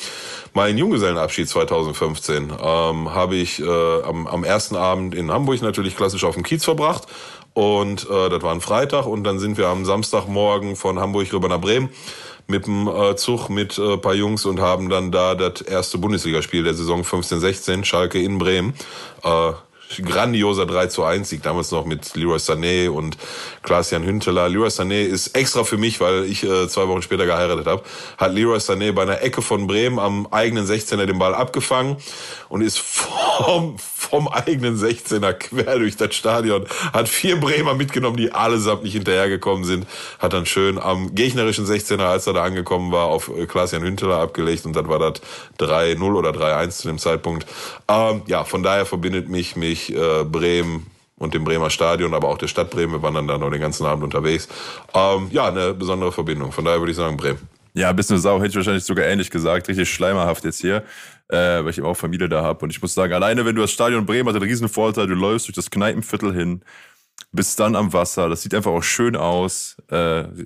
meinen 0.54 0.78
Junggesellenabschied 0.78 1.48
2015 1.48 2.54
ähm, 2.60 3.14
habe 3.14 3.36
ich 3.36 3.60
äh, 3.60 4.02
am, 4.04 4.28
am 4.28 4.44
ersten 4.44 4.76
Abend 4.76 5.16
in 5.16 5.32
Hamburg 5.32 5.62
natürlich 5.62 5.96
klassisch 5.96 6.24
auf 6.24 6.34
dem 6.34 6.44
Kiez 6.44 6.64
verbracht 6.64 7.08
und 7.54 8.10
äh, 8.10 8.30
das 8.30 8.42
war 8.42 8.52
ein 8.52 8.62
Freitag 8.62 9.06
und 9.06 9.24
dann 9.24 9.40
sind 9.40 9.58
wir 9.58 9.68
am 9.68 9.86
Samstagmorgen 9.86 10.76
von 10.76 11.00
Hamburg 11.00 11.32
rüber 11.32 11.48
nach 11.48 11.62
Bremen 11.62 11.90
mit 12.48 12.66
dem 12.66 12.88
äh, 12.88 13.16
Zug 13.16 13.50
mit 13.50 13.78
äh, 13.78 13.98
paar 13.98 14.14
Jungs 14.14 14.46
und 14.46 14.60
haben 14.60 14.90
dann 14.90 15.12
da 15.12 15.36
das 15.36 15.62
erste 15.62 15.98
Bundesligaspiel 15.98 16.64
der 16.64 16.74
Saison 16.74 17.02
15-16, 17.02 17.84
Schalke 17.84 18.22
in 18.22 18.38
Bremen. 18.38 18.74
Äh, 19.24 19.54
grandioser 20.02 20.66
3 20.66 20.88
zu 20.88 21.04
1 21.04 21.30
Sieg, 21.30 21.44
damals 21.44 21.72
noch 21.72 21.86
mit 21.86 22.16
Leroy 22.16 22.38
Sané 22.38 22.90
und 22.90 23.18
Klaas-Jan 23.62 24.04
Hünteler. 24.04 24.50
Leroy 24.50 24.70
Sané 24.70 25.04
ist 25.04 25.36
extra 25.36 25.64
für 25.64 25.78
mich, 25.78 26.00
weil 26.00 26.26
ich 26.26 26.44
äh, 26.44 26.68
zwei 26.68 26.88
Wochen 26.88 27.02
später 27.02 27.26
geheiratet 27.26 27.68
habe, 27.68 27.84
hat 28.18 28.34
Leroy 28.34 28.58
Sané 28.58 28.92
bei 28.92 29.04
einer 29.04 29.22
Ecke 29.22 29.42
von 29.42 29.68
Bremen 29.68 30.00
am 30.00 30.28
eigenen 30.32 30.66
16er 30.66 31.06
den 31.06 31.20
Ball 31.20 31.36
abgefangen 31.36 31.98
und 32.50 32.62
ist 32.62 32.80
vom, 32.80 33.78
vom 33.78 34.28
eigenen 34.28 34.78
16er 34.78 35.34
quer 35.34 35.80
durch 35.80 35.98
das 35.98 36.16
Stadion, 36.16 36.66
hat 36.92 37.10
vier 37.10 37.40
Bremer 37.40 37.74
mitgenommen, 37.74 38.18
die 38.18 38.32
allesamt 38.32 38.84
nicht 38.84 38.94
hinterhergekommen 38.94 39.64
sind, 39.64 39.88
hat 40.20 40.34
dann 40.34 40.46
schön 40.46 40.78
am 40.78 41.16
gegnerischen 41.16 41.66
16er, 41.66 42.04
als 42.04 42.28
er 42.28 42.34
da 42.34 42.44
angekommen 42.44 42.92
war, 42.92 43.06
auf 43.08 43.30
äh, 43.30 43.46
Klaas-Jan 43.46 43.84
Hünteler 43.84 44.18
abgelegt 44.18 44.66
und 44.66 44.76
dann 44.76 44.88
war 44.88 45.00
das 45.00 45.22
3-0 45.60 46.02
oder 46.14 46.30
3-1 46.30 46.70
zu 46.70 46.88
dem 46.88 46.98
Zeitpunkt. 46.98 47.48
Ähm, 47.88 48.22
ja, 48.28 48.44
von 48.44 48.64
daher 48.64 48.86
verbindet 48.86 49.30
mich, 49.30 49.56
mich 49.56 49.83
äh, 49.90 50.24
Bremen 50.24 50.88
und 51.18 51.34
dem 51.34 51.44
Bremer 51.44 51.70
Stadion, 51.70 52.14
aber 52.14 52.28
auch 52.30 52.38
der 52.38 52.48
Stadt 52.48 52.70
Bremen. 52.70 52.94
Wir 52.94 53.02
waren 53.02 53.14
dann 53.14 53.28
da 53.28 53.38
noch 53.38 53.50
den 53.50 53.62
ganzen 53.62 53.86
Abend 53.86 54.04
unterwegs. 54.04 54.48
Ähm, 54.94 55.28
ja, 55.32 55.48
eine 55.48 55.74
besondere 55.74 56.12
Verbindung. 56.12 56.52
Von 56.52 56.66
daher 56.66 56.80
würde 56.80 56.92
ich 56.92 56.98
sagen 56.98 57.18
Bremen. 57.18 57.40
Ja, 57.76 57.92
bist 57.92 58.12
du 58.12 58.18
Sau, 58.18 58.38
hätte 58.38 58.50
ich 58.50 58.56
wahrscheinlich 58.56 58.84
sogar 58.84 59.06
ähnlich 59.06 59.32
gesagt. 59.32 59.68
Richtig 59.68 59.92
schleimerhaft 59.92 60.44
jetzt 60.46 60.62
hier, 60.62 60.84
äh, 61.30 61.38
weil 61.64 61.70
ich 61.70 61.78
eben 61.80 61.88
auch 61.88 61.96
Familie 61.98 62.30
da 62.30 62.44
habe. 62.44 62.64
Und 62.66 62.70
ich 62.70 62.82
muss 62.82 62.94
sagen, 62.94 63.14
alleine 63.14 63.46
wenn 63.46 63.56
du 63.56 63.62
das 63.62 63.72
Stadion 63.72 64.06
Bremen 64.06 64.30
hat, 64.30 64.36
einen 64.36 64.44
riesen 64.48 64.70
Vorteil, 64.70 65.08
du 65.08 65.16
läufst 65.16 65.48
durch 65.48 65.56
das 65.56 65.72
Kneipenviertel 65.72 66.34
hin, 66.34 66.62
bist 67.32 67.60
dann 67.60 67.76
am 67.76 67.92
Wasser, 67.92 68.30
das 68.30 68.44
sieht 68.44 68.54
einfach 68.54 68.72
auch 68.72 68.84
schön 68.84 69.16
aus. 69.16 69.78
Äh, 69.90 69.96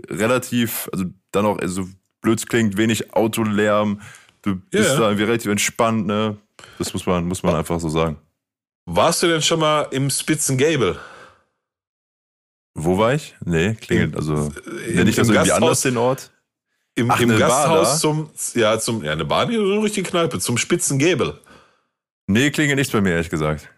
relativ, 0.09 0.87
also 0.93 1.05
dann 1.31 1.45
auch, 1.45 1.59
also 1.59 1.85
blöd 2.21 2.47
klingt, 2.47 2.77
wenig 2.77 3.13
Autolärm. 3.13 3.99
Du 4.41 4.55
bist 4.55 4.89
Ja. 4.91 4.95
da 4.99 5.01
irgendwie 5.07 5.23
relativ 5.25 5.51
entspannt, 5.51 6.07
ne? 6.07 6.37
Das 6.79 6.93
muss 6.93 7.05
man, 7.05 7.25
muss 7.25 7.43
man 7.43 7.55
einfach 7.55 7.79
so 7.79 7.89
sagen. 7.89 8.17
Warst 8.89 9.21
du 9.21 9.27
denn 9.27 9.41
schon 9.41 9.59
mal 9.59 9.81
im 9.91 10.09
Spitzengable? 10.09 10.97
Wo 12.73 12.97
war 12.97 13.13
ich? 13.15 13.35
Nee, 13.43 13.75
klingelt, 13.75 14.15
also. 14.15 14.49
Nenne 14.93 15.09
ich 15.09 15.15
das 15.17 15.27
irgendwie 15.27 15.49
Gasthaus- 15.49 15.51
anders, 15.55 15.81
den 15.81 15.97
Ort? 15.97 16.31
Im, 16.95 17.11
Ach, 17.11 17.19
im 17.19 17.29
Bar 17.29 17.37
Gasthaus 17.37 17.89
da? 17.89 17.97
zum, 17.97 18.29
ja, 18.55 18.79
zum, 18.79 19.03
ja, 19.03 19.11
eine 19.11 19.25
Bar, 19.25 19.47
hier 19.49 19.59
so 19.59 19.73
eine 19.73 19.83
richtige 19.83 20.09
Kneipe, 20.09 20.39
zum 20.39 20.57
Spitzengable. 20.57 21.39
Nee, 22.27 22.49
klingelt 22.49 22.77
nichts 22.77 22.93
bei 22.93 23.01
mir, 23.01 23.11
ehrlich 23.11 23.29
gesagt. 23.29 23.69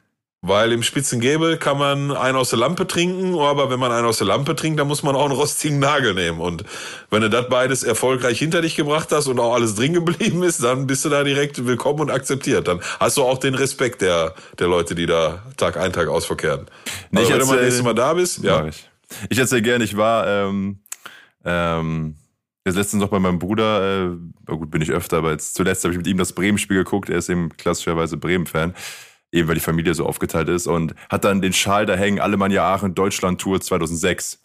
Weil 0.42 0.72
im 0.72 0.84
Spitzengable 0.84 1.58
kann 1.58 1.78
man 1.78 2.12
einen 2.16 2.38
aus 2.38 2.52
der 2.52 2.60
Lampe 2.60 2.88
trinken, 2.88 3.38
aber 3.38 3.70
wenn 3.70 3.80
man 3.80 3.92
einen 3.92 4.08
aus 4.08 4.20
der 4.20 4.28
Lampe 4.28 4.56
trinkt, 4.56 4.80
dann 4.80 4.88
muss 4.88 5.04
man 5.04 5.14
auch 5.14 5.26
einen 5.26 5.34
rostigen 5.34 5.80
Nagel 5.80 6.14
nehmen. 6.14 6.40
Und 6.40 6.64
wenn 7.10 7.22
du 7.22 7.30
das 7.30 7.50
beides 7.50 7.84
erfolgreich 7.84 8.40
hinter 8.40 8.62
dich 8.62 8.78
gebracht 8.78 9.10
hast 9.12 9.28
und 9.28 9.38
auch 9.38 9.54
alles 9.54 9.76
drin 9.76 9.94
geblieben 9.94 10.42
ist, 10.44 10.64
dann 10.64 10.88
bist 10.88 11.04
du 11.04 11.10
da 11.10 11.26
direkt 11.26 11.66
willkommen 11.66 12.00
und 12.00 12.10
akzeptiert. 12.10 12.70
Dann 12.70 12.80
hast 13.02 13.18
du 13.18 13.24
auch 13.24 13.38
den 13.38 13.54
Respekt 13.54 14.02
der, 14.02 14.34
der 14.58 14.68
Leute, 14.70 14.96
die 14.96 15.08
da 15.08 15.44
Tag 15.58 15.76
ein, 15.76 15.92
Tag 15.92 16.08
ausverkehren. 16.08 16.68
Nee, 17.12 17.20
also 17.20 17.32
wenn 17.34 17.40
du 17.40 17.46
mal 17.46 17.62
nächstes 17.62 17.84
Mal 17.84 17.96
da 17.96 18.14
bist, 18.14 18.42
Ja. 18.42 18.66
ich. 18.66 18.90
Ich 19.30 19.40
erzähle 19.40 19.64
gerne, 19.64 19.84
ich 19.84 19.98
war 19.98 20.26
ähm, 20.26 20.80
ähm, 21.44 22.16
jetzt 22.66 22.76
letztens 22.76 23.02
noch 23.02 23.10
bei 23.10 23.20
meinem 23.20 23.40
Bruder, 23.40 24.06
äh, 24.06 24.10
na 24.48 24.54
gut, 24.56 24.72
bin 24.72 24.82
ich 24.82 24.92
öfter, 24.92 25.18
aber 25.18 25.32
jetzt 25.32 25.56
zuletzt 25.56 25.84
habe 25.84 25.94
ich 25.94 25.98
mit 25.98 26.08
ihm 26.08 26.18
das 26.18 26.32
Bremen-Spiel 26.32 26.78
geguckt. 26.78 27.10
Er 27.10 27.18
ist 27.18 27.28
eben 27.28 27.50
klassischerweise 27.58 28.18
Bremen-Fan, 28.18 28.74
eben 29.32 29.48
weil 29.48 29.56
die 29.56 29.62
Familie 29.62 29.94
so 29.94 30.06
aufgeteilt 30.06 30.50
ist 30.50 30.68
und 30.68 30.96
hat 31.10 31.24
dann 31.24 31.42
den 31.42 31.54
Schal 31.54 31.86
da 31.86 31.96
hängen, 31.96 32.20
Alemannia 32.20 32.64
Aachen 32.64 32.96
Deutschland-Tour 32.96 33.62
2006. 33.62 34.42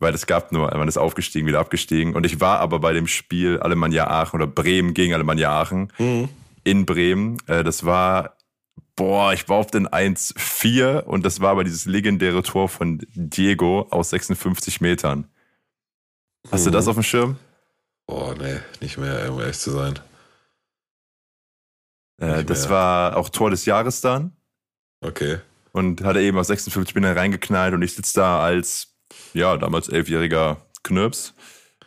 Weil 0.00 0.12
es 0.12 0.26
gab 0.26 0.50
nur, 0.50 0.76
man 0.76 0.88
ist 0.88 0.96
aufgestiegen, 0.98 1.46
wieder 1.46 1.60
abgestiegen. 1.60 2.14
Und 2.16 2.26
ich 2.26 2.40
war 2.40 2.58
aber 2.58 2.80
bei 2.80 2.92
dem 2.92 3.06
Spiel 3.06 3.60
Alemannia 3.60 4.08
Aachen 4.08 4.36
oder 4.36 4.46
Bremen 4.48 4.92
gegen 4.92 5.14
Alemannia 5.14 5.50
Aachen 5.60 5.92
Mhm. 5.98 6.28
in 6.64 6.84
Bremen. 6.84 7.38
Äh, 7.46 7.62
das 7.62 7.84
war, 7.84 8.36
boah, 8.96 9.32
ich 9.32 9.48
war 9.48 9.56
auf 9.58 9.70
den 9.70 9.86
1-4 9.88 11.04
und 11.04 11.24
das 11.24 11.40
war 11.40 11.50
aber 11.50 11.62
dieses 11.64 11.86
legendäre 11.86 12.42
Tor 12.42 12.68
von 12.68 13.02
Diego 13.14 13.86
aus 13.90 14.10
56 14.10 14.80
Metern. 14.80 15.28
Hast 16.50 16.66
du 16.66 16.70
Mhm. 16.70 16.74
das 16.74 16.88
auf 16.88 16.94
dem 16.96 17.02
Schirm? 17.04 17.36
Oh, 18.06 18.34
nee, 18.38 18.56
nicht 18.80 18.98
mehr, 18.98 19.32
um 19.32 19.40
ehrlich 19.40 19.58
zu 19.58 19.70
sein. 19.70 19.98
Äh, 22.18 22.44
das 22.44 22.68
war 22.68 23.16
auch 23.16 23.28
Tor 23.28 23.50
des 23.50 23.64
Jahres 23.66 24.00
dann 24.00 24.32
Okay. 25.02 25.38
und 25.72 26.02
hat 26.02 26.16
er 26.16 26.22
eben 26.22 26.38
aus 26.38 26.46
56 26.46 26.94
Metern 26.94 27.16
reingeknallt 27.16 27.74
und 27.74 27.82
ich 27.82 27.94
sitze 27.94 28.20
da 28.20 28.40
als, 28.40 28.94
ja, 29.32 29.56
damals 29.56 29.88
elfjähriger 29.88 30.58
Knirps 30.82 31.34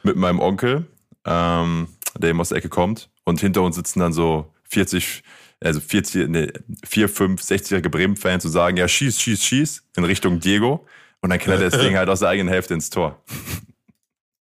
mit 0.04 0.16
meinem 0.16 0.40
Onkel, 0.40 0.86
ähm, 1.26 1.88
der 2.18 2.30
eben 2.32 2.42
aus 2.42 2.50
der 2.50 2.58
Ecke 2.60 2.70
kommt 2.70 3.10
und 3.24 3.40
hinter 3.42 3.62
uns 3.62 3.76
sitzen 3.76 4.00
dann 4.00 4.14
so 4.14 4.54
40, 4.70 5.24
also 5.64 5.80
40, 5.80 6.28
nee, 6.30 6.52
4, 6.86 7.10
5, 7.10 7.42
60-jährige 7.42 7.90
Bremen-Fans 7.90 8.46
und 8.46 8.52
sagen, 8.52 8.78
ja, 8.78 8.88
schieß, 8.88 9.20
schieß, 9.20 9.44
schieß 9.44 9.84
in 9.96 10.04
Richtung 10.04 10.40
Diego 10.40 10.86
und 11.22 11.30
dann 11.32 11.40
knallt 11.40 11.62
er 11.62 11.70
das 11.72 11.80
Ding 11.80 11.96
halt 11.98 12.10
aus 12.10 12.20
der 12.20 12.30
eigenen 12.30 12.50
Hälfte 12.50 12.74
ins 12.76 12.90
Tor. 12.90 13.24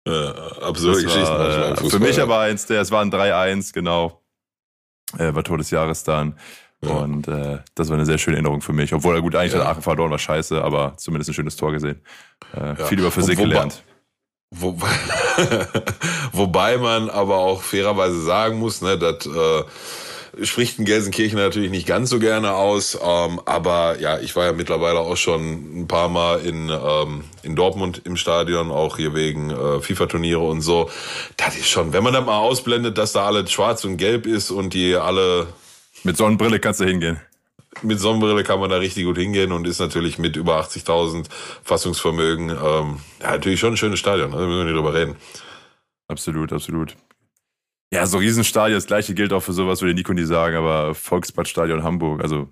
Äh, 0.06 0.10
absurde 0.10 1.02
Geschichten. 1.02 1.22
war, 1.26 1.72
äh, 1.84 1.90
für 1.90 1.98
mich 2.00 2.20
aber 2.20 2.38
eins 2.40 2.66
der, 2.66 2.80
es 2.80 2.90
war 2.90 3.02
ein 3.02 3.12
3-1, 3.12 3.72
genau. 3.72 4.21
Äh, 5.18 5.34
war 5.34 5.42
Tor 5.44 5.58
des 5.58 5.70
Jahres 5.70 6.04
dann. 6.04 6.36
Ja. 6.84 6.90
Und 6.90 7.28
äh, 7.28 7.58
das 7.76 7.88
war 7.88 7.96
eine 7.96 8.06
sehr 8.06 8.18
schöne 8.18 8.36
Erinnerung 8.36 8.60
für 8.60 8.72
mich. 8.72 8.92
Obwohl, 8.92 9.20
gut, 9.22 9.36
eigentlich 9.36 9.52
Ja. 9.52 9.60
hat 9.60 9.66
Aachen 9.68 9.82
verloren, 9.82 10.10
war 10.10 10.18
scheiße, 10.18 10.62
aber 10.62 10.94
zumindest 10.96 11.30
ein 11.30 11.34
schönes 11.34 11.56
Tor 11.56 11.70
gesehen. 11.72 12.00
Äh, 12.56 12.60
Ja. 12.78 12.86
Viel 12.86 12.98
über 12.98 13.10
Physik 13.10 13.38
Wobei- 13.38 13.48
gelernt. 13.48 13.82
Wobei, 14.54 14.86
wobei 16.32 16.76
man 16.78 17.08
aber 17.08 17.36
auch 17.38 17.62
fairerweise 17.62 18.20
sagen 18.22 18.58
muss, 18.58 18.82
ne, 18.82 18.98
das 18.98 19.24
äh, 19.26 19.62
spricht 20.42 20.78
in 20.78 20.84
Gelsenkirchen 20.84 21.38
natürlich 21.38 21.70
nicht 21.70 21.86
ganz 21.86 22.10
so 22.10 22.18
gerne 22.18 22.54
aus. 22.54 22.98
Ähm, 23.02 23.40
aber 23.44 23.98
ja, 24.00 24.18
ich 24.18 24.34
war 24.34 24.46
ja 24.46 24.52
mittlerweile 24.52 25.00
auch 25.00 25.16
schon 25.16 25.82
ein 25.82 25.88
paar 25.88 26.08
Mal 26.08 26.40
in, 26.40 26.70
ähm, 26.70 27.24
in 27.42 27.56
Dortmund 27.56 28.02
im 28.04 28.16
Stadion, 28.16 28.70
auch 28.70 28.96
hier 28.96 29.14
wegen 29.14 29.50
äh, 29.50 29.80
FIFA-Turniere 29.80 30.40
und 30.40 30.62
so. 30.62 30.90
Das 31.36 31.56
ist 31.56 31.68
schon, 31.68 31.92
wenn 31.92 32.02
man 32.02 32.14
das 32.14 32.24
mal 32.24 32.38
ausblendet, 32.38 32.96
dass 32.98 33.12
da 33.12 33.26
alles 33.26 33.52
schwarz 33.52 33.84
und 33.84 33.96
gelb 33.98 34.26
ist 34.26 34.50
und 34.50 34.74
die 34.74 34.94
alle 34.94 35.48
Mit 36.02 36.16
Sonnenbrille 36.16 36.60
kannst 36.60 36.80
du 36.80 36.84
hingehen. 36.84 37.20
mit 37.82 38.00
Sonnenbrille 38.00 38.42
kann 38.44 38.60
man 38.60 38.70
da 38.70 38.76
richtig 38.76 39.04
gut 39.04 39.18
hingehen 39.18 39.52
und 39.52 39.66
ist 39.66 39.80
natürlich 39.80 40.18
mit 40.18 40.36
über 40.36 40.60
80.000 40.60 41.26
Fassungsvermögen 41.62 42.50
ähm, 42.50 43.00
ja, 43.20 43.32
natürlich 43.32 43.60
schon 43.60 43.74
ein 43.74 43.76
schönes 43.76 43.98
Stadion, 43.98 44.30
ne? 44.30 44.36
da 44.36 44.46
müssen 44.46 44.58
wir 44.58 44.64
nicht 44.64 44.76
drüber 44.76 44.94
reden. 44.94 45.16
Absolut, 46.08 46.52
absolut. 46.52 46.96
Ja, 47.92 48.06
so 48.06 48.16
Riesenstadion, 48.16 48.76
das 48.78 48.86
gleiche 48.86 49.12
gilt 49.12 49.34
auch 49.34 49.42
für 49.42 49.52
sowas, 49.52 49.82
würde 49.82 49.92
Nico 49.94 50.14
nie 50.14 50.24
sagen, 50.24 50.56
aber 50.56 50.94
Volksbadstadion 50.94 51.82
Hamburg, 51.82 52.22
also 52.22 52.48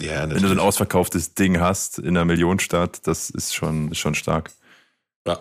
Ja, 0.00 0.20
wenn 0.30 0.40
du 0.40 0.46
so 0.46 0.54
ein 0.54 0.60
ausverkauftes 0.60 1.34
Ding 1.34 1.58
hast 1.58 1.98
in 1.98 2.10
einer 2.10 2.24
Millionenstadt, 2.24 3.04
das 3.08 3.28
ist 3.28 3.56
schon, 3.56 3.90
ist 3.90 3.98
schon 3.98 4.14
stark. 4.14 4.52
Ja. 5.26 5.40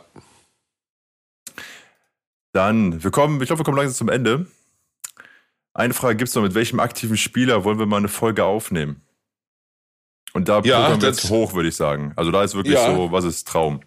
Dann, 2.51 3.03
wir 3.03 3.11
kommen, 3.11 3.39
ich 3.39 3.47
glaube, 3.47 3.59
wir 3.59 3.63
kommen 3.65 3.77
langsam 3.77 3.95
zum 3.95 4.09
Ende. 4.09 4.47
Eine 5.75 5.93
Frage 5.93 6.15
gibt 6.15 6.29
es 6.29 6.35
noch, 6.35 6.41
mit 6.41 6.55
welchem 6.55 6.79
aktiven 6.79 7.17
Spieler 7.17 7.63
wollen 7.63 7.77
wir 7.77 7.85
mal 7.85 7.97
eine 7.97 8.07
Folge 8.07 8.43
aufnehmen? 8.43 9.01
Und 10.33 10.49
da 10.49 10.61
Ja, 10.61 10.99
wir 10.99 11.07
jetzt 11.07 11.29
hoch, 11.29 11.53
würde 11.53 11.69
ich 11.69 11.75
sagen. 11.75 12.13
Also 12.15 12.31
da 12.31 12.43
ist 12.43 12.55
wirklich 12.55 12.73
Ja. 12.73 12.95
so, 12.95 13.11
was 13.11 13.23
ist 13.23 13.47
Traum? 13.47 13.81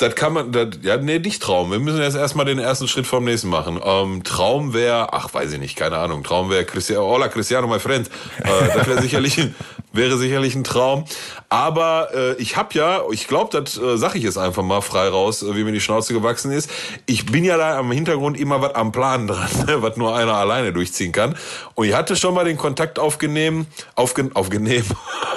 Das 0.00 0.14
kann 0.14 0.32
man, 0.32 0.50
das, 0.50 0.68
ja, 0.82 0.96
nee, 0.96 1.18
nicht 1.18 1.42
Traum. 1.42 1.70
Wir 1.70 1.78
müssen 1.78 2.00
jetzt 2.00 2.16
erstmal 2.16 2.46
den 2.46 2.58
ersten 2.58 2.88
Schritt 2.88 3.06
vom 3.06 3.24
nächsten 3.24 3.50
machen. 3.50 3.78
Ähm, 3.84 4.24
Traum 4.24 4.72
wäre, 4.72 5.12
ach, 5.12 5.32
weiß 5.32 5.52
ich 5.52 5.58
nicht, 5.58 5.76
keine 5.76 5.98
Ahnung. 5.98 6.24
Traum 6.24 6.48
wäre 6.48 6.64
Cristiano, 6.64 7.06
hola 7.06 7.28
Cristiano, 7.28 7.68
my 7.68 7.78
friend. 7.78 8.08
Äh, 8.38 8.74
das 8.74 8.86
wäre 8.86 9.02
sicherlich, 9.02 9.36
wäre 9.92 10.16
sicherlich 10.16 10.54
ein 10.54 10.64
Traum. 10.64 11.04
Aber 11.50 12.08
äh, 12.14 12.34
ich 12.36 12.56
habe 12.56 12.70
ja, 12.72 13.02
ich 13.12 13.28
glaube, 13.28 13.50
das 13.52 13.76
äh, 13.76 13.98
sage 13.98 14.16
ich 14.16 14.24
jetzt 14.24 14.38
einfach 14.38 14.62
mal 14.62 14.80
frei 14.80 15.08
raus, 15.08 15.42
äh, 15.42 15.54
wie 15.54 15.64
mir 15.64 15.72
die 15.72 15.82
Schnauze 15.82 16.14
gewachsen 16.14 16.50
ist. 16.50 16.70
Ich 17.04 17.26
bin 17.26 17.44
ja 17.44 17.58
da 17.58 17.78
am 17.78 17.92
Hintergrund 17.92 18.40
immer 18.40 18.62
was 18.62 18.74
am 18.76 18.92
Plan 18.92 19.26
dran, 19.26 19.50
ne, 19.66 19.82
was 19.82 19.98
nur 19.98 20.16
einer 20.16 20.34
alleine 20.34 20.72
durchziehen 20.72 21.12
kann. 21.12 21.36
Und 21.74 21.86
ich 21.86 21.94
hatte 21.94 22.16
schon 22.16 22.32
mal 22.32 22.46
den 22.46 22.56
Kontakt 22.56 22.98
aufgenehmen, 22.98 23.66
aufge, 23.96 24.30
aufgenehmen 24.32 24.86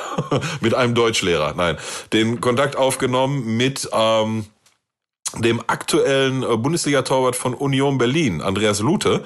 mit 0.61 0.73
einem 0.73 0.95
Deutschlehrer. 0.95 1.53
Nein, 1.53 1.77
den 2.13 2.39
Kontakt 2.39 2.77
aufgenommen 2.77 3.57
mit 3.57 3.89
ähm, 3.91 4.45
dem 5.37 5.61
aktuellen 5.67 6.43
äh, 6.43 6.57
Bundesliga-Torwart 6.57 7.35
von 7.35 7.53
Union 7.53 7.97
Berlin, 7.97 8.41
Andreas 8.41 8.79
Lute. 8.79 9.23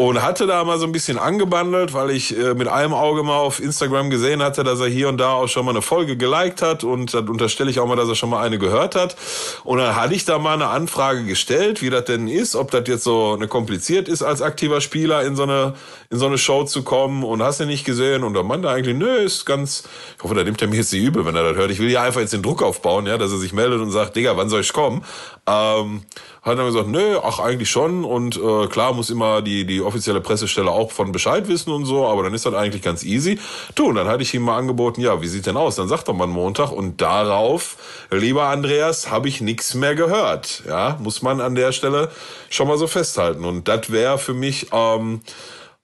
Und 0.00 0.22
hatte 0.22 0.46
da 0.46 0.64
mal 0.64 0.78
so 0.78 0.86
ein 0.86 0.92
bisschen 0.92 1.18
angebandelt, 1.18 1.92
weil 1.92 2.08
ich 2.08 2.34
äh, 2.34 2.54
mit 2.54 2.68
einem 2.68 2.94
Auge 2.94 3.22
mal 3.22 3.36
auf 3.36 3.60
Instagram 3.60 4.08
gesehen 4.08 4.42
hatte, 4.42 4.64
dass 4.64 4.80
er 4.80 4.86
hier 4.86 5.10
und 5.10 5.18
da 5.18 5.32
auch 5.32 5.46
schon 5.46 5.66
mal 5.66 5.72
eine 5.72 5.82
Folge 5.82 6.16
geliked 6.16 6.62
hat. 6.62 6.84
Und 6.84 7.12
dann 7.12 7.28
unterstelle 7.28 7.68
ich 7.68 7.80
auch 7.80 7.86
mal, 7.86 7.96
dass 7.96 8.08
er 8.08 8.14
schon 8.14 8.30
mal 8.30 8.42
eine 8.42 8.58
gehört 8.58 8.94
hat. 8.94 9.14
Und 9.62 9.76
dann 9.76 9.94
hatte 9.94 10.14
ich 10.14 10.24
da 10.24 10.38
mal 10.38 10.54
eine 10.54 10.68
Anfrage 10.68 11.24
gestellt, 11.24 11.82
wie 11.82 11.90
das 11.90 12.06
denn 12.06 12.28
ist, 12.28 12.56
ob 12.56 12.70
das 12.70 12.84
jetzt 12.86 13.04
so 13.04 13.34
eine 13.34 13.46
kompliziert 13.46 14.08
ist, 14.08 14.22
als 14.22 14.40
aktiver 14.40 14.80
Spieler 14.80 15.22
in 15.22 15.36
so 15.36 15.42
eine, 15.42 15.74
in 16.08 16.16
so 16.16 16.24
eine 16.24 16.38
Show 16.38 16.64
zu 16.64 16.82
kommen. 16.82 17.22
Und 17.22 17.42
hast 17.42 17.60
du 17.60 17.66
nicht 17.66 17.84
gesehen? 17.84 18.24
Und 18.24 18.32
der 18.32 18.42
Mann 18.42 18.62
da 18.62 18.70
eigentlich, 18.70 18.96
nö, 18.96 19.16
ist 19.16 19.44
ganz, 19.44 19.84
ich 20.16 20.24
hoffe, 20.24 20.34
da 20.34 20.42
nimmt 20.44 20.62
er 20.62 20.68
mir 20.68 20.76
jetzt 20.76 20.92
die 20.92 21.04
übel, 21.04 21.26
wenn 21.26 21.36
er 21.36 21.42
das 21.42 21.56
hört. 21.58 21.70
Ich 21.70 21.78
will 21.78 21.90
ja 21.90 22.04
einfach 22.04 22.22
jetzt 22.22 22.32
den 22.32 22.42
Druck 22.42 22.62
aufbauen, 22.62 23.04
ja, 23.04 23.18
dass 23.18 23.32
er 23.32 23.38
sich 23.38 23.52
meldet 23.52 23.82
und 23.82 23.90
sagt, 23.90 24.16
Digga, 24.16 24.34
wann 24.34 24.48
soll 24.48 24.62
ich 24.62 24.72
kommen? 24.72 25.04
Ähm, 25.46 26.04
hat 26.42 26.58
dann 26.58 26.66
gesagt, 26.66 26.88
nö, 26.88 27.18
ach 27.22 27.38
eigentlich 27.38 27.70
schon 27.70 28.04
und 28.04 28.36
äh, 28.36 28.66
klar 28.68 28.94
muss 28.94 29.10
immer 29.10 29.42
die 29.42 29.66
die 29.66 29.82
offizielle 29.82 30.20
Pressestelle 30.20 30.70
auch 30.70 30.90
von 30.90 31.12
Bescheid 31.12 31.48
wissen 31.48 31.70
und 31.70 31.84
so, 31.84 32.06
aber 32.06 32.22
dann 32.22 32.34
ist 32.34 32.46
das 32.46 32.54
eigentlich 32.54 32.82
ganz 32.82 33.04
easy. 33.04 33.38
Du, 33.74 33.86
und 33.86 33.96
dann 33.96 34.08
hatte 34.08 34.22
ich 34.22 34.32
ihm 34.34 34.42
mal 34.42 34.56
angeboten, 34.56 35.00
ja, 35.00 35.20
wie 35.20 35.28
sieht 35.28 35.46
denn 35.46 35.56
aus? 35.56 35.76
Dann 35.76 35.88
sagt 35.88 36.08
doch 36.08 36.14
mal 36.14 36.26
Montag 36.26 36.72
und 36.72 37.00
darauf, 37.00 37.76
lieber 38.10 38.44
Andreas, 38.44 39.10
habe 39.10 39.28
ich 39.28 39.40
nichts 39.40 39.74
mehr 39.74 39.94
gehört. 39.94 40.62
Ja, 40.66 40.96
muss 41.00 41.22
man 41.22 41.40
an 41.40 41.54
der 41.54 41.72
Stelle 41.72 42.10
schon 42.48 42.68
mal 42.68 42.78
so 42.78 42.86
festhalten 42.86 43.44
und 43.44 43.68
das 43.68 43.90
wäre 43.90 44.18
für 44.18 44.34
mich 44.34 44.68
ähm, 44.72 45.20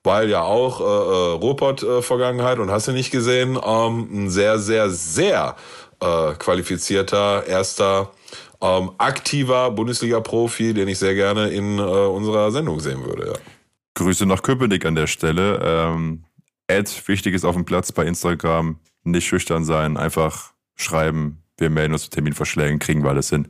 weil 0.07 0.31
ja 0.31 0.43
auch 0.43 0.81
äh, 0.81 0.85
äh, 0.85 1.33
Ruhrpott-Vergangenheit 1.33 2.61
und 2.61 2.71
hast 2.71 2.87
du 2.87 2.93
nicht 2.93 3.11
gesehen, 3.11 3.59
ähm, 3.63 4.09
ein 4.13 4.31
sehr, 4.31 4.59
sehr, 4.59 4.89
sehr 4.89 5.57
äh, 6.01 6.33
qualifizierter 6.39 7.45
erster 7.47 8.11
ähm, 8.61 8.91
aktiver 8.99 9.71
Bundesliga-Profi, 9.71 10.75
den 10.75 10.89
ich 10.89 10.99
sehr 10.99 11.15
gerne 11.15 11.49
in 11.49 11.79
äh, 11.79 11.83
unserer 11.83 12.51
Sendung 12.51 12.81
sehen 12.81 13.05
würde. 13.05 13.29
Ja. 13.29 13.35
Grüße 13.95 14.27
nach 14.27 14.43
Köpenick 14.43 14.85
an 14.85 14.95
der 14.95 15.07
Stelle. 15.07 15.61
Ähm, 15.63 16.25
Ad, 16.69 16.91
wichtig 17.07 17.35
ist 17.35 17.45
auf 17.45 17.55
dem 17.55 17.65
Platz 17.65 17.93
bei 17.93 18.05
Instagram. 18.05 18.79
Nicht 19.05 19.27
schüchtern 19.27 19.65
sein, 19.65 19.97
einfach 19.97 20.53
schreiben. 20.75 21.43
Wir 21.59 21.71
melden 21.71 21.93
uns 21.93 22.05
mit 22.05 22.13
Terminvorschlägen, 22.13 22.79
kriegen 22.79 23.03
wir 23.03 23.11
alles 23.11 23.31
hin. 23.31 23.49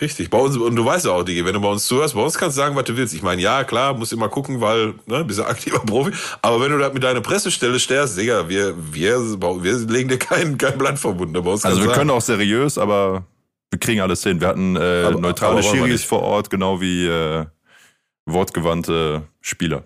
Richtig, 0.00 0.28
bei 0.28 0.38
uns, 0.38 0.56
und 0.58 0.76
du 0.76 0.84
weißt 0.84 1.06
ja 1.06 1.12
auch, 1.12 1.22
Digi, 1.22 1.44
wenn 1.46 1.54
du 1.54 1.60
bei 1.60 1.70
uns 1.70 1.86
zuhörst, 1.86 2.14
bei 2.14 2.20
uns 2.20 2.36
kannst 2.36 2.56
du 2.56 2.60
sagen, 2.60 2.76
was 2.76 2.84
du 2.84 2.96
willst. 2.98 3.14
Ich 3.14 3.22
meine, 3.22 3.40
ja, 3.40 3.64
klar, 3.64 3.94
musst 3.94 4.12
immer 4.12 4.28
gucken, 4.28 4.60
weil, 4.60 4.94
ne, 5.06 5.24
bist 5.24 5.38
ja 5.38 5.46
aktiver 5.46 5.78
Profi. 5.78 6.12
Aber 6.42 6.60
wenn 6.60 6.70
du 6.70 6.78
da 6.78 6.90
mit 6.90 7.02
deiner 7.02 7.22
Pressestelle 7.22 7.80
stärst, 7.80 8.18
Digga, 8.18 8.46
wir, 8.46 8.74
wir, 8.92 9.18
wir 9.18 9.78
legen 9.90 10.10
dir 10.10 10.18
kein, 10.18 10.58
kein 10.58 10.76
Blatt 10.76 10.98
verbunden. 10.98 11.34
also 11.36 11.64
wir 11.64 11.72
sagen. 11.76 11.92
können 11.92 12.10
auch 12.10 12.20
seriös, 12.20 12.76
aber 12.76 13.24
wir 13.76 13.80
kriegen 13.80 14.00
alles 14.00 14.22
hin. 14.22 14.40
Wir 14.40 14.48
hatten 14.48 14.76
äh, 14.76 15.04
aber, 15.06 15.20
neutrale 15.20 15.58
aber 15.58 15.62
Schiris 15.62 16.02
vor 16.02 16.22
Ort, 16.22 16.48
genau 16.48 16.80
wie 16.80 17.06
äh, 17.06 17.44
wortgewandte 18.24 19.24
Spieler. 19.42 19.84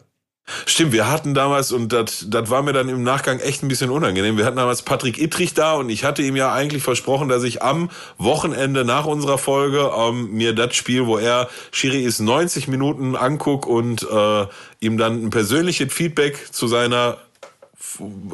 Stimmt, 0.67 0.93
wir 0.93 1.11
hatten 1.11 1.35
damals, 1.35 1.71
und 1.71 1.93
das 1.93 2.27
war 2.29 2.63
mir 2.63 2.73
dann 2.73 2.89
im 2.89 3.05
Nachgang 3.05 3.39
echt 3.39 3.63
ein 3.63 3.69
bisschen 3.69 3.91
unangenehm, 3.91 4.37
wir 4.37 4.45
hatten 4.45 4.57
damals 4.57 4.83
Patrick 4.83 5.21
Ittrich 5.21 5.55
da 5.55 5.75
und 5.75 5.91
ich 5.91 6.03
hatte 6.03 6.23
ihm 6.23 6.35
ja 6.35 6.53
eigentlich 6.53 6.83
versprochen, 6.83 7.29
dass 7.29 7.45
ich 7.45 7.63
am 7.63 7.89
Wochenende 8.19 8.85
nach 8.85 9.07
unserer 9.07 9.39
Folge 9.39 9.91
ähm, 9.97 10.33
mir 10.33 10.53
das 10.53 10.75
Spiel, 10.75 11.07
wo 11.07 11.19
er 11.19 11.49
Schiri 11.71 12.03
ist 12.03 12.19
90 12.19 12.67
Minuten 12.67 13.15
anguck 13.15 13.67
und 13.67 14.03
äh, 14.11 14.47
ihm 14.81 14.99
dann 14.99 15.25
ein 15.25 15.31
persönliches 15.31 15.93
Feedback 15.93 16.53
zu 16.53 16.67
seiner 16.67 17.19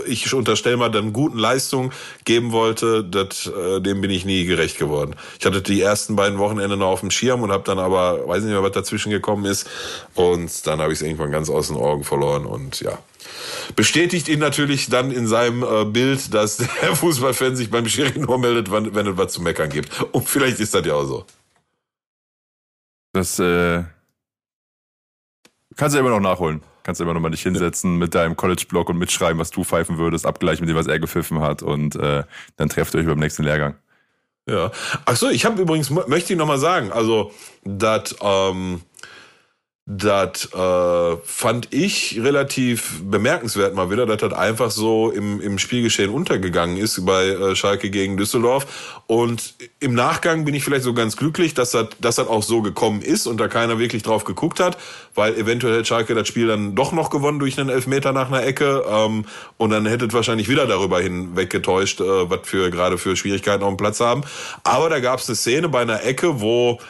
ich 0.07 0.33
unterstelle 0.35 0.77
mal, 0.77 0.91
dann 0.91 1.13
guten 1.13 1.39
Leistung 1.39 1.93
geben 2.25 2.53
wollte, 2.53 3.05
das, 3.05 3.47
äh, 3.47 3.81
dem 3.81 4.01
bin 4.01 4.11
ich 4.11 4.25
nie 4.25 4.45
gerecht 4.45 4.79
geworden. 4.79 5.17
Ich 5.39 5.47
hatte 5.47 5.63
die 5.63 5.81
ersten 5.81 6.17
beiden 6.17 6.39
Wochenende 6.39 6.77
noch 6.77 6.89
auf 6.89 7.01
dem 7.01 7.11
Schirm 7.11 7.43
und 7.43 7.53
habe 7.53 7.65
dann 7.65 7.79
aber, 7.79 8.27
weiß 8.27 8.43
nicht 8.43 8.53
mehr, 8.53 8.63
was 8.63 8.73
dazwischen 8.73 9.11
gekommen 9.11 9.45
ist. 9.45 9.69
Und 10.15 10.67
dann 10.67 10.81
habe 10.81 10.93
ich 10.93 11.01
es 11.01 11.03
irgendwann 11.03 11.31
ganz 11.31 11.51
aus 11.51 11.69
den 11.69 11.77
Augen 11.77 12.05
verloren 12.05 12.47
und 12.47 12.81
ja. 12.81 12.99
Bestätigt 13.75 14.29
ihn 14.29 14.39
natürlich 14.39 14.89
dann 14.89 15.11
in 15.11 15.27
seinem 15.27 15.63
äh, 15.63 15.85
Bild, 15.85 16.33
dass 16.33 16.57
der 16.83 16.95
Fußballfan 16.95 17.57
sich 17.57 17.71
beim 17.71 17.89
Schiri 17.89 18.19
nur 18.19 18.39
meldet, 18.39 18.71
wenn, 18.71 18.95
wenn 18.95 19.07
es 19.07 19.17
was 19.17 19.33
zu 19.33 19.43
meckern 19.43 19.71
gibt. 19.71 19.91
Und 20.13 20.29
vielleicht 20.29 20.61
ist 20.61 20.75
das 20.75 20.87
ja 20.87 20.95
auch 20.95 21.05
so. 21.05 21.25
Das 23.13 23.39
äh, 23.39 23.83
kannst 25.77 25.95
du 25.97 26.01
immer 26.01 26.11
noch 26.11 26.21
nachholen. 26.21 26.63
Kannst 26.87 27.01
du 27.01 27.03
immer 27.05 27.15
noch 27.15 27.21
mal 27.21 27.31
dich 27.31 27.43
hinsetzen 27.43 27.99
mit 27.99 28.15
deinem 28.15 28.37
College-Blog 28.37 28.91
und 28.91 28.99
mitschreiben, 28.99 29.41
was 29.41 29.51
du 29.51 29.65
pfeifen 29.65 29.99
würdest, 29.99 30.25
abgleichen 30.25 30.65
mit 30.65 30.71
dem, 30.71 30.79
was 30.79 30.87
er 30.87 31.01
gepfiffen 31.01 31.41
hat 31.41 31.61
und 31.61 31.97
äh, 31.97 32.23
dann 32.55 32.69
trefft 32.69 32.95
ihr 32.95 33.01
euch 33.01 33.07
beim 33.07 33.19
nächsten 33.19 33.43
Lehrgang. 33.43 33.75
Ja. 34.49 34.71
Ach 35.05 35.17
so, 35.17 35.29
ich 35.29 35.45
habe 35.45 35.61
übrigens, 35.61 35.91
möchte 35.91 36.33
ich 36.33 36.39
noch 36.39 36.47
mal 36.47 36.59
sagen, 36.59 36.93
also, 36.93 37.33
dass 37.65 38.15
ähm, 38.23 38.83
das 39.89 40.53
äh, 40.53 41.17
fand 41.25 41.73
ich 41.73 42.19
relativ 42.21 43.01
bemerkenswert 43.05 43.73
mal 43.77 43.89
wieder, 43.89 44.05
dass 44.05 44.17
das 44.17 44.33
einfach 44.33 44.73
so 44.73 45.13
im, 45.13 45.41
im 45.41 45.61
Spielgeschehen 45.61 46.11
untergegangen 46.11 46.77
ist 46.77 47.07
bei 47.07 47.29
äh, 47.29 47.55
Schalke 47.55 47.89
gegen 47.91 48.17
Düsseldorf. 48.17 49.01
Und 49.07 49.55
im 49.79 49.95
Nachgang 49.95 50.45
bin 50.45 50.57
ich 50.57 50.65
vielleicht 50.65 50.83
so 50.83 50.93
ganz 50.93 51.17
glücklich, 51.17 51.55
dass 51.55 51.71
das, 51.71 51.91
dass 52.01 52.17
das 52.17 52.27
auch 52.27 52.43
so 52.43 52.63
gekommen 52.63 53.01
ist 53.01 53.29
und 53.29 53.39
da 53.39 53.47
keiner 53.47 53.79
wirklich 53.79 54.03
drauf 54.03 54.25
geguckt 54.25 54.59
hat, 54.59 54.77
weil 55.15 55.37
eventuell 55.37 55.75
hätte 55.75 55.85
Schalke 55.85 56.17
das 56.17 56.27
Spiel 56.27 56.49
dann 56.49 56.75
doch 56.75 56.91
noch 56.91 57.09
gewonnen 57.09 57.39
durch 57.39 57.57
einen 57.57 57.69
Elfmeter 57.69 58.13
nach 58.13 58.27
einer 58.27 58.43
Ecke 58.43 58.85
ähm, 58.91 59.25
und 59.57 59.71
dann 59.71 59.87
hättet 59.87 60.13
wahrscheinlich 60.13 60.49
wieder 60.49 60.67
darüber 60.67 61.01
hinweg 61.01 61.49
getäuscht, 61.49 62.01
äh, 62.01 62.29
was 62.29 62.41
für 62.43 62.73
gerade 62.73 62.99
für 62.99 63.15
Schwierigkeiten 63.15 63.63
auf 63.63 63.73
dem 63.73 63.77
Platz 63.77 64.01
haben. 64.01 64.23
Aber 64.65 64.89
da 64.89 64.99
gab 64.99 65.21
es 65.21 65.29
eine 65.29 65.37
Szene 65.37 65.69
bei 65.69 65.83
einer 65.83 66.03
Ecke, 66.03 66.41
wo 66.41 66.81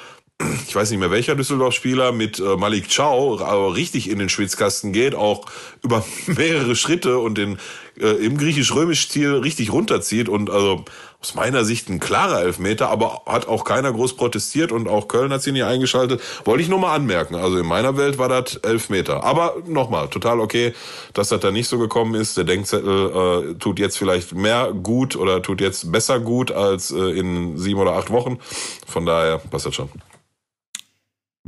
ich 0.67 0.75
weiß 0.75 0.91
nicht 0.91 1.01
mehr 1.01 1.11
welcher 1.11 1.35
Düsseldorf-Spieler 1.35 2.13
mit 2.13 2.39
äh, 2.39 2.57
Malik 2.57 2.95
Chow 2.95 3.41
aber 3.41 3.77
richtig 3.77 4.11
in 4.11 4.19
den 4.19 4.29
Schwitzkasten 4.29 4.93
geht, 4.93 5.15
auch 5.15 5.47
über 5.83 6.05
mehrere 6.27 6.77
Schritte 6.77 7.19
und 7.19 7.39
den 7.39 7.59
äh, 7.99 8.09
im 8.09 8.37
griechisch-römisch-Stil 8.37 9.37
richtig 9.37 9.73
runterzieht 9.73 10.29
und 10.29 10.51
also 10.51 10.85
aus 11.23 11.35
meiner 11.35 11.65
Sicht 11.65 11.89
ein 11.89 11.99
klarer 11.99 12.43
Elfmeter, 12.43 12.91
aber 12.91 13.23
hat 13.25 13.49
auch 13.49 13.65
keiner 13.65 13.91
groß 13.91 14.17
protestiert 14.17 14.71
und 14.71 14.87
auch 14.87 15.09
Köln 15.09 15.33
hat 15.33 15.41
sich 15.41 15.55
nicht 15.55 15.65
eingeschaltet. 15.65 16.21
Wollte 16.45 16.63
ich 16.63 16.69
nur 16.69 16.79
mal 16.79 16.95
anmerken. 16.95 17.37
Also 17.37 17.57
in 17.57 17.67
meiner 17.67 17.97
Welt 17.97 18.19
war 18.19 18.29
das 18.29 18.57
Elfmeter. 18.57 19.25
Aber 19.25 19.57
nochmal, 19.67 20.09
total 20.09 20.41
okay, 20.41 20.75
dass 21.15 21.31
das 21.31 21.41
da 21.41 21.51
nicht 21.51 21.69
so 21.69 21.79
gekommen 21.79 22.15
ist. 22.15 22.37
Der 22.37 22.45
Denkzettel 22.45 23.53
äh, 23.53 23.55
tut 23.55 23.79
jetzt 23.79 23.97
vielleicht 23.97 24.35
mehr 24.35 24.73
gut 24.73 25.17
oder 25.17 25.41
tut 25.41 25.63
jetzt 25.63 25.91
besser 25.91 26.21
gut 26.21 26.53
als 26.53 26.91
äh, 26.91 27.19
in 27.19 27.57
sieben 27.57 27.81
oder 27.81 27.93
acht 27.93 28.11
Wochen. 28.11 28.39
Von 28.87 29.07
daher 29.07 29.39
passt 29.39 29.65
das 29.65 29.75
schon. 29.75 29.89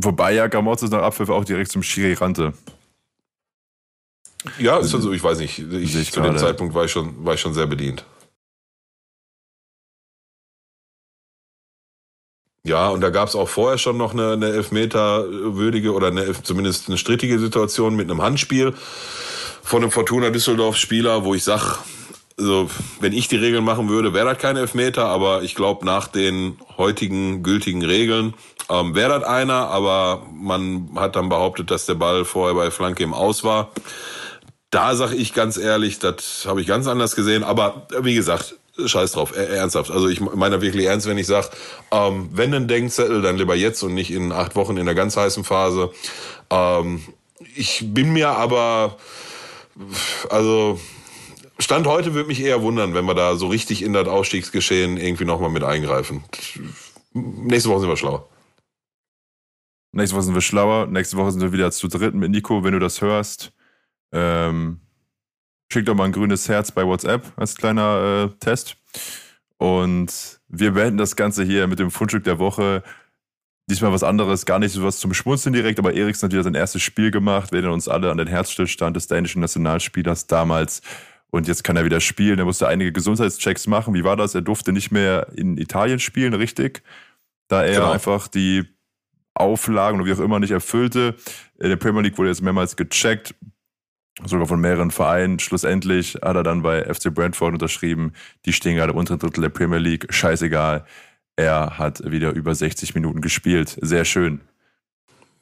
Wobei 0.01 0.32
ja 0.32 0.46
Gramozis 0.46 0.90
nach 0.90 1.03
Abpfiff 1.03 1.28
auch 1.28 1.44
direkt 1.44 1.72
zum 1.72 1.82
Schiri 1.82 2.14
rannte. 2.14 2.53
Ja, 4.59 4.78
ist 4.78 4.94
also, 4.94 5.12
ich 5.12 5.22
weiß 5.22 5.38
nicht. 5.38 5.59
Ich, 5.59 5.96
ich 5.96 6.12
zu 6.12 6.20
dem 6.20 6.38
Zeitpunkt 6.38 6.72
war 6.72 6.84
ich, 6.84 6.92
schon, 6.92 7.24
war 7.24 7.34
ich 7.34 7.40
schon 7.40 7.53
sehr 7.53 7.66
bedient. 7.66 8.05
Ja, 12.64 12.90
und 12.90 13.01
da 13.01 13.11
gab 13.11 13.28
es 13.28 13.34
auch 13.34 13.49
vorher 13.49 13.78
schon 13.78 13.96
noch 13.96 14.12
eine, 14.12 14.32
eine 14.32 14.46
Elfmeter-würdige 14.51 15.92
oder 15.92 16.09
eine, 16.09 16.32
zumindest 16.42 16.88
eine 16.88 16.99
strittige 16.99 17.40
Situation 17.40 17.96
mit 17.96 18.09
einem 18.09 18.22
Handspiel 18.22 18.74
von 19.62 19.82
einem 19.82 19.90
Fortuna 19.90 20.30
Düsseldorf-Spieler, 20.30 21.24
wo 21.24 21.34
ich 21.34 21.42
sag, 21.42 21.78
also 22.38 22.70
wenn 23.01 23.12
ich 23.12 23.26
die 23.26 23.36
Regeln 23.36 23.64
machen 23.64 23.88
würde, 23.88 24.14
wäre 24.14 24.26
das 24.26 24.38
kein 24.38 24.57
Elfmeter, 24.57 25.07
aber 25.07 25.42
ich 25.42 25.57
glaube 25.57 25.84
nach 25.84 26.07
den 26.07 26.59
heutigen 26.76 27.42
gültigen 27.42 27.84
Regeln 27.84 28.34
ähm, 28.69 28.95
wäre 28.95 29.21
das 29.21 29.29
einer, 29.29 29.69
aber 29.69 30.27
man 30.33 30.91
hat 30.97 31.16
dann 31.16 31.29
behauptet, 31.29 31.71
dass 31.71 31.87
der 31.87 31.95
Ball 31.95 32.25
vorher 32.25 32.55
bei 32.55 32.71
Flanke 32.71 33.03
im 33.03 33.14
Aus 33.14 33.45
war. 33.45 33.71
Da 34.71 34.95
sage 34.95 35.16
ich 35.16 35.33
ganz 35.33 35.57
ehrlich, 35.57 35.99
das 35.99 36.45
habe 36.47 36.61
ich 36.61 36.66
ganz 36.66 36.87
anders 36.87 37.16
gesehen. 37.16 37.43
Aber 37.43 37.87
wie 38.01 38.14
gesagt, 38.14 38.57
scheiß 38.85 39.12
drauf, 39.12 39.35
ernsthaft. 39.35 39.91
Also 39.91 40.09
ich 40.09 40.21
meine 40.21 40.61
wirklich 40.61 40.87
ernst, 40.87 41.07
wenn 41.07 41.19
ich 41.19 41.27
sage, 41.27 41.49
ähm, 41.91 42.29
wenn 42.33 42.53
ein 42.55 42.69
Denkzettel, 42.69 43.23
dann 43.23 43.39
lieber 43.39 43.55
jetzt 43.55 43.83
und 43.83 43.95
nicht 43.95 44.11
in 44.11 44.33
acht 44.33 44.57
Wochen 44.57 44.77
in 44.77 44.87
der 44.87 44.95
ganz 44.95 45.16
heißen 45.16 45.45
Phase. 45.45 45.91
Ähm, 46.51 47.03
ich 47.55 47.83
bin 47.87 48.12
mir 48.12 48.31
aber, 48.31 48.97
also 50.29 50.79
Stand 51.59 51.87
heute 51.87 52.14
würde 52.14 52.29
mich 52.29 52.41
eher 52.41 52.62
wundern, 52.62 52.95
wenn 52.95 53.07
wir 53.07 53.14
da 53.14 53.37
so 53.37 53.49
richtig 53.49 53.83
in 53.83 53.93
das 53.93 54.07
Ausstiegsgeschehen 54.07 54.97
irgendwie 54.97 55.25
nochmal 55.25 55.51
mit 55.51 55.64
eingreifen 55.64 56.23
nächste 57.14 57.71
Woche 57.71 57.81
sind 57.81 57.89
wir 57.89 57.97
schlauer. 57.97 58.27
Nächste 59.93 60.16
Woche 60.16 60.24
sind 60.24 60.34
wir 60.34 60.41
schlauer. 60.41 60.86
Nächste 60.86 61.16
Woche 61.16 61.32
sind 61.32 61.41
wir 61.41 61.53
wieder 61.53 61.70
zu 61.70 61.89
dritten 61.89 62.18
mit 62.18 62.30
Nico, 62.30 62.62
wenn 62.64 62.72
du 62.72 62.78
das 62.78 63.01
hörst. 63.01 63.53
Ähm, 64.12 64.80
schick 65.72 65.86
doch 65.86 65.95
mal 65.95 66.05
ein 66.05 66.12
grünes 66.12 66.49
Herz 66.49 66.72
bei 66.72 66.86
WhatsApp 66.86 67.32
als 67.36 67.57
kleiner 67.57 68.30
äh, 68.30 68.39
Test. 68.39 68.76
Und 69.57 70.41
wir 70.49 70.72
beenden 70.72 70.99
das 70.99 71.16
Ganze 71.16 71.45
hier 71.45 71.66
mit 71.66 71.78
dem 71.78 71.91
Fundstück 71.91 72.24
der 72.24 72.39
Woche. 72.39 72.82
Diesmal 73.70 73.93
was 73.93 74.03
anderes, 74.03 74.47
gar 74.47 74.59
nicht 74.59 74.72
so 74.72 74.82
was 74.82 74.99
zum 74.99 75.12
Schmunzeln 75.12 75.53
direkt, 75.53 75.78
aber 75.78 75.93
Eriksen 75.93 76.26
hat 76.26 76.32
wieder 76.32 76.43
sein 76.43 76.55
erstes 76.55 76.80
Spiel 76.80 77.11
gemacht. 77.11 77.53
Wir 77.53 77.59
erinnern 77.59 77.74
uns 77.74 77.89
alle 77.89 78.11
an 78.11 78.16
den 78.16 78.28
Herzstillstand 78.28 78.97
des 78.97 79.09
dänischen 79.09 79.41
Nationalspielers 79.41 80.26
damals. 80.26 80.80
Und 81.30 81.47
jetzt 81.47 81.64
kann 81.64 81.76
er 81.76 81.84
wieder 81.84 82.01
spielen. 82.01 82.39
Er 82.39 82.47
musste 82.47 82.68
einige 82.68 82.93
Gesundheitschecks 82.93 83.66
machen. 83.66 83.93
Wie 83.93 84.05
war 84.05 84.16
das? 84.16 84.34
Er 84.34 84.41
durfte 84.41 84.72
nicht 84.72 84.91
mehr 84.91 85.28
in 85.34 85.59
Italien 85.59 85.99
spielen, 85.99 86.32
richtig? 86.32 86.82
Da 87.49 87.62
er 87.62 87.80
genau. 87.80 87.91
einfach 87.91 88.28
die 88.28 88.64
Auflagen 89.41 90.01
oder 90.01 90.09
wie 90.09 90.12
auch 90.14 90.24
immer 90.24 90.41
nicht 90.41 90.51
erfüllte. 90.51 91.14
In 91.59 91.68
der 91.68 91.76
Premier 91.76 92.03
League 92.03 92.18
wurde 92.18 92.28
jetzt 92.28 92.43
mehrmals 92.43 92.76
gecheckt, 92.76 93.34
sogar 94.24 94.47
von 94.47 94.61
mehreren 94.61 94.91
Vereinen. 94.91 95.39
Schlussendlich 95.39 96.16
hat 96.22 96.36
er 96.36 96.43
dann 96.43 96.62
bei 96.62 96.82
FC 96.82 97.12
Brentford 97.12 97.55
unterschrieben. 97.55 98.12
Die 98.45 98.53
stehen 98.53 98.76
gerade 98.76 98.93
im 98.93 98.99
unteren 98.99 99.18
Drittel 99.18 99.43
der 99.43 99.49
Premier 99.49 99.78
League. 99.78 100.07
Scheißegal. 100.11 100.86
Er 101.36 101.78
hat 101.78 102.11
wieder 102.11 102.32
über 102.32 102.55
60 102.55 102.95
Minuten 102.95 103.20
gespielt. 103.20 103.78
Sehr 103.80 104.05
schön. 104.05 104.41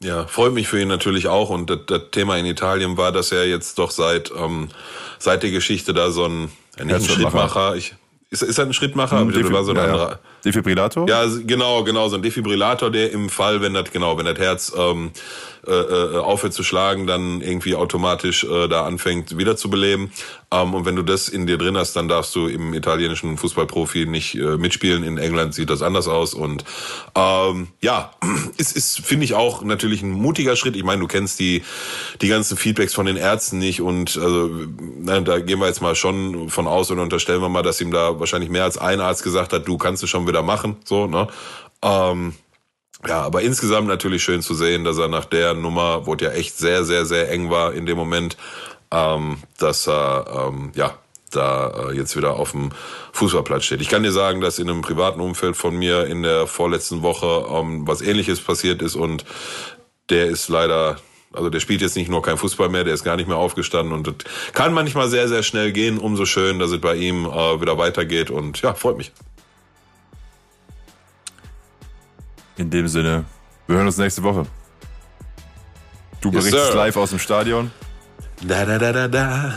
Ja, 0.03 0.27
freut 0.27 0.53
mich 0.53 0.67
für 0.67 0.79
ihn 0.79 0.87
natürlich 0.87 1.27
auch. 1.27 1.49
Und 1.49 1.69
das, 1.69 1.79
das 1.87 2.01
Thema 2.11 2.37
in 2.37 2.45
Italien 2.45 2.97
war, 2.97 3.11
dass 3.11 3.31
er 3.31 3.47
jetzt 3.47 3.79
doch 3.79 3.89
seit, 3.89 4.31
ähm, 4.37 4.69
seit 5.17 5.41
der 5.41 5.49
Geschichte 5.49 5.93
da 5.93 6.11
so 6.11 6.25
ein, 6.25 6.51
ein 6.77 7.01
Schrittmacher, 7.01 7.75
ich, 7.75 7.95
ist, 8.29 8.43
ist 8.43 8.57
er 8.57 8.65
ein 8.65 8.73
Schrittmacher? 8.73 9.19
Hm, 9.19 9.51
war 9.51 9.63
so 9.63 9.71
ein 9.71 9.77
ja, 9.77 9.83
anderer. 9.85 10.09
Ja. 10.11 10.19
Defibrillator? 10.45 11.07
Ja, 11.09 11.25
genau, 11.45 11.83
genau, 11.83 12.07
so 12.09 12.15
ein 12.15 12.21
Defibrillator, 12.21 12.89
der 12.91 13.11
im 13.11 13.29
Fall, 13.29 13.61
wenn 13.61 13.73
das, 13.73 13.91
genau, 13.91 14.17
wenn 14.17 14.25
das 14.25 14.37
Herz 14.37 14.73
ähm, 14.77 15.11
äh, 15.67 15.71
äh, 15.71 16.17
aufhört 16.19 16.53
zu 16.53 16.63
schlagen, 16.63 17.07
dann 17.07 17.41
irgendwie 17.41 17.75
automatisch 17.75 18.45
äh, 18.45 18.69
da 18.69 18.85
anfängt 18.85 19.37
wieder 19.37 19.57
zu 19.57 19.69
beleben. 19.69 20.13
Ähm, 20.49 20.73
und 20.73 20.85
wenn 20.85 20.95
du 20.95 21.03
das 21.03 21.27
in 21.27 21.45
dir 21.45 21.57
drin 21.57 21.75
hast, 21.75 21.93
dann 21.97 22.07
darfst 22.07 22.33
du 22.35 22.47
im 22.47 22.73
italienischen 22.73 23.37
Fußballprofi 23.37 24.05
nicht 24.05 24.35
äh, 24.35 24.55
mitspielen. 24.55 25.03
In 25.03 25.17
England 25.17 25.53
sieht 25.53 25.69
das 25.69 25.81
anders 25.81 26.07
aus. 26.07 26.33
Und 26.33 26.63
ähm, 27.15 27.67
ja, 27.81 28.11
ist, 28.57 28.77
ist 28.77 29.01
finde 29.01 29.25
ich 29.25 29.33
auch 29.33 29.61
natürlich 29.61 30.03
ein 30.03 30.11
mutiger 30.11 30.55
Schritt. 30.55 30.77
Ich 30.77 30.85
meine, 30.85 31.01
du 31.01 31.07
kennst 31.07 31.41
die, 31.41 31.63
die 32.21 32.29
ganzen 32.29 32.55
Feedbacks 32.55 32.93
von 32.93 33.05
den 33.05 33.17
Ärzten 33.17 33.57
nicht. 33.57 33.81
Und 33.81 34.15
also, 34.15 34.49
na, 34.99 35.19
da 35.19 35.39
gehen 35.39 35.59
wir 35.59 35.67
jetzt 35.67 35.81
mal 35.81 35.95
schon 35.95 36.49
von 36.49 36.65
aus 36.65 36.91
und 36.91 36.99
unterstellen 36.99 37.41
wir 37.41 37.49
mal, 37.49 37.63
dass 37.63 37.81
ihm 37.81 37.91
da 37.91 38.21
wahrscheinlich 38.21 38.49
mehr 38.49 38.63
als 38.63 38.77
ein 38.77 39.01
Arzt 39.01 39.23
gesagt 39.23 39.51
hat, 39.51 39.67
du 39.67 39.77
kannst 39.77 40.01
es 40.01 40.09
schon 40.09 40.26
wieder 40.27 40.43
machen. 40.43 40.77
So, 40.85 41.07
ne? 41.07 41.27
Ähm, 41.81 42.33
ja, 43.07 43.21
aber 43.21 43.41
insgesamt 43.41 43.87
natürlich 43.87 44.23
schön 44.23 44.41
zu 44.41 44.53
sehen, 44.53 44.83
dass 44.83 44.97
er 44.97 45.07
nach 45.07 45.25
der 45.25 45.53
Nummer, 45.53 46.05
wo 46.05 46.15
es 46.15 46.21
ja 46.21 46.31
echt 46.31 46.57
sehr, 46.57 46.83
sehr, 46.83 47.05
sehr 47.05 47.31
eng 47.31 47.49
war 47.49 47.73
in 47.73 47.85
dem 47.85 47.97
Moment, 47.97 48.37
ähm, 48.91 49.37
dass 49.57 49.87
er 49.87 50.49
ähm, 50.49 50.71
ja 50.75 50.97
da 51.31 51.89
äh, 51.89 51.95
jetzt 51.95 52.15
wieder 52.15 52.35
auf 52.35 52.51
dem 52.51 52.69
Fußballplatz 53.11 53.65
steht. 53.65 53.81
Ich 53.81 53.89
kann 53.89 54.03
dir 54.03 54.11
sagen, 54.11 54.41
dass 54.41 54.59
in 54.59 54.69
einem 54.69 54.81
privaten 54.81 55.19
Umfeld 55.19 55.57
von 55.57 55.75
mir 55.75 56.05
in 56.05 56.23
der 56.23 56.47
vorletzten 56.47 57.01
Woche 57.01 57.45
ähm, 57.51 57.87
was 57.87 58.01
ähnliches 58.01 58.39
passiert 58.39 58.81
ist 58.81 58.95
und 58.95 59.25
der 60.09 60.27
ist 60.27 60.47
leider, 60.47 60.97
also 61.33 61.49
der 61.49 61.59
spielt 61.59 61.81
jetzt 61.81 61.97
nicht 61.97 62.09
nur 62.09 62.21
kein 62.21 62.37
Fußball 62.37 62.69
mehr, 62.69 62.85
der 62.85 62.93
ist 62.93 63.03
gar 63.03 63.17
nicht 63.17 63.27
mehr 63.27 63.37
aufgestanden 63.37 63.93
und 63.93 64.07
das 64.07 64.15
kann 64.53 64.73
manchmal 64.73 65.09
sehr, 65.09 65.27
sehr 65.27 65.43
schnell 65.43 65.71
gehen. 65.71 65.97
Umso 65.97 66.25
schön, 66.25 66.59
dass 66.59 66.71
es 66.71 66.79
bei 66.79 66.95
ihm 66.95 67.25
äh, 67.25 67.61
wieder 67.61 67.77
weitergeht 67.77 68.31
und 68.31 68.61
ja, 68.61 68.73
freut 68.73 68.97
mich. 68.97 69.11
In 72.57 72.69
dem 72.69 72.87
Sinne, 72.87 73.25
wir 73.67 73.75
hören 73.75 73.85
uns 73.85 73.97
nächste 73.97 74.23
Woche. 74.23 74.45
Du 76.21 76.29
yes, 76.29 76.39
berichtest 76.39 76.71
sir. 76.71 76.75
live 76.75 76.97
aus 76.97 77.11
dem 77.11 77.19
Stadion. 77.19 77.71
Da, 78.41 78.65
da, 78.65 78.77
da, 78.77 78.91
da, 78.91 79.07
da. 79.07 79.53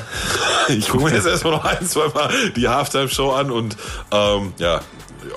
Ich 0.78 0.88
gucke 0.88 1.04
mir 1.04 1.14
jetzt 1.14 1.26
erstmal 1.26 1.54
noch 1.54 1.64
ein, 1.64 1.86
zwei 1.86 2.08
Mal 2.08 2.32
die 2.56 2.68
Halftime-Show 2.68 3.32
an 3.32 3.50
und 3.50 3.76
ähm, 4.12 4.52
ja, 4.58 4.80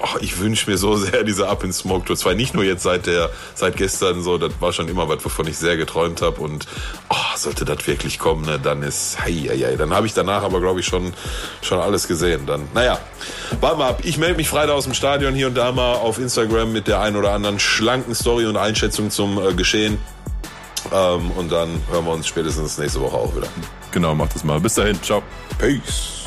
oh, 0.01 0.17
ich 0.21 0.39
wünsche 0.39 0.69
mir 0.69 0.77
so 0.77 0.95
sehr 0.95 1.23
diese 1.23 1.47
Up 1.47 1.63
in 1.63 1.73
Smoke 1.73 2.05
Tour. 2.05 2.15
Zwar 2.15 2.33
nicht 2.33 2.53
nur 2.53 2.63
jetzt 2.63 2.83
seit 2.83 3.05
der, 3.05 3.29
seit 3.55 3.77
gestern 3.77 4.21
so, 4.23 4.37
das 4.37 4.51
war 4.59 4.73
schon 4.73 4.87
immer 4.87 5.07
was, 5.09 5.23
wovon 5.23 5.47
ich 5.47 5.57
sehr 5.57 5.77
geträumt 5.77 6.21
habe 6.21 6.41
und 6.41 6.67
oh, 7.09 7.37
sollte 7.37 7.65
das 7.65 7.85
wirklich 7.87 8.19
kommen, 8.19 8.45
ne, 8.45 8.59
dann 8.59 8.83
ist, 8.83 9.19
hei, 9.19 9.33
hei, 9.49 9.57
hei. 9.57 9.75
dann 9.75 9.93
habe 9.93 10.07
ich 10.07 10.13
danach 10.13 10.43
aber 10.43 10.59
glaube 10.59 10.79
ich 10.79 10.85
schon, 10.85 11.13
schon 11.61 11.79
alles 11.79 12.07
gesehen. 12.07 12.45
Dann, 12.45 12.67
naja, 12.73 12.99
warte 13.59 13.77
mal 13.77 13.89
ab. 13.89 14.01
Ich 14.03 14.17
melde 14.17 14.35
mich 14.35 14.49
Freitag 14.49 14.75
aus 14.75 14.85
dem 14.85 14.93
Stadion 14.93 15.33
hier 15.33 15.47
und 15.47 15.55
da 15.55 15.71
mal 15.71 15.93
auf 15.95 16.19
Instagram 16.19 16.71
mit 16.71 16.87
der 16.87 17.01
ein 17.01 17.15
oder 17.15 17.31
anderen 17.31 17.59
schlanken 17.59 18.15
Story 18.15 18.45
und 18.45 18.57
Einschätzung 18.57 19.09
zum 19.09 19.37
äh, 19.37 19.53
Geschehen. 19.53 19.97
Ähm, 20.91 21.31
und 21.31 21.51
dann 21.51 21.69
hören 21.89 22.05
wir 22.05 22.11
uns 22.13 22.27
spätestens 22.27 22.77
nächste 22.77 23.01
Woche 23.01 23.15
auch 23.17 23.35
wieder. 23.35 23.47
Genau, 23.91 24.15
macht 24.15 24.35
das 24.35 24.43
mal. 24.43 24.59
Bis 24.59 24.73
dahin, 24.75 25.01
ciao. 25.01 25.21
Peace. 25.57 26.22